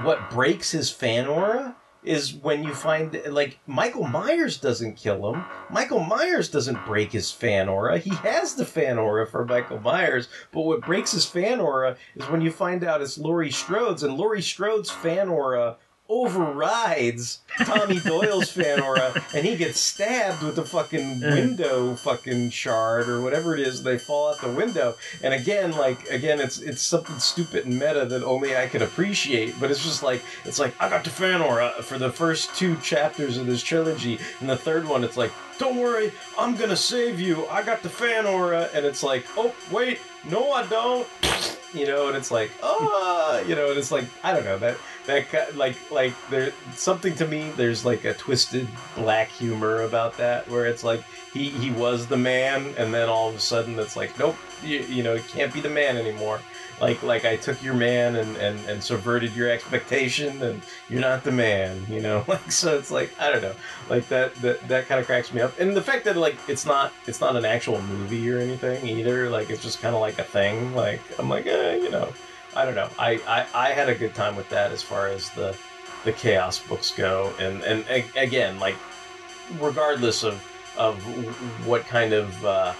what 0.02 0.30
breaks 0.30 0.72
his 0.72 0.90
fan 0.90 1.28
aura 1.28 1.76
is 2.04 2.34
when 2.34 2.64
you 2.64 2.74
find 2.74 3.22
like 3.28 3.60
Michael 3.68 4.06
Myers 4.06 4.58
doesn't 4.58 4.96
kill 4.96 5.34
him. 5.34 5.44
Michael 5.70 6.00
Myers 6.00 6.50
doesn't 6.50 6.86
break 6.86 7.12
his 7.12 7.32
fan 7.32 7.70
aura. 7.70 7.98
He 7.98 8.12
has 8.16 8.56
the 8.56 8.66
fan 8.66 8.98
aura 8.98 9.26
for 9.26 9.46
Michael 9.46 9.80
Myers, 9.80 10.28
but 10.52 10.62
what 10.62 10.82
breaks 10.82 11.12
his 11.12 11.26
fan 11.26 11.60
aura 11.60 11.98
is 12.16 12.30
when 12.30 12.42
you 12.42 12.52
find 12.52 12.84
out 12.84 13.02
it's 13.02 13.18
Laurie 13.18 13.52
Strode's, 13.52 14.04
and 14.04 14.18
Laurie 14.18 14.42
Strode's 14.42 14.92
fan 14.92 15.30
aura 15.30 15.78
overrides 16.14 17.40
Tommy 17.64 18.00
Doyle's 18.00 18.52
fan 18.52 18.82
aura, 18.82 19.14
and 19.34 19.46
he 19.46 19.56
gets 19.56 19.80
stabbed 19.80 20.44
with 20.44 20.56
the 20.56 20.64
fucking 20.66 21.22
window 21.22 21.96
fucking 21.96 22.52
shard 22.52 23.10
or 23.10 23.22
whatever 23.22 23.56
it 23.56 23.60
is. 23.60 23.82
They 23.82 23.98
fall 23.98 24.30
out 24.30 24.40
the 24.40 24.52
window, 24.52 24.96
and 25.24 25.34
again, 25.34 25.72
like 25.72 26.08
again, 26.10 26.40
it's 26.40 26.60
it's 26.60 26.84
something 26.84 27.18
stupid 27.18 27.66
and 27.66 27.74
meta 27.74 28.06
that 28.06 28.24
only 28.24 28.56
I 28.56 28.68
can 28.68 28.84
appreciate. 28.84 29.60
But 29.60 29.72
it's 29.72 29.84
just 29.84 30.04
like 30.04 30.24
it's 30.46 30.60
like 30.60 30.76
I 30.80 30.88
got 30.88 31.04
the 31.04 31.10
fan 31.10 31.42
aura 31.42 31.72
for 31.82 31.98
the 31.98 32.12
first 32.12 32.56
two 32.56 32.76
chapters 32.78 33.38
of 33.38 33.48
this 33.48 33.64
trilogy, 33.64 34.20
and 34.40 34.50
the 34.50 34.58
third 34.58 34.88
one, 34.88 35.04
it's 35.04 35.18
like 35.18 35.32
don't 35.58 35.78
worry, 35.78 36.12
I'm 36.38 36.56
gonna 36.56 36.76
save 36.76 37.20
you. 37.20 37.48
I 37.48 37.64
got 37.64 37.82
the 37.82 37.90
fan 37.90 38.26
aura, 38.28 38.70
and 38.74 38.86
it's 38.86 39.02
like 39.02 39.26
oh 39.36 39.54
wait, 39.72 40.00
no 40.30 40.52
I 40.52 40.66
don't. 40.68 41.08
You 41.74 41.88
know, 41.88 42.08
and 42.08 42.16
it's 42.16 42.30
like, 42.30 42.52
oh, 42.62 43.42
uh, 43.42 43.48
you 43.48 43.56
know, 43.56 43.72
and 43.72 43.80
it's 43.80 43.92
like, 43.92 44.06
I 44.24 44.32
don't 44.32 44.46
know 44.46 44.60
that 44.60 44.78
that 45.06 45.30
ki- 45.30 45.56
like 45.56 45.76
like 45.92 46.14
there 46.30 46.52
something 46.74 47.16
to 47.16 47.28
me. 47.28 47.52
There's 47.56 47.86
like 47.86 48.06
a 48.06 48.14
twisted 48.14 48.68
black 48.96 49.30
humor 49.30 49.82
about 49.82 50.18
that, 50.18 50.50
where 50.50 50.66
it's 50.66 50.84
like 50.84 51.04
he 51.34 51.50
he 51.50 51.72
was 51.72 52.08
the 52.08 52.18
man, 52.18 52.74
and 52.78 52.94
then 52.94 53.10
all 53.10 53.30
of 53.30 53.36
a 53.36 53.40
sudden 53.40 53.78
it's 53.80 53.96
like, 53.96 54.18
nope, 54.18 54.36
you, 54.64 54.80
you 54.80 55.04
know, 55.04 55.16
he 55.16 55.22
can't 55.30 55.54
be 55.54 55.62
the 55.62 55.70
man 55.70 55.98
anymore. 55.98 56.40
Like 56.80 57.04
like 57.04 57.26
I 57.26 57.36
took 57.36 57.62
your 57.62 57.74
man 57.74 58.16
and 58.16 58.36
and 58.38 58.60
and 58.68 58.84
subverted 58.84 59.36
your 59.36 59.50
expectation, 59.50 60.42
and 60.42 60.62
you're 60.90 61.02
not 61.02 61.24
the 61.24 61.32
man. 61.32 61.86
You 61.90 62.02
know, 62.02 62.24
like 62.28 62.52
so 62.52 62.78
it's 62.78 62.92
like 62.92 63.12
I 63.20 63.32
don't 63.32 63.42
know, 63.42 63.56
like 63.90 64.08
that 64.10 64.36
that 64.36 64.68
that 64.68 64.88
kind 64.88 65.00
of 65.00 65.06
cracks 65.06 65.34
me 65.34 65.42
up, 65.42 65.60
and 65.60 65.76
the 65.76 65.82
fact 65.82 66.06
that 66.06 66.18
like 66.18 66.38
it's 66.48 66.66
not 66.66 66.94
it's 67.08 67.22
not 67.22 67.36
an 67.36 67.46
actual 67.46 67.82
movie 67.82 68.30
or 68.32 68.40
anything 68.40 68.86
either. 68.88 69.30
Like 69.30 69.50
it's 69.50 69.62
just 69.62 69.82
kind 69.82 69.96
of 69.96 70.02
like 70.02 70.18
a 70.20 70.24
thing. 70.24 70.74
Like 70.74 71.02
I'm 71.20 71.30
like, 71.30 71.46
eh, 71.46 71.76
you 71.76 71.92
know. 71.92 72.12
I 72.56 72.66
don't 72.66 72.76
know. 72.76 72.90
I, 73.00 73.20
I, 73.28 73.70
I 73.70 73.70
had 73.72 73.90
a 73.90 73.96
good 73.96 74.14
time 74.14 74.36
with 74.36 74.50
that 74.50 74.72
as 74.72 74.82
far 74.82 75.08
as 75.08 75.30
the 75.32 75.56
the 76.04 76.12
chaos 76.12 76.60
books 76.60 76.92
go, 76.92 77.34
and 77.40 77.62
and 77.64 77.86
a- 77.90 78.06
again, 78.20 78.60
like 78.60 78.76
regardless 79.60 80.24
of 80.24 80.44
of 80.78 80.98
what 81.66 81.86
kind 81.86 82.14
of 82.14 82.46
uh, 82.46 82.74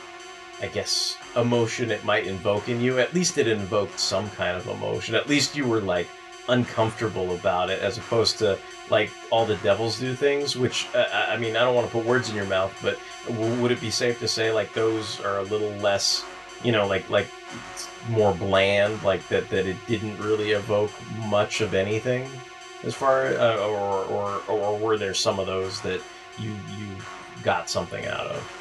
I 0.62 0.68
guess 0.68 1.18
emotion 1.36 1.92
it 1.92 2.04
might 2.04 2.28
invoke 2.28 2.70
in 2.70 2.82
you, 2.82 3.00
at 3.00 3.14
least 3.14 3.38
it 3.38 3.48
invoked 3.48 4.00
some 4.00 4.30
kind 4.32 4.58
of 4.58 4.68
emotion. 4.68 5.16
At 5.16 5.28
least 5.30 5.56
you 5.56 5.68
were 5.68 5.82
like 5.82 6.08
uncomfortable 6.50 7.34
about 7.36 7.70
it, 7.70 7.80
as 7.82 7.98
opposed 7.98 8.38
to 8.40 8.58
like 8.90 9.10
all 9.32 9.46
the 9.46 9.56
Devil's 9.58 10.00
Due 10.00 10.16
things. 10.16 10.56
Which 10.58 10.88
uh, 10.94 11.06
I 11.12 11.38
mean, 11.38 11.56
I 11.56 11.62
don't 11.62 11.76
want 11.76 11.88
to 11.88 11.94
put 11.94 12.06
words 12.06 12.30
in 12.30 12.36
your 12.36 12.46
mouth, 12.46 12.78
but 12.82 13.00
w- 13.28 13.62
would 13.62 13.72
it 13.72 13.82
be 13.82 13.90
safe 13.90 14.20
to 14.20 14.28
say 14.28 14.52
like 14.52 14.74
those 14.74 15.20
are 15.22 15.40
a 15.40 15.44
little 15.44 15.72
less, 15.78 16.26
you 16.64 16.72
know, 16.72 16.86
like 16.88 17.10
like 17.10 17.28
more 18.10 18.34
bland, 18.34 19.02
like 19.04 19.28
that 19.30 19.50
that 19.50 19.66
it 19.66 19.78
didn't 19.88 20.18
really 20.18 20.52
evoke 20.52 20.92
much 21.28 21.62
of 21.62 21.74
anything, 21.74 22.30
as 22.84 22.94
far 22.94 23.28
uh, 23.28 23.58
or, 23.58 24.04
or 24.06 24.42
or 24.48 24.78
were 24.78 24.98
there 24.98 25.14
some 25.14 25.40
of 25.40 25.48
those 25.48 25.82
that 25.82 26.02
you 26.38 26.52
you 26.78 26.88
got 27.44 27.70
something 27.70 28.06
out 28.06 28.28
of? 28.28 28.60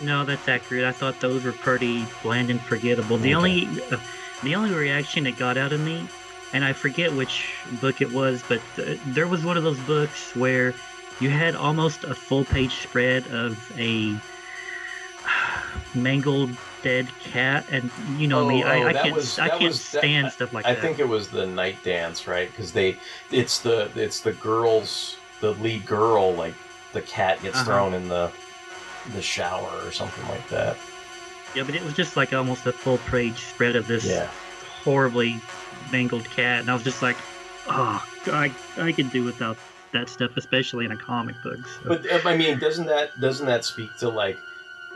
No, 0.00 0.24
that's 0.24 0.48
accurate. 0.48 0.84
I 0.84 0.92
thought 0.92 1.20
those 1.20 1.44
were 1.44 1.52
pretty 1.52 2.04
bland 2.22 2.50
and 2.50 2.60
forgettable. 2.60 3.18
The 3.18 3.34
only, 3.34 3.68
uh, 3.90 3.98
the 4.42 4.56
only 4.56 4.74
reaction 4.74 5.26
it 5.26 5.38
got 5.38 5.56
out 5.56 5.72
of 5.72 5.80
me, 5.80 6.08
and 6.52 6.64
I 6.64 6.72
forget 6.72 7.12
which 7.12 7.54
book 7.80 8.00
it 8.00 8.12
was, 8.12 8.42
but 8.48 8.60
uh, 8.78 8.94
there 9.06 9.28
was 9.28 9.44
one 9.44 9.56
of 9.56 9.62
those 9.62 9.78
books 9.80 10.34
where 10.34 10.74
you 11.20 11.30
had 11.30 11.54
almost 11.54 12.02
a 12.04 12.14
full 12.14 12.44
page 12.44 12.74
spread 12.82 13.26
of 13.28 13.72
a 13.78 14.16
mangled 15.94 16.50
dead 16.82 17.08
cat, 17.20 17.66
and 17.70 17.90
you 18.18 18.26
know 18.26 18.46
me, 18.46 18.62
I, 18.62 18.76
I 18.76 18.80
Oh, 18.80 18.84
that 18.92 19.02
can't, 19.04 19.14
was- 19.14 19.38
I 19.38 19.48
can't 19.48 19.62
was- 19.62 19.90
that- 19.92 19.98
stand 20.00 20.32
stuff 20.32 20.52
like 20.52 20.66
I 20.66 20.72
that. 20.74 20.78
I 20.78 20.80
think 20.82 20.98
it 20.98 21.08
was 21.08 21.28
the 21.28 21.44
Nightdance, 21.44 22.26
right? 22.26 22.48
Because 22.50 22.72
they, 22.72 22.96
it's 23.30 23.60
the 23.60 23.90
it's 23.94 24.20
the 24.20 24.32
girls, 24.32 25.16
the 25.40 25.52
lead 25.54 25.86
girl, 25.86 26.34
like 26.34 26.54
the 26.92 27.02
cat 27.02 27.40
gets 27.42 27.56
Uh-huh. 27.56 27.64
thrown 27.64 27.94
in 27.94 28.08
the 28.08 28.30
the 29.14 29.22
shower 29.22 29.70
or 29.84 29.90
something 29.90 30.26
like 30.28 30.46
that. 30.48 30.76
Yeah, 31.54 31.64
but 31.64 31.74
it 31.74 31.82
was 31.82 31.94
just 31.94 32.16
like 32.16 32.32
almost 32.32 32.66
a 32.66 32.72
full 32.72 32.98
page 32.98 33.38
spread 33.38 33.76
of 33.76 33.86
this 33.86 34.04
Yeah. 34.04 34.28
horribly 34.84 35.40
mangled 35.90 36.24
cat, 36.30 36.60
and 36.60 36.70
I 36.70 36.74
was 36.74 36.82
just 36.82 37.02
like, 37.02 37.16
oh, 37.68 38.04
I 38.26 38.52
I 38.78 38.92
could 38.92 39.10
do 39.10 39.24
without 39.24 39.56
that 39.92 40.08
stuff, 40.08 40.36
especially 40.38 40.86
in 40.86 40.92
a 40.92 40.96
comic 40.96 41.34
book. 41.42 41.58
so- 41.66 41.88
But 41.98 42.26
I 42.26 42.36
mean, 42.36 42.58
doesn't 42.58 42.86
that 42.86 43.18
doesn't 43.20 43.46
that 43.46 43.64
speak 43.64 43.94
to 43.98 44.08
like 44.08 44.38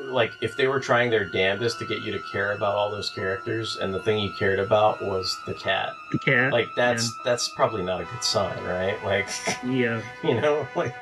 like 0.00 0.32
if 0.40 0.56
they 0.56 0.66
were 0.66 0.80
trying 0.80 1.10
their 1.10 1.24
damnedest 1.24 1.78
to 1.78 1.86
get 1.86 2.02
you 2.02 2.12
to 2.12 2.18
care 2.18 2.52
about 2.52 2.74
all 2.74 2.90
those 2.90 3.10
characters, 3.10 3.76
and 3.76 3.92
the 3.92 3.98
thing 3.98 4.18
you 4.18 4.30
cared 4.30 4.58
about 4.58 5.02
was 5.02 5.38
the 5.46 5.54
cat, 5.54 5.96
the 6.12 6.18
cat, 6.18 6.52
like 6.52 6.74
that's 6.74 7.14
that's 7.24 7.48
probably 7.48 7.82
not 7.82 8.00
a 8.00 8.04
good 8.04 8.22
sign, 8.22 8.62
right? 8.64 9.02
Like, 9.04 9.28
yeah, 9.64 10.02
you 10.22 10.40
know, 10.40 10.66
like. 10.74 10.94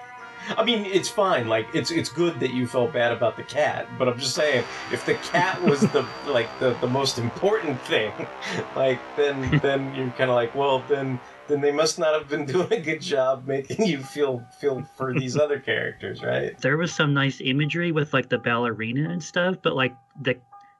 I 0.59 0.63
mean, 0.63 0.85
it's 0.85 1.09
fine. 1.09 1.49
Like, 1.49 1.69
it's 1.73 1.91
it's 1.91 2.11
good 2.11 2.39
that 2.41 2.53
you 2.53 2.67
felt 2.67 2.93
bad 2.93 3.13
about 3.13 3.39
the 3.39 3.43
cat, 3.43 3.89
but 3.99 4.09
I'm 4.09 4.19
just 4.19 4.35
saying, 4.35 4.63
if 4.93 5.07
the 5.07 5.15
cat 5.15 5.63
was 5.63 5.81
the 5.81 6.07
like 6.27 6.51
the, 6.59 6.75
the 6.83 6.87
most 6.87 7.17
important 7.19 7.81
thing, 7.81 8.13
like 8.77 9.01
then 9.17 9.59
then 9.63 9.95
you're 9.95 10.11
kind 10.11 10.29
of 10.29 10.37
like, 10.37 10.55
well, 10.55 10.85
then 10.87 11.19
then 11.49 11.61
they 11.61 11.73
must 11.73 11.99
not 11.99 12.15
have 12.15 12.29
been 12.29 12.45
doing 12.53 12.73
a 12.73 12.81
good 12.81 13.01
job 13.01 13.47
making 13.47 13.87
you 13.87 14.03
feel 14.03 14.45
feel 14.59 14.83
for 14.97 15.13
these 15.13 15.37
other 15.37 15.59
characters, 15.59 16.23
right? 16.23 16.59
there 16.59 16.77
was 16.77 16.93
some 16.93 17.15
nice 17.15 17.41
imagery 17.41 17.93
with 17.93 18.13
like 18.13 18.29
the 18.29 18.39
ballerina 18.39 19.11
and 19.11 19.23
stuff, 19.23 19.57
but 19.63 19.75
like 19.75 19.95
the 20.23 20.37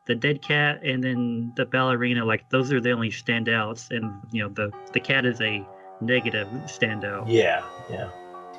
the 0.07 0.15
dead 0.15 0.43
cat 0.43 0.83
and 0.85 1.03
then 1.03 1.53
the 1.57 1.65
ballerina, 1.65 2.25
like 2.25 2.49
those 2.51 2.73
are 2.73 2.81
the 2.81 2.91
only 2.91 3.11
standouts, 3.11 3.91
and 3.91 4.13
you 4.33 4.43
know 4.43 4.49
the 4.49 4.71
the 4.93 5.01
cat 5.01 5.25
is 5.25 5.41
a 5.41 5.67
negative 6.01 6.49
standout. 6.65 7.25
Yeah, 7.27 7.65
yeah, 7.91 8.11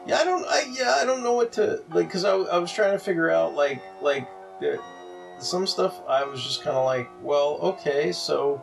yeah. 0.08 0.18
I 0.18 0.24
don't, 0.24 0.46
I 0.46 0.74
yeah, 0.78 0.96
I 1.02 1.06
don't 1.06 1.24
know 1.24 1.34
what 1.34 1.52
to 1.54 1.84
like 1.90 2.08
because 2.08 2.26
I, 2.26 2.34
I 2.36 2.58
was 2.58 2.72
trying 2.72 2.94
to 2.94 3.00
figure 3.00 3.30
out 3.30 3.54
like 3.54 3.82
like 4.02 4.28
there, 4.60 4.80
some 5.40 5.68
stuff. 5.68 6.02
I 6.08 6.24
was 6.24 6.44
just 6.44 6.64
kind 6.64 6.76
of 6.76 6.86
like, 6.86 7.10
well, 7.22 7.60
okay, 7.62 8.12
so 8.12 8.62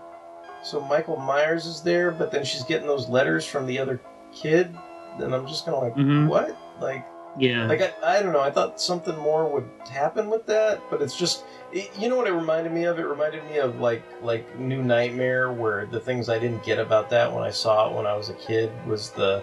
so 0.62 0.80
Michael 0.80 1.16
Myers 1.16 1.66
is 1.66 1.82
there, 1.82 2.10
but 2.10 2.30
then 2.30 2.44
she's 2.44 2.64
getting 2.64 2.86
those 2.86 3.08
letters 3.08 3.44
from 3.46 3.66
the 3.66 3.78
other 3.78 4.00
kid, 4.34 4.74
and 5.18 5.34
I'm 5.34 5.46
just 5.46 5.64
kind 5.64 5.76
of 5.76 5.82
like, 5.82 5.94
Mhm. 5.94 6.28
what, 6.28 6.56
like. 6.80 7.06
Yeah. 7.38 7.66
Like 7.66 7.80
I, 7.80 8.18
I 8.18 8.22
don't 8.22 8.34
know. 8.34 8.42
I 8.42 8.50
thought 8.50 8.78
something 8.78 9.16
more 9.16 9.48
would 9.48 9.66
happen 9.90 10.28
with 10.28 10.44
that, 10.48 10.82
but 10.90 11.00
it's 11.00 11.16
just 11.16 11.44
it, 11.72 11.90
you 11.98 12.10
know 12.10 12.16
what 12.18 12.26
it 12.26 12.32
reminded 12.32 12.72
me 12.72 12.84
of. 12.84 12.98
It 12.98 13.04
reminded 13.06 13.42
me 13.46 13.56
of 13.56 13.80
like 13.80 14.02
like 14.22 14.58
New 14.58 14.82
Nightmare, 14.82 15.50
where 15.50 15.86
the 15.86 15.98
things 15.98 16.28
I 16.28 16.38
didn't 16.38 16.62
get 16.62 16.78
about 16.78 17.08
that 17.08 17.32
when 17.32 17.42
I 17.42 17.48
saw 17.50 17.88
it 17.88 17.96
when 17.96 18.04
I 18.04 18.14
was 18.14 18.28
a 18.28 18.34
kid 18.34 18.70
was 18.86 19.12
the 19.12 19.42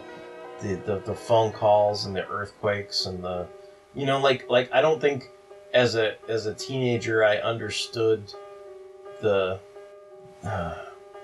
the 0.62 0.76
the, 0.86 1.00
the 1.00 1.16
phone 1.16 1.52
calls 1.52 2.06
and 2.06 2.16
the 2.16 2.28
earthquakes 2.28 3.08
and 3.08 3.24
the 3.24 3.48
you 3.96 4.06
know 4.06 4.20
like 4.20 4.48
like 4.52 4.70
I 4.72 4.82
don't 4.84 5.02
think 5.02 5.32
as 5.74 5.96
a 5.96 6.14
as 6.30 6.46
a 6.46 6.54
teenager 6.54 7.24
I 7.26 7.38
understood 7.38 8.32
the 9.22 9.60
uh, 10.46 10.76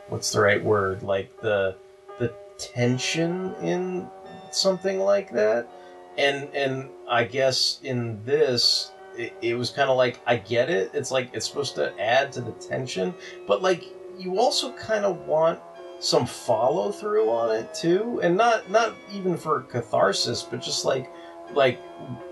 what's 0.09 0.31
the 0.31 0.39
right 0.39 0.63
word 0.63 1.03
like 1.03 1.29
the 1.41 1.75
the 2.19 2.33
tension 2.57 3.53
in 3.55 4.07
something 4.51 4.99
like 4.99 5.31
that 5.31 5.67
and 6.17 6.49
and 6.53 6.89
I 7.07 7.25
guess 7.25 7.79
in 7.83 8.23
this 8.23 8.91
it, 9.17 9.33
it 9.41 9.55
was 9.55 9.69
kind 9.69 9.89
of 9.89 9.97
like 9.97 10.19
I 10.25 10.37
get 10.37 10.69
it. 10.69 10.91
It's 10.93 11.11
like 11.11 11.29
it's 11.33 11.47
supposed 11.47 11.75
to 11.75 11.97
add 11.99 12.31
to 12.33 12.41
the 12.41 12.51
tension, 12.53 13.13
but 13.47 13.61
like 13.61 13.85
you 14.17 14.39
also 14.39 14.71
kind 14.73 15.05
of 15.05 15.25
want 15.27 15.59
some 15.99 16.25
follow 16.25 16.91
through 16.91 17.29
on 17.29 17.55
it 17.55 17.73
too, 17.73 18.19
and 18.21 18.35
not 18.35 18.69
not 18.69 18.93
even 19.11 19.37
for 19.37 19.61
catharsis, 19.61 20.43
but 20.43 20.61
just 20.61 20.85
like 20.85 21.11
like 21.53 21.79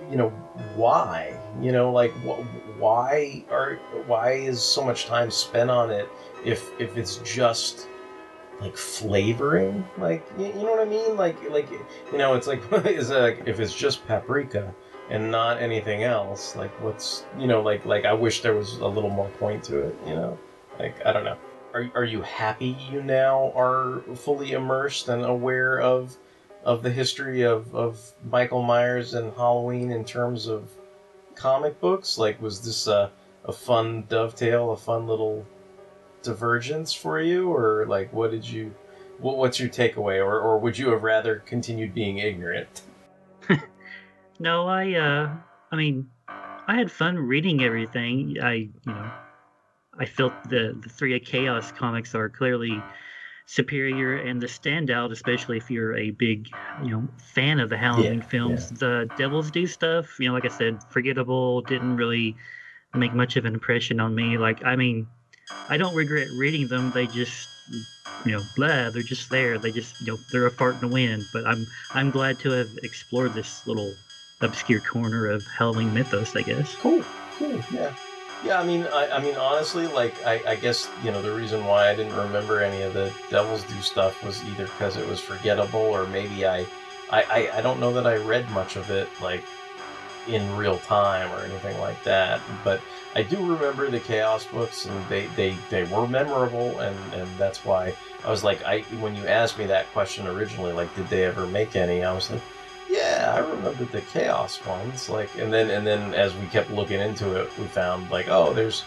you 0.10 0.18
know 0.18 0.30
why 0.76 1.38
you 1.62 1.72
know 1.72 1.92
like 1.92 2.12
wh- 2.24 2.42
why 2.80 3.44
are 3.50 3.76
why 4.08 4.32
is 4.32 4.62
so 4.62 4.84
much 4.84 5.06
time 5.06 5.30
spent 5.30 5.70
on 5.70 5.92
it 5.92 6.10
if 6.46 6.72
if 6.80 6.98
it's 6.98 7.18
just 7.18 7.88
like 8.60 8.78
flavoring 8.78 9.86
like 9.98 10.26
you, 10.38 10.46
you 10.46 10.54
know 10.54 10.72
what 10.72 10.80
i 10.80 10.86
mean? 10.86 11.18
Like 11.18 11.38
like 11.50 11.70
you 12.12 12.18
know 12.18 12.36
it's 12.36 12.48
like 12.48 12.62
is 12.86 13.10
like 13.10 13.44
if 13.46 13.60
it's 13.60 13.74
just 13.74 14.06
paprika 14.08 14.74
and 15.10 15.30
not 15.30 15.62
anything 15.62 16.04
else 16.04 16.56
like 16.56 16.72
what's 16.82 17.26
you 17.38 17.46
know 17.46 17.62
like 17.62 17.86
like 17.86 18.06
i 18.06 18.14
wish 18.14 18.42
there 18.42 18.54
was 18.54 18.78
a 18.78 18.88
little 18.88 19.10
more 19.10 19.28
point 19.32 19.64
to 19.66 19.80
it 19.80 19.96
you 20.08 20.16
know? 20.16 20.38
Like 20.80 21.06
i 21.06 21.12
don't 21.12 21.26
know. 21.26 21.38
Are, 21.74 21.90
are 21.96 22.04
you 22.04 22.22
happy 22.22 22.78
you 22.92 23.02
now 23.02 23.52
are 23.56 24.02
fully 24.16 24.52
immersed 24.52 25.10
and 25.10 25.26
aware 25.26 25.82
of 25.82 26.16
of 26.64 26.84
the 26.84 26.92
history 26.92 27.42
of 27.42 27.74
of 27.76 28.14
michael 28.30 28.62
myers 28.62 29.14
and 29.16 29.34
halloween 29.34 29.92
in 29.92 30.06
terms 30.06 30.48
of 30.48 30.70
comic 31.36 31.80
books? 31.80 32.18
Like 32.18 32.42
was 32.42 32.62
this 32.62 32.88
a, 32.88 33.12
a 33.44 33.52
fun 33.52 34.06
dovetail 34.08 34.72
a 34.72 34.78
fun 34.78 35.08
little 35.08 35.46
divergence 36.24 36.94
for 36.94 37.20
you 37.22 37.52
or 37.54 37.86
like 37.88 38.12
what 38.14 38.32
did 38.32 38.48
you 38.48 38.74
what, 39.20 39.38
what's 39.38 39.60
your 39.60 39.70
takeaway, 39.70 40.18
or 40.18 40.40
or 40.40 40.58
would 40.60 40.78
you 40.78 40.90
have 40.90 41.04
rather 41.04 41.38
continued 41.38 41.94
being 41.94 42.18
ignorant? 42.18 42.82
No, 44.40 44.68
I 44.68 44.94
uh 44.94 45.30
I 45.72 45.76
mean 45.76 46.10
I 46.28 46.76
had 46.78 46.92
fun 46.92 47.18
reading 47.18 47.64
everything. 47.64 48.38
I 48.42 48.54
you 48.54 48.72
know 48.86 49.12
I 50.00 50.06
felt 50.06 50.34
the 50.50 50.78
the 50.82 50.90
three 50.90 51.16
of 51.16 51.24
chaos 51.24 51.72
comics 51.72 52.16
are 52.16 52.30
clearly 52.30 52.84
superior 53.46 54.16
and 54.18 54.42
the 54.42 54.48
standout, 54.48 55.12
especially 55.12 55.58
if 55.58 55.70
you're 55.70 55.96
a 55.98 56.12
big, 56.12 56.50
you 56.80 56.92
know, 56.92 57.08
fan 57.18 57.60
of 57.60 57.70
the 57.70 57.78
Halloween 57.78 58.22
Yeah, 58.22 58.28
films. 58.30 58.70
The 58.70 59.10
Devil's 59.18 59.52
Due 59.52 59.68
stuff, 59.68 60.20
you 60.20 60.28
know, 60.28 60.34
like 60.34 60.46
I 60.46 60.50
said, 60.50 60.84
forgettable, 60.90 61.62
didn't 61.62 61.98
really 61.98 62.38
make 62.94 63.14
much 63.14 63.36
of 63.38 63.46
an 63.46 63.54
impression 63.54 64.00
on 64.00 64.16
me. 64.16 64.38
Like 64.38 64.64
I 64.66 64.76
mean, 64.76 65.08
I 65.70 65.78
don't 65.78 65.96
regret 65.96 66.30
reading 66.32 66.68
them. 66.68 66.92
They 66.92 67.08
just 67.08 67.50
you 68.26 68.32
know, 68.32 68.44
blah, 68.56 68.90
they're 68.90 69.02
just 69.02 69.30
there. 69.30 69.58
They 69.58 69.72
just 69.72 70.00
you 70.02 70.14
know, 70.14 70.20
they're 70.32 70.46
a 70.46 70.52
fart 70.52 70.76
in 70.76 70.82
the 70.82 70.88
wind. 70.88 71.26
But 71.34 71.46
I'm 71.46 71.68
I'm 71.92 72.12
glad 72.12 72.40
to 72.40 72.52
have 72.52 72.70
explored 72.84 73.34
this 73.34 73.66
little 73.68 73.94
obscure 74.42 74.80
corner 74.80 75.28
of 75.28 75.46
Halloween 75.46 75.94
mythos, 75.94 76.36
I 76.36 76.42
guess. 76.42 76.76
Cool, 76.76 77.04
cool, 77.38 77.62
yeah. 77.72 77.94
Yeah, 78.44 78.60
I 78.60 78.66
mean, 78.66 78.86
I, 78.88 79.08
I 79.10 79.22
mean, 79.22 79.36
honestly, 79.36 79.88
like, 79.88 80.14
I, 80.26 80.42
I 80.46 80.56
guess 80.58 80.90
you 81.02 81.12
know 81.12 81.22
the 81.22 81.34
reason 81.34 81.66
why 81.66 81.90
I 81.90 81.96
didn't 81.96 82.16
remember 82.16 82.62
any 82.62 82.82
of 82.82 82.94
the 82.94 83.12
Devil's 83.30 83.64
Due 83.64 83.82
stuff 83.82 84.22
was 84.24 84.44
either 84.44 84.66
because 84.66 84.98
it 84.98 85.08
was 85.08 85.22
forgettable, 85.22 85.80
or 85.80 86.06
maybe 86.08 86.46
I, 86.46 86.66
I, 87.10 87.24
I, 87.24 87.50
I 87.58 87.62
don't 87.62 87.80
know 87.80 87.94
that 87.94 88.06
I 88.06 88.18
read 88.18 88.50
much 88.52 88.76
of 88.76 88.90
it 88.90 89.08
like 89.22 89.44
in 90.28 90.56
real 90.56 90.78
time 90.80 91.32
or 91.32 91.44
anything 91.44 91.80
like 91.80 92.02
that. 92.04 92.42
But 92.64 92.82
I 93.16 93.24
do 93.24 93.38
remember 93.38 93.90
the 93.90 94.00
Chaos 94.00 94.46
books, 94.46 94.86
and 94.86 95.08
they, 95.08 95.28
they, 95.36 95.56
they 95.70 95.84
were 95.84 96.08
memorable, 96.08 96.80
and, 96.80 97.14
and 97.14 97.30
that's 97.38 97.64
why 97.66 97.96
I 98.26 98.30
was 98.30 98.44
like, 98.44 98.64
I 98.64 98.82
when 99.00 99.16
you 99.16 99.28
asked 99.28 99.58
me 99.58 99.66
that 99.68 99.92
question 99.94 100.28
originally, 100.28 100.74
like, 100.74 100.94
did 100.96 101.08
they 101.10 101.26
ever 101.26 101.46
make 101.46 101.76
any? 101.76 102.04
I 102.04 102.14
was 102.14 102.32
like, 102.32 102.42
yeah, 102.90 103.34
I 103.36 103.40
remember 103.40 103.86
the 103.86 104.02
Chaos 104.02 104.64
ones. 104.66 105.10
Like, 105.10 105.30
and 105.38 105.52
then 105.52 105.70
and 105.70 105.86
then 105.86 106.14
as 106.14 106.34
we 106.36 106.48
kept 106.48 106.72
looking 106.72 107.00
into 107.00 107.36
it, 107.36 107.50
we 107.58 107.66
found 107.66 108.10
like, 108.10 108.28
oh, 108.30 108.54
there's 108.54 108.84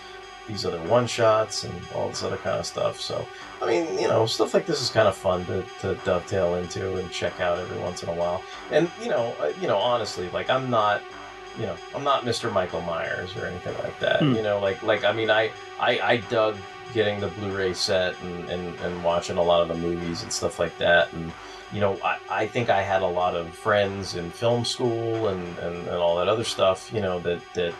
these 0.48 0.64
other 0.64 0.80
one 0.82 1.06
shots 1.06 1.64
and 1.64 1.74
all 1.94 2.08
this 2.08 2.22
other 2.22 2.36
kind 2.36 2.58
of 2.58 2.66
stuff. 2.66 3.00
So, 3.00 3.26
I 3.60 3.66
mean, 3.66 3.98
you 3.98 4.08
know, 4.08 4.26
stuff 4.26 4.54
like 4.54 4.64
this 4.64 4.80
is 4.80 4.90
kind 4.90 5.08
of 5.08 5.16
fun 5.16 5.44
to, 5.46 5.64
to 5.80 5.96
dovetail 6.04 6.54
into 6.54 6.96
and 6.96 7.10
check 7.10 7.40
out 7.40 7.58
every 7.58 7.78
once 7.78 8.02
in 8.02 8.08
a 8.08 8.14
while. 8.14 8.42
And 8.70 8.90
you 9.02 9.08
know, 9.08 9.34
uh, 9.40 9.52
you 9.60 9.66
know, 9.66 9.78
honestly, 9.78 10.30
like 10.30 10.48
I'm 10.48 10.70
not, 10.70 11.02
you 11.58 11.66
know, 11.66 11.76
I'm 11.94 12.04
not 12.04 12.24
Mr. 12.24 12.52
Michael 12.52 12.82
Myers 12.82 13.34
or 13.36 13.46
anything 13.46 13.76
like 13.78 13.98
that. 14.00 14.20
Hmm. 14.20 14.34
You 14.34 14.42
know, 14.42 14.60
like 14.60 14.82
like 14.82 15.04
I 15.04 15.12
mean, 15.12 15.30
I 15.30 15.50
I, 15.80 16.00
I 16.00 16.16
dug 16.28 16.56
getting 16.94 17.20
the 17.20 17.28
Blu-ray 17.28 17.74
set 17.74 18.14
and, 18.22 18.48
and, 18.48 18.78
and 18.80 19.04
watching 19.04 19.36
a 19.36 19.42
lot 19.42 19.60
of 19.60 19.68
the 19.68 19.74
movies 19.74 20.22
and 20.22 20.32
stuff 20.32 20.58
like 20.58 20.76
that. 20.78 21.12
And 21.12 21.32
you 21.72 21.80
know, 21.80 21.98
I, 22.02 22.18
I 22.30 22.46
think 22.46 22.70
I 22.70 22.82
had 22.82 23.02
a 23.02 23.06
lot 23.06 23.34
of 23.34 23.48
friends 23.50 24.14
in 24.14 24.30
film 24.30 24.64
school 24.64 25.28
and, 25.28 25.58
and, 25.58 25.76
and 25.76 25.96
all 25.96 26.16
that 26.16 26.28
other 26.28 26.44
stuff, 26.44 26.92
you 26.92 27.00
know, 27.00 27.18
that, 27.20 27.42
that 27.54 27.74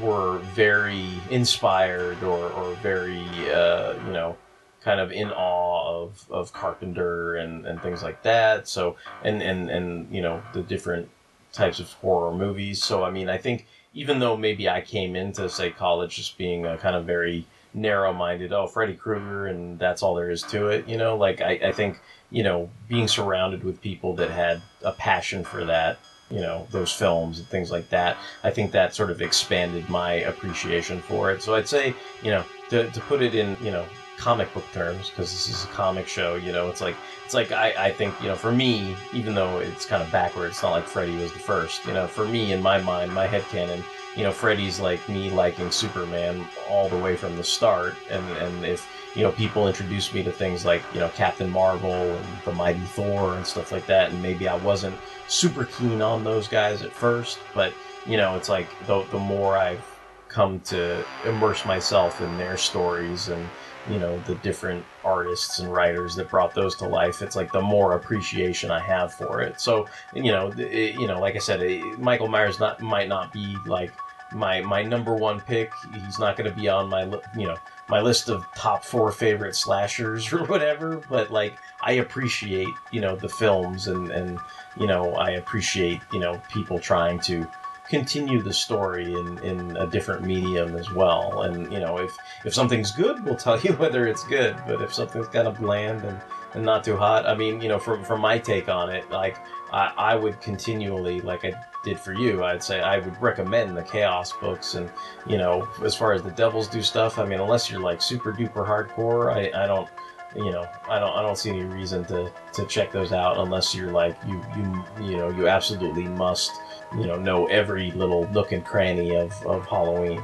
were 0.00 0.38
very 0.54 1.08
inspired 1.30 2.22
or, 2.22 2.50
or 2.50 2.74
very, 2.76 3.24
uh, 3.52 3.94
you 4.06 4.12
know, 4.12 4.36
kind 4.82 5.00
of 5.00 5.12
in 5.12 5.30
awe 5.30 6.02
of, 6.02 6.24
of 6.30 6.52
Carpenter 6.52 7.36
and, 7.36 7.66
and 7.66 7.82
things 7.82 8.02
like 8.02 8.22
that. 8.22 8.68
So, 8.68 8.96
and, 9.24 9.42
and, 9.42 9.70
and, 9.70 10.12
you 10.14 10.22
know, 10.22 10.42
the 10.52 10.62
different 10.62 11.08
types 11.52 11.78
of 11.80 11.92
horror 11.94 12.34
movies. 12.34 12.82
So, 12.82 13.04
I 13.04 13.10
mean, 13.10 13.28
I 13.28 13.38
think 13.38 13.66
even 13.94 14.18
though 14.18 14.36
maybe 14.36 14.68
I 14.68 14.80
came 14.80 15.14
into, 15.14 15.48
say, 15.48 15.70
college 15.70 16.16
just 16.16 16.38
being 16.38 16.64
a 16.66 16.78
kind 16.78 16.96
of 16.96 17.04
very 17.04 17.46
narrow 17.74 18.12
minded, 18.12 18.52
oh, 18.52 18.66
Freddy 18.66 18.94
Krueger, 18.94 19.46
and 19.46 19.78
that's 19.78 20.02
all 20.02 20.14
there 20.14 20.30
is 20.30 20.42
to 20.44 20.68
it, 20.68 20.88
you 20.88 20.96
know, 20.96 21.16
like, 21.16 21.40
I, 21.40 21.52
I 21.64 21.72
think, 21.72 22.00
you 22.30 22.42
know, 22.42 22.70
being 22.88 23.08
surrounded 23.08 23.64
with 23.64 23.80
people 23.80 24.14
that 24.16 24.30
had 24.30 24.62
a 24.82 24.92
passion 24.92 25.44
for 25.44 25.64
that, 25.66 25.98
you 26.30 26.40
know, 26.40 26.66
those 26.70 26.90
films 26.90 27.38
and 27.38 27.46
things 27.48 27.70
like 27.70 27.90
that, 27.90 28.16
I 28.42 28.50
think 28.50 28.72
that 28.72 28.94
sort 28.94 29.10
of 29.10 29.20
expanded 29.20 29.88
my 29.90 30.14
appreciation 30.14 31.00
for 31.00 31.30
it. 31.30 31.42
So 31.42 31.54
I'd 31.54 31.68
say, 31.68 31.94
you 32.22 32.30
know, 32.30 32.44
to, 32.70 32.90
to 32.90 33.00
put 33.02 33.20
it 33.20 33.34
in, 33.34 33.56
you 33.62 33.70
know, 33.70 33.84
comic 34.22 34.54
book 34.54 34.64
terms, 34.72 35.10
because 35.10 35.32
this 35.32 35.48
is 35.48 35.64
a 35.64 35.68
comic 35.68 36.06
show, 36.06 36.36
you 36.36 36.52
know, 36.52 36.68
it's 36.68 36.80
like, 36.80 36.94
it's 37.24 37.34
like, 37.34 37.50
I, 37.50 37.74
I 37.86 37.90
think, 37.90 38.14
you 38.22 38.28
know, 38.28 38.36
for 38.36 38.52
me, 38.52 38.94
even 39.12 39.34
though 39.34 39.58
it's 39.58 39.84
kind 39.84 40.00
of 40.00 40.12
backwards, 40.12 40.54
it's 40.54 40.62
not 40.62 40.70
like 40.70 40.86
Freddy 40.86 41.16
was 41.16 41.32
the 41.32 41.40
first, 41.40 41.84
you 41.86 41.92
know, 41.92 42.06
for 42.06 42.24
me, 42.24 42.52
in 42.52 42.62
my 42.62 42.80
mind, 42.80 43.12
my 43.12 43.26
head 43.26 43.42
headcanon, 43.42 43.82
you 44.16 44.22
know, 44.22 44.30
Freddy's 44.30 44.78
like 44.78 45.06
me 45.08 45.28
liking 45.28 45.72
Superman 45.72 46.46
all 46.70 46.88
the 46.88 46.98
way 46.98 47.16
from 47.16 47.36
the 47.36 47.42
start. 47.42 47.94
And, 48.10 48.24
and 48.36 48.64
if, 48.64 48.88
you 49.16 49.22
know, 49.22 49.32
people 49.32 49.66
introduced 49.66 50.14
me 50.14 50.22
to 50.22 50.30
things 50.30 50.64
like, 50.64 50.82
you 50.94 51.00
know, 51.00 51.08
Captain 51.08 51.50
Marvel 51.50 51.90
and 51.92 52.26
the 52.44 52.52
Mighty 52.52 52.78
Thor 52.78 53.34
and 53.34 53.44
stuff 53.44 53.72
like 53.72 53.86
that. 53.86 54.12
And 54.12 54.22
maybe 54.22 54.46
I 54.46 54.56
wasn't 54.56 54.94
super 55.26 55.64
keen 55.64 56.00
on 56.00 56.22
those 56.22 56.46
guys 56.46 56.82
at 56.82 56.92
first, 56.92 57.40
but, 57.54 57.72
you 58.06 58.16
know, 58.18 58.36
it's 58.36 58.48
like 58.48 58.68
the, 58.86 59.02
the 59.10 59.18
more 59.18 59.56
I've 59.56 59.84
come 60.28 60.60
to 60.60 61.04
immerse 61.24 61.64
myself 61.64 62.20
in 62.20 62.38
their 62.38 62.56
stories 62.56 63.28
and, 63.28 63.48
you 63.90 63.98
know, 63.98 64.18
the 64.20 64.34
different 64.36 64.84
artists 65.04 65.58
and 65.58 65.72
writers 65.72 66.14
that 66.16 66.30
brought 66.30 66.54
those 66.54 66.76
to 66.76 66.86
life, 66.86 67.22
it's 67.22 67.36
like 67.36 67.52
the 67.52 67.60
more 67.60 67.94
appreciation 67.94 68.70
I 68.70 68.80
have 68.80 69.12
for 69.12 69.40
it. 69.42 69.60
So, 69.60 69.86
you 70.14 70.30
know, 70.30 70.52
it, 70.56 70.94
you 70.94 71.06
know, 71.06 71.18
like 71.18 71.34
I 71.34 71.40
said, 71.40 71.62
it, 71.62 71.98
Michael 71.98 72.28
Myers 72.28 72.60
not 72.60 72.80
might 72.80 73.08
not 73.08 73.32
be 73.32 73.56
like 73.66 73.92
my 74.34 74.60
my 74.60 74.82
number 74.82 75.14
one 75.14 75.40
pick. 75.40 75.72
He's 75.92 76.18
not 76.18 76.36
going 76.36 76.50
to 76.50 76.56
be 76.56 76.68
on 76.68 76.88
my 76.88 77.04
you 77.36 77.46
know 77.46 77.56
my 77.88 78.00
list 78.00 78.28
of 78.28 78.46
top 78.54 78.84
four 78.84 79.10
favorite 79.12 79.56
slashers 79.56 80.32
or 80.32 80.44
whatever. 80.44 81.02
But 81.08 81.30
like 81.30 81.58
I 81.80 81.92
appreciate 81.92 82.68
you 82.90 83.00
know 83.00 83.16
the 83.16 83.28
films 83.28 83.88
and 83.88 84.10
and 84.10 84.38
you 84.78 84.86
know 84.86 85.14
I 85.14 85.30
appreciate 85.30 86.00
you 86.12 86.20
know 86.20 86.40
people 86.50 86.78
trying 86.78 87.20
to 87.20 87.46
continue 87.92 88.40
the 88.40 88.52
story 88.52 89.12
in, 89.12 89.38
in 89.40 89.76
a 89.76 89.86
different 89.86 90.24
medium 90.24 90.76
as 90.76 90.90
well. 90.92 91.42
And 91.42 91.72
you 91.72 91.80
know 91.80 91.98
if 91.98 92.16
if 92.44 92.54
something's 92.54 92.90
good, 92.90 93.24
we'll 93.24 93.36
tell 93.46 93.58
you 93.60 93.72
whether 93.82 94.06
it's 94.06 94.24
good. 94.24 94.56
But 94.66 94.80
if 94.80 94.94
something's 94.94 95.28
kind 95.28 95.46
of 95.46 95.58
bland 95.58 96.02
and 96.04 96.18
and 96.54 96.64
not 96.64 96.84
too 96.84 96.96
hot, 96.96 97.26
I 97.26 97.34
mean 97.34 97.60
you 97.60 97.68
know 97.68 97.78
from 97.78 98.02
from 98.02 98.20
my 98.20 98.38
take 98.38 98.68
on 98.68 98.88
it, 98.90 99.10
like 99.10 99.36
I, 99.72 99.92
I 100.12 100.16
would 100.16 100.40
continually 100.40 101.20
like 101.20 101.44
I 101.44 101.52
did 101.82 101.98
for 101.98 102.12
you, 102.12 102.44
I'd 102.44 102.62
say 102.62 102.80
I 102.80 102.98
would 102.98 103.20
recommend 103.20 103.76
the 103.76 103.82
Chaos 103.82 104.32
books. 104.32 104.74
And, 104.74 104.90
you 105.26 105.36
know, 105.36 105.68
as 105.84 105.94
far 105.94 106.12
as 106.12 106.22
the 106.22 106.30
Devil's 106.30 106.68
Due 106.68 106.82
stuff, 106.82 107.18
I 107.18 107.24
mean, 107.24 107.40
unless 107.40 107.70
you're 107.70 107.80
like 107.80 108.00
super 108.00 108.32
duper 108.32 108.66
hardcore, 108.66 109.34
I, 109.34 109.64
I 109.64 109.66
don't, 109.66 109.88
you 110.36 110.50
know, 110.50 110.66
I 110.88 110.98
don't, 110.98 111.14
I 111.14 111.22
don't 111.22 111.36
see 111.36 111.50
any 111.50 111.64
reason 111.64 112.04
to, 112.06 112.30
to 112.54 112.66
check 112.66 112.92
those 112.92 113.12
out 113.12 113.38
unless 113.38 113.74
you're 113.74 113.92
like, 113.92 114.16
you, 114.26 114.40
you, 114.56 114.84
you 115.10 115.16
know, 115.16 115.28
you 115.30 115.48
absolutely 115.48 116.04
must, 116.04 116.52
you 116.96 117.06
know, 117.06 117.16
know 117.16 117.46
every 117.46 117.90
little 117.92 118.28
nook 118.32 118.52
and 118.52 118.64
cranny 118.64 119.16
of, 119.16 119.32
of 119.46 119.66
Halloween. 119.66 120.22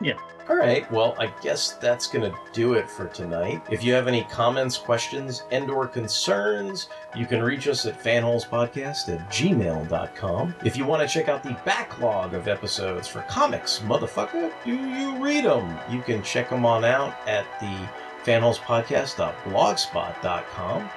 Yeah. 0.00 0.18
All 0.46 0.56
right, 0.56 0.90
well, 0.92 1.16
I 1.18 1.28
guess 1.40 1.72
that's 1.72 2.06
going 2.06 2.30
to 2.30 2.38
do 2.52 2.74
it 2.74 2.90
for 2.90 3.06
tonight. 3.06 3.62
If 3.70 3.82
you 3.82 3.94
have 3.94 4.06
any 4.06 4.24
comments, 4.24 4.76
questions, 4.76 5.44
and 5.50 5.70
or 5.70 5.86
concerns, 5.86 6.90
you 7.16 7.24
can 7.24 7.42
reach 7.42 7.66
us 7.66 7.86
at 7.86 7.98
fanholespodcast 7.98 9.08
at 9.08 9.30
gmail.com. 9.30 10.54
If 10.62 10.76
you 10.76 10.84
want 10.84 11.00
to 11.00 11.08
check 11.08 11.30
out 11.30 11.42
the 11.42 11.56
backlog 11.64 12.34
of 12.34 12.46
episodes 12.46 13.08
for 13.08 13.22
comics, 13.22 13.78
motherfucker, 13.78 14.52
do 14.66 14.74
you 14.74 15.16
read 15.16 15.46
them? 15.46 15.78
You 15.90 16.02
can 16.02 16.22
check 16.22 16.50
them 16.50 16.66
on 16.66 16.84
out 16.84 17.16
at 17.26 17.46
the 17.60 17.88
fanholespodcast.blogspot.com. 18.30 20.90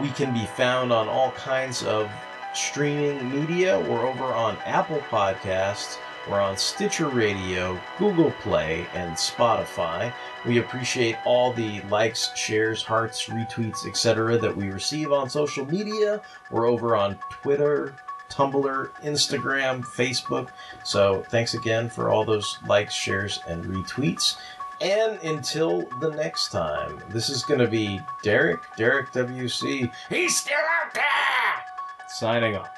We 0.00 0.08
can 0.08 0.34
be 0.34 0.46
found 0.46 0.92
on 0.92 1.08
all 1.08 1.30
kinds 1.32 1.82
of 1.84 2.10
streaming 2.54 3.30
media. 3.30 3.78
We're 3.80 4.06
over 4.06 4.24
on 4.24 4.56
Apple 4.64 5.00
Podcasts, 5.10 5.98
we're 6.28 6.40
on 6.40 6.56
Stitcher 6.56 7.08
Radio, 7.08 7.80
Google 7.98 8.30
Play, 8.42 8.86
and 8.94 9.16
Spotify. 9.16 10.12
We 10.46 10.58
appreciate 10.58 11.16
all 11.24 11.52
the 11.52 11.80
likes, 11.82 12.30
shares, 12.36 12.82
hearts, 12.82 13.26
retweets, 13.26 13.86
etc. 13.86 14.38
that 14.38 14.56
we 14.56 14.70
receive 14.70 15.10
on 15.10 15.28
social 15.28 15.66
media. 15.66 16.22
We're 16.52 16.66
over 16.66 16.94
on 16.94 17.18
Twitter, 17.30 17.96
Tumblr, 18.30 18.90
Instagram, 19.02 19.84
Facebook. 19.84 20.50
So 20.84 21.24
thanks 21.28 21.54
again 21.54 21.90
for 21.90 22.10
all 22.10 22.24
those 22.24 22.58
likes, 22.68 22.94
shares, 22.94 23.40
and 23.48 23.64
retweets. 23.64 24.36
And 24.80 25.18
until 25.24 25.88
the 26.00 26.10
next 26.10 26.50
time, 26.50 27.02
this 27.08 27.30
is 27.30 27.42
going 27.42 27.60
to 27.60 27.68
be 27.68 28.00
Derek, 28.22 28.60
Derek 28.76 29.12
WC. 29.12 29.92
He's 30.08 30.38
still 30.38 30.56
out 30.56 30.94
there! 30.94 31.61
Signing 32.14 32.56
off. 32.56 32.68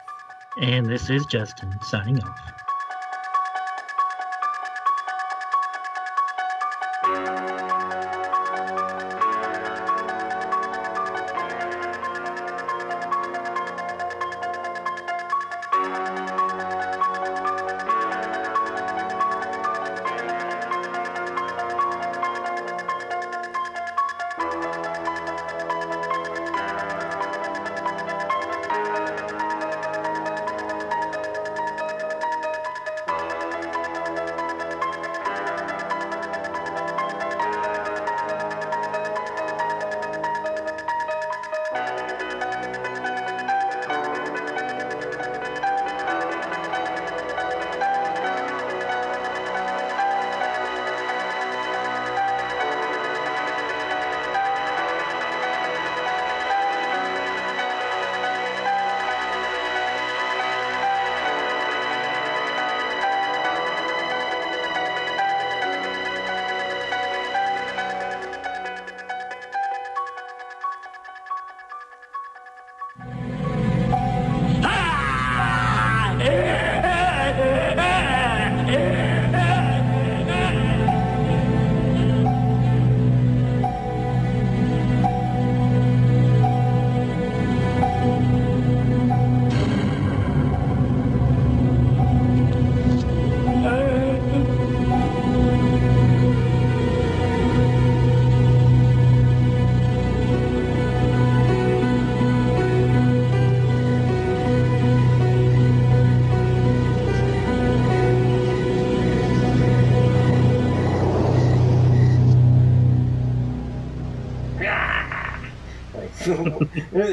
And 0.60 0.86
this 0.86 1.10
is 1.10 1.26
Justin 1.26 1.76
signing 1.82 2.22
off. 2.22 2.63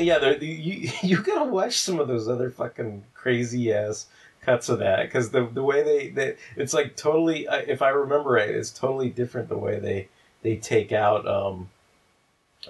Yeah, 0.02 0.32
you 0.40 0.92
you 1.04 1.22
gotta 1.22 1.50
watch 1.50 1.80
some 1.80 2.00
of 2.00 2.08
those 2.08 2.28
other 2.28 2.50
fucking 2.50 3.04
crazy 3.14 3.74
ass 3.74 4.08
cuts 4.42 4.70
of 4.70 4.80
that 4.80 5.04
because 5.04 5.30
the 5.30 5.46
the 5.46 5.64
way 5.64 5.84
they, 5.84 6.10
they 6.10 6.36
it's 6.56 6.74
like 6.74 6.96
totally 6.96 7.48
if 7.50 7.82
I 7.82 7.90
remember 7.90 8.32
right, 8.32 8.50
it's 8.50 8.72
totally 8.72 9.10
different 9.10 9.50
the 9.50 9.58
way 9.58 9.80
they 9.80 10.08
they 10.42 10.56
take 10.56 10.92
out 10.92 11.28
um 11.28 11.70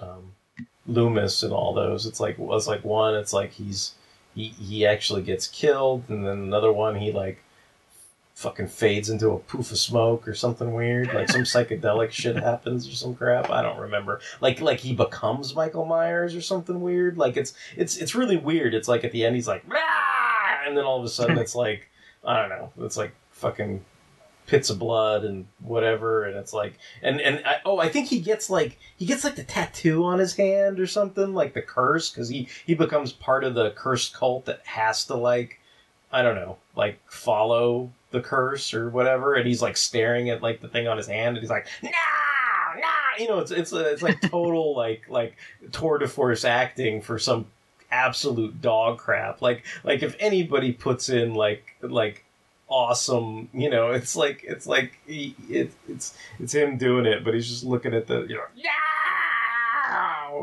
um 0.00 0.32
Loomis 0.86 1.42
and 1.42 1.52
all 1.52 1.74
those. 1.74 2.06
It's 2.06 2.20
like 2.20 2.36
it's 2.38 2.66
like 2.66 2.84
one, 2.84 3.14
it's 3.14 3.32
like 3.32 3.52
he's 3.52 3.94
he 4.34 4.48
he 4.48 4.86
actually 4.86 5.22
gets 5.22 5.46
killed, 5.46 6.04
and 6.08 6.26
then 6.26 6.38
another 6.38 6.72
one 6.72 6.96
he 6.96 7.12
like 7.12 7.41
fucking 8.34 8.68
fades 8.68 9.10
into 9.10 9.30
a 9.30 9.38
poof 9.38 9.70
of 9.70 9.78
smoke 9.78 10.26
or 10.26 10.34
something 10.34 10.72
weird. 10.72 11.12
Like 11.12 11.28
some 11.28 11.42
psychedelic 11.42 12.10
shit 12.10 12.36
happens 12.42 12.88
or 12.88 12.92
some 12.92 13.14
crap. 13.14 13.50
I 13.50 13.62
don't 13.62 13.78
remember. 13.78 14.20
Like 14.40 14.60
like 14.60 14.80
he 14.80 14.94
becomes 14.94 15.54
Michael 15.54 15.84
Myers 15.84 16.34
or 16.34 16.40
something 16.40 16.80
weird. 16.80 17.18
Like 17.18 17.36
it's 17.36 17.54
it's 17.76 17.96
it's 17.96 18.14
really 18.14 18.36
weird. 18.36 18.74
It's 18.74 18.88
like 18.88 19.04
at 19.04 19.12
the 19.12 19.24
end 19.24 19.36
he's 19.36 19.48
like, 19.48 19.62
"Rah!" 19.66 20.66
and 20.66 20.76
then 20.76 20.84
all 20.84 20.98
of 20.98 21.04
a 21.04 21.08
sudden 21.08 21.38
it's 21.44 21.54
like 21.54 21.88
I 22.24 22.40
don't 22.40 22.50
know. 22.50 22.72
It's 22.84 22.96
like 22.96 23.12
fucking 23.30 23.84
pits 24.46 24.70
of 24.70 24.78
blood 24.78 25.24
and 25.24 25.46
whatever 25.60 26.24
and 26.24 26.36
it's 26.36 26.52
like 26.52 26.76
and 27.00 27.20
and 27.20 27.40
I, 27.46 27.60
oh 27.64 27.78
i 27.78 27.88
think 27.88 28.08
he 28.08 28.20
gets 28.20 28.50
like 28.50 28.76
he 28.96 29.06
gets 29.06 29.22
like 29.22 29.36
the 29.36 29.44
tattoo 29.44 30.04
on 30.04 30.18
his 30.18 30.34
hand 30.34 30.80
or 30.80 30.86
something 30.86 31.32
like 31.32 31.54
the 31.54 31.62
curse 31.62 32.10
because 32.10 32.28
he 32.28 32.48
he 32.66 32.74
becomes 32.74 33.12
part 33.12 33.44
of 33.44 33.54
the 33.54 33.70
cursed 33.70 34.14
cult 34.14 34.46
that 34.46 34.60
has 34.66 35.06
to 35.06 35.14
like 35.14 35.60
i 36.10 36.22
don't 36.22 36.34
know 36.34 36.58
like 36.76 36.98
follow 37.08 37.90
the 38.10 38.20
curse 38.20 38.74
or 38.74 38.90
whatever 38.90 39.34
and 39.34 39.46
he's 39.46 39.62
like 39.62 39.76
staring 39.76 40.30
at 40.30 40.42
like 40.42 40.60
the 40.60 40.68
thing 40.68 40.86
on 40.86 40.96
his 40.96 41.06
hand 41.06 41.36
and 41.36 41.38
he's 41.38 41.50
like 41.50 41.66
no 41.82 41.90
no 41.90 42.88
you 43.18 43.28
know 43.28 43.38
it's 43.38 43.50
it's 43.50 43.72
it's 43.72 44.02
like 44.02 44.20
total 44.30 44.76
like 44.76 45.02
like 45.08 45.36
tour 45.72 45.98
de 45.98 46.06
force 46.06 46.44
acting 46.44 47.00
for 47.00 47.18
some 47.18 47.46
absolute 47.90 48.60
dog 48.60 48.98
crap 48.98 49.42
like 49.42 49.64
like 49.84 50.02
if 50.02 50.16
anybody 50.18 50.72
puts 50.72 51.08
in 51.08 51.34
like 51.34 51.76
like 51.82 52.24
awesome 52.68 53.50
you 53.52 53.68
know 53.68 53.90
it's 53.90 54.16
like 54.16 54.42
it's 54.44 54.66
like 54.66 54.98
he, 55.06 55.34
it, 55.50 55.70
it's 55.88 56.16
it's 56.38 56.54
him 56.54 56.78
doing 56.78 57.04
it 57.04 57.22
but 57.22 57.34
he's 57.34 57.48
just 57.48 57.64
looking 57.64 57.92
at 57.92 58.06
the 58.06 58.22
you 58.22 58.34
know 58.34 58.42
"Yeah!" 58.56 58.70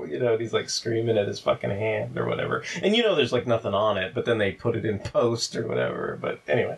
You 0.07 0.19
know 0.19 0.37
he's 0.37 0.53
like 0.53 0.69
screaming 0.69 1.17
at 1.17 1.27
his 1.27 1.39
fucking 1.39 1.69
hand 1.69 2.17
or 2.17 2.25
whatever 2.27 2.63
and 2.81 2.95
you 2.95 3.03
know 3.03 3.15
there's 3.15 3.33
like 3.33 3.47
nothing 3.47 3.73
on 3.73 3.97
it 3.97 4.13
but 4.13 4.25
then 4.25 4.37
they 4.37 4.51
put 4.51 4.75
it 4.75 4.85
in 4.85 4.99
post 5.13 5.55
or 5.55 5.67
whatever 5.67 6.17
but 6.21 6.39
anyway 6.47 6.77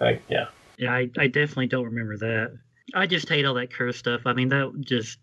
like 0.00 0.22
yeah 0.28 0.46
Yeah, 0.78 0.92
I, 0.92 1.10
I 1.18 1.26
definitely 1.28 1.68
don't 1.68 1.84
remember 1.84 2.16
that. 2.18 2.58
I 2.94 3.06
just 3.06 3.28
hate 3.28 3.44
all 3.44 3.54
that 3.54 3.72
curse 3.72 3.96
stuff. 3.96 4.22
I 4.26 4.32
mean, 4.32 4.48
that 4.48 4.72
just 4.80 5.18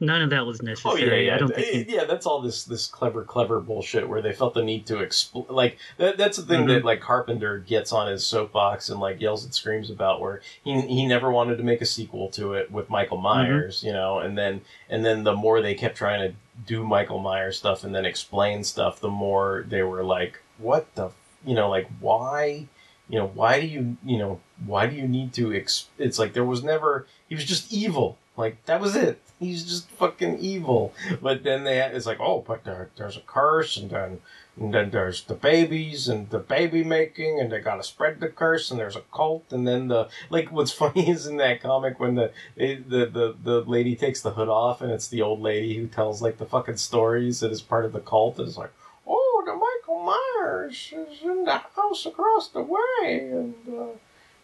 none 0.00 0.22
of 0.22 0.30
that 0.30 0.46
was 0.46 0.62
necessary. 0.62 1.02
Oh 1.02 1.14
yeah, 1.14 1.20
yeah, 1.20 1.34
I 1.34 1.38
don't 1.38 1.54
think. 1.54 1.88
Yeah. 1.90 2.04
That's 2.04 2.24
all 2.26 2.40
this 2.40 2.64
this 2.64 2.86
clever, 2.86 3.24
clever 3.24 3.60
bullshit 3.60 4.08
where 4.08 4.22
they 4.22 4.32
felt 4.32 4.54
the 4.54 4.62
need 4.62 4.86
to 4.86 4.94
expl- 4.96 5.50
like 5.50 5.78
that, 5.98 6.16
That's 6.16 6.36
the 6.36 6.44
thing 6.44 6.62
Mhm. 6.64 6.68
that 6.68 6.84
like 6.84 7.00
Carpenter 7.00 7.58
gets 7.58 7.92
on 7.92 8.08
his 8.08 8.24
soapbox 8.24 8.88
and 8.88 9.00
like 9.00 9.20
yells 9.20 9.44
and 9.44 9.52
screams 9.54 9.90
about, 9.90 10.20
where 10.20 10.40
he 10.64 10.80
he 10.82 11.06
never 11.06 11.30
wanted 11.30 11.56
to 11.58 11.64
make 11.64 11.80
a 11.82 11.86
sequel 11.86 12.28
to 12.30 12.54
it 12.54 12.70
with 12.70 12.88
Michael 12.88 13.18
Myers, 13.18 13.82
you 13.82 13.92
know, 13.92 14.18
and 14.20 14.38
then 14.38 14.60
and 14.88 15.04
then 15.04 15.24
the 15.24 15.34
more 15.34 15.60
they 15.60 15.74
kept 15.74 15.96
trying 15.96 16.30
to 16.30 16.36
do 16.66 16.84
Michael 16.84 17.18
Myers 17.18 17.58
stuff 17.58 17.84
and 17.84 17.94
then 17.94 18.04
explain 18.06 18.64
stuff, 18.64 19.00
the 19.00 19.10
more 19.10 19.64
they 19.68 19.82
were 19.82 20.02
like, 20.04 20.40
what 20.58 20.94
the, 20.94 21.06
f-" 21.06 21.12
you 21.44 21.54
know, 21.54 21.68
like 21.68 21.88
why. 22.00 22.68
You 23.08 23.20
know 23.20 23.28
why 23.34 23.60
do 23.60 23.66
you 23.68 23.96
you 24.04 24.18
know 24.18 24.40
why 24.64 24.88
do 24.88 24.96
you 24.96 25.06
need 25.06 25.32
to? 25.34 25.54
Ex- 25.54 25.86
it's 25.96 26.18
like 26.18 26.32
there 26.32 26.44
was 26.44 26.64
never 26.64 27.06
he 27.28 27.36
was 27.36 27.44
just 27.44 27.72
evil 27.72 28.18
like 28.36 28.64
that 28.64 28.80
was 28.80 28.96
it. 28.96 29.20
He's 29.38 29.64
just 29.64 29.90
fucking 29.90 30.38
evil. 30.38 30.94
But 31.20 31.42
then 31.44 31.64
they 31.64 31.78
it's 31.80 32.06
like, 32.06 32.20
oh, 32.20 32.42
but 32.46 32.64
there, 32.64 32.88
there's 32.96 33.16
a 33.16 33.20
curse, 33.20 33.76
and 33.76 33.90
then 33.90 34.20
and 34.58 34.72
then 34.72 34.88
there's 34.90 35.22
the 35.24 35.34
babies 35.34 36.08
and 36.08 36.30
the 36.30 36.38
baby 36.38 36.82
making, 36.82 37.38
and 37.38 37.52
they 37.52 37.60
gotta 37.60 37.82
spread 37.82 38.20
the 38.20 38.28
curse, 38.28 38.70
and 38.70 38.80
there's 38.80 38.96
a 38.96 39.02
cult, 39.12 39.44
and 39.52 39.68
then 39.68 39.88
the 39.88 40.08
like. 40.30 40.50
What's 40.50 40.72
funny 40.82 41.10
is 41.10 41.26
in 41.26 41.36
that 41.36 41.60
comic 41.60 42.00
when 42.00 42.14
the 42.14 42.32
the 42.56 42.76
the 43.12 43.34
the 43.42 43.60
lady 43.66 43.94
takes 43.94 44.22
the 44.22 44.30
hood 44.30 44.48
off, 44.48 44.80
and 44.80 44.90
it's 44.90 45.08
the 45.08 45.20
old 45.20 45.42
lady 45.42 45.76
who 45.76 45.86
tells 45.86 46.22
like 46.22 46.38
the 46.38 46.46
fucking 46.46 46.78
stories 46.78 47.40
that 47.40 47.52
is 47.52 47.60
part 47.60 47.84
of 47.84 47.92
the 47.92 48.00
cult, 48.00 48.38
and 48.38 48.48
it's 48.48 48.56
like. 48.56 48.72
Oh, 49.08 49.42
the 49.46 49.54
Michael 49.54 50.02
Myers 50.02 50.92
is 50.92 51.22
in 51.22 51.44
the 51.44 51.58
house 51.76 52.06
across 52.06 52.48
the 52.48 52.60
way, 52.62 53.28
and 53.30 53.54
uh, 53.68 53.84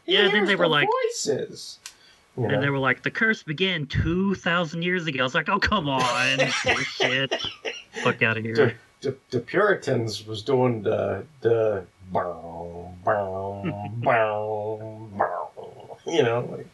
Yeah, 0.07 0.23
then 0.23 0.31
hears 0.31 0.49
they 0.49 0.55
were 0.55 0.67
the 0.67 0.71
like- 0.71 0.89
voices. 1.09 1.81
You 2.37 2.49
know? 2.49 2.55
And 2.55 2.63
they 2.63 2.71
were 2.71 2.79
like, 2.79 3.03
the 3.03 3.11
curse 3.11 3.43
began 3.43 3.87
two 3.87 4.35
thousand 4.35 4.83
years 4.83 5.07
ago. 5.07 5.21
I 5.21 5.23
was 5.23 5.35
like, 5.35 5.49
oh 5.49 5.59
come 5.59 5.89
on, 5.89 6.39
shit, 6.85 7.35
fuck 8.03 8.23
out 8.23 8.39
of 8.39 8.43
the, 8.43 8.49
here. 8.55 8.79
the, 9.03 9.17
the 9.31 9.41
Puritans 9.41 10.27
was 10.27 10.43
doing 10.43 10.83
the 10.83 11.25
the 11.43 11.85
bow, 12.11 12.93
bow, 13.05 13.63
bow, 13.97 15.09
bow. 15.17 15.99
you 16.07 16.23
know 16.23 16.49
like 16.51 16.67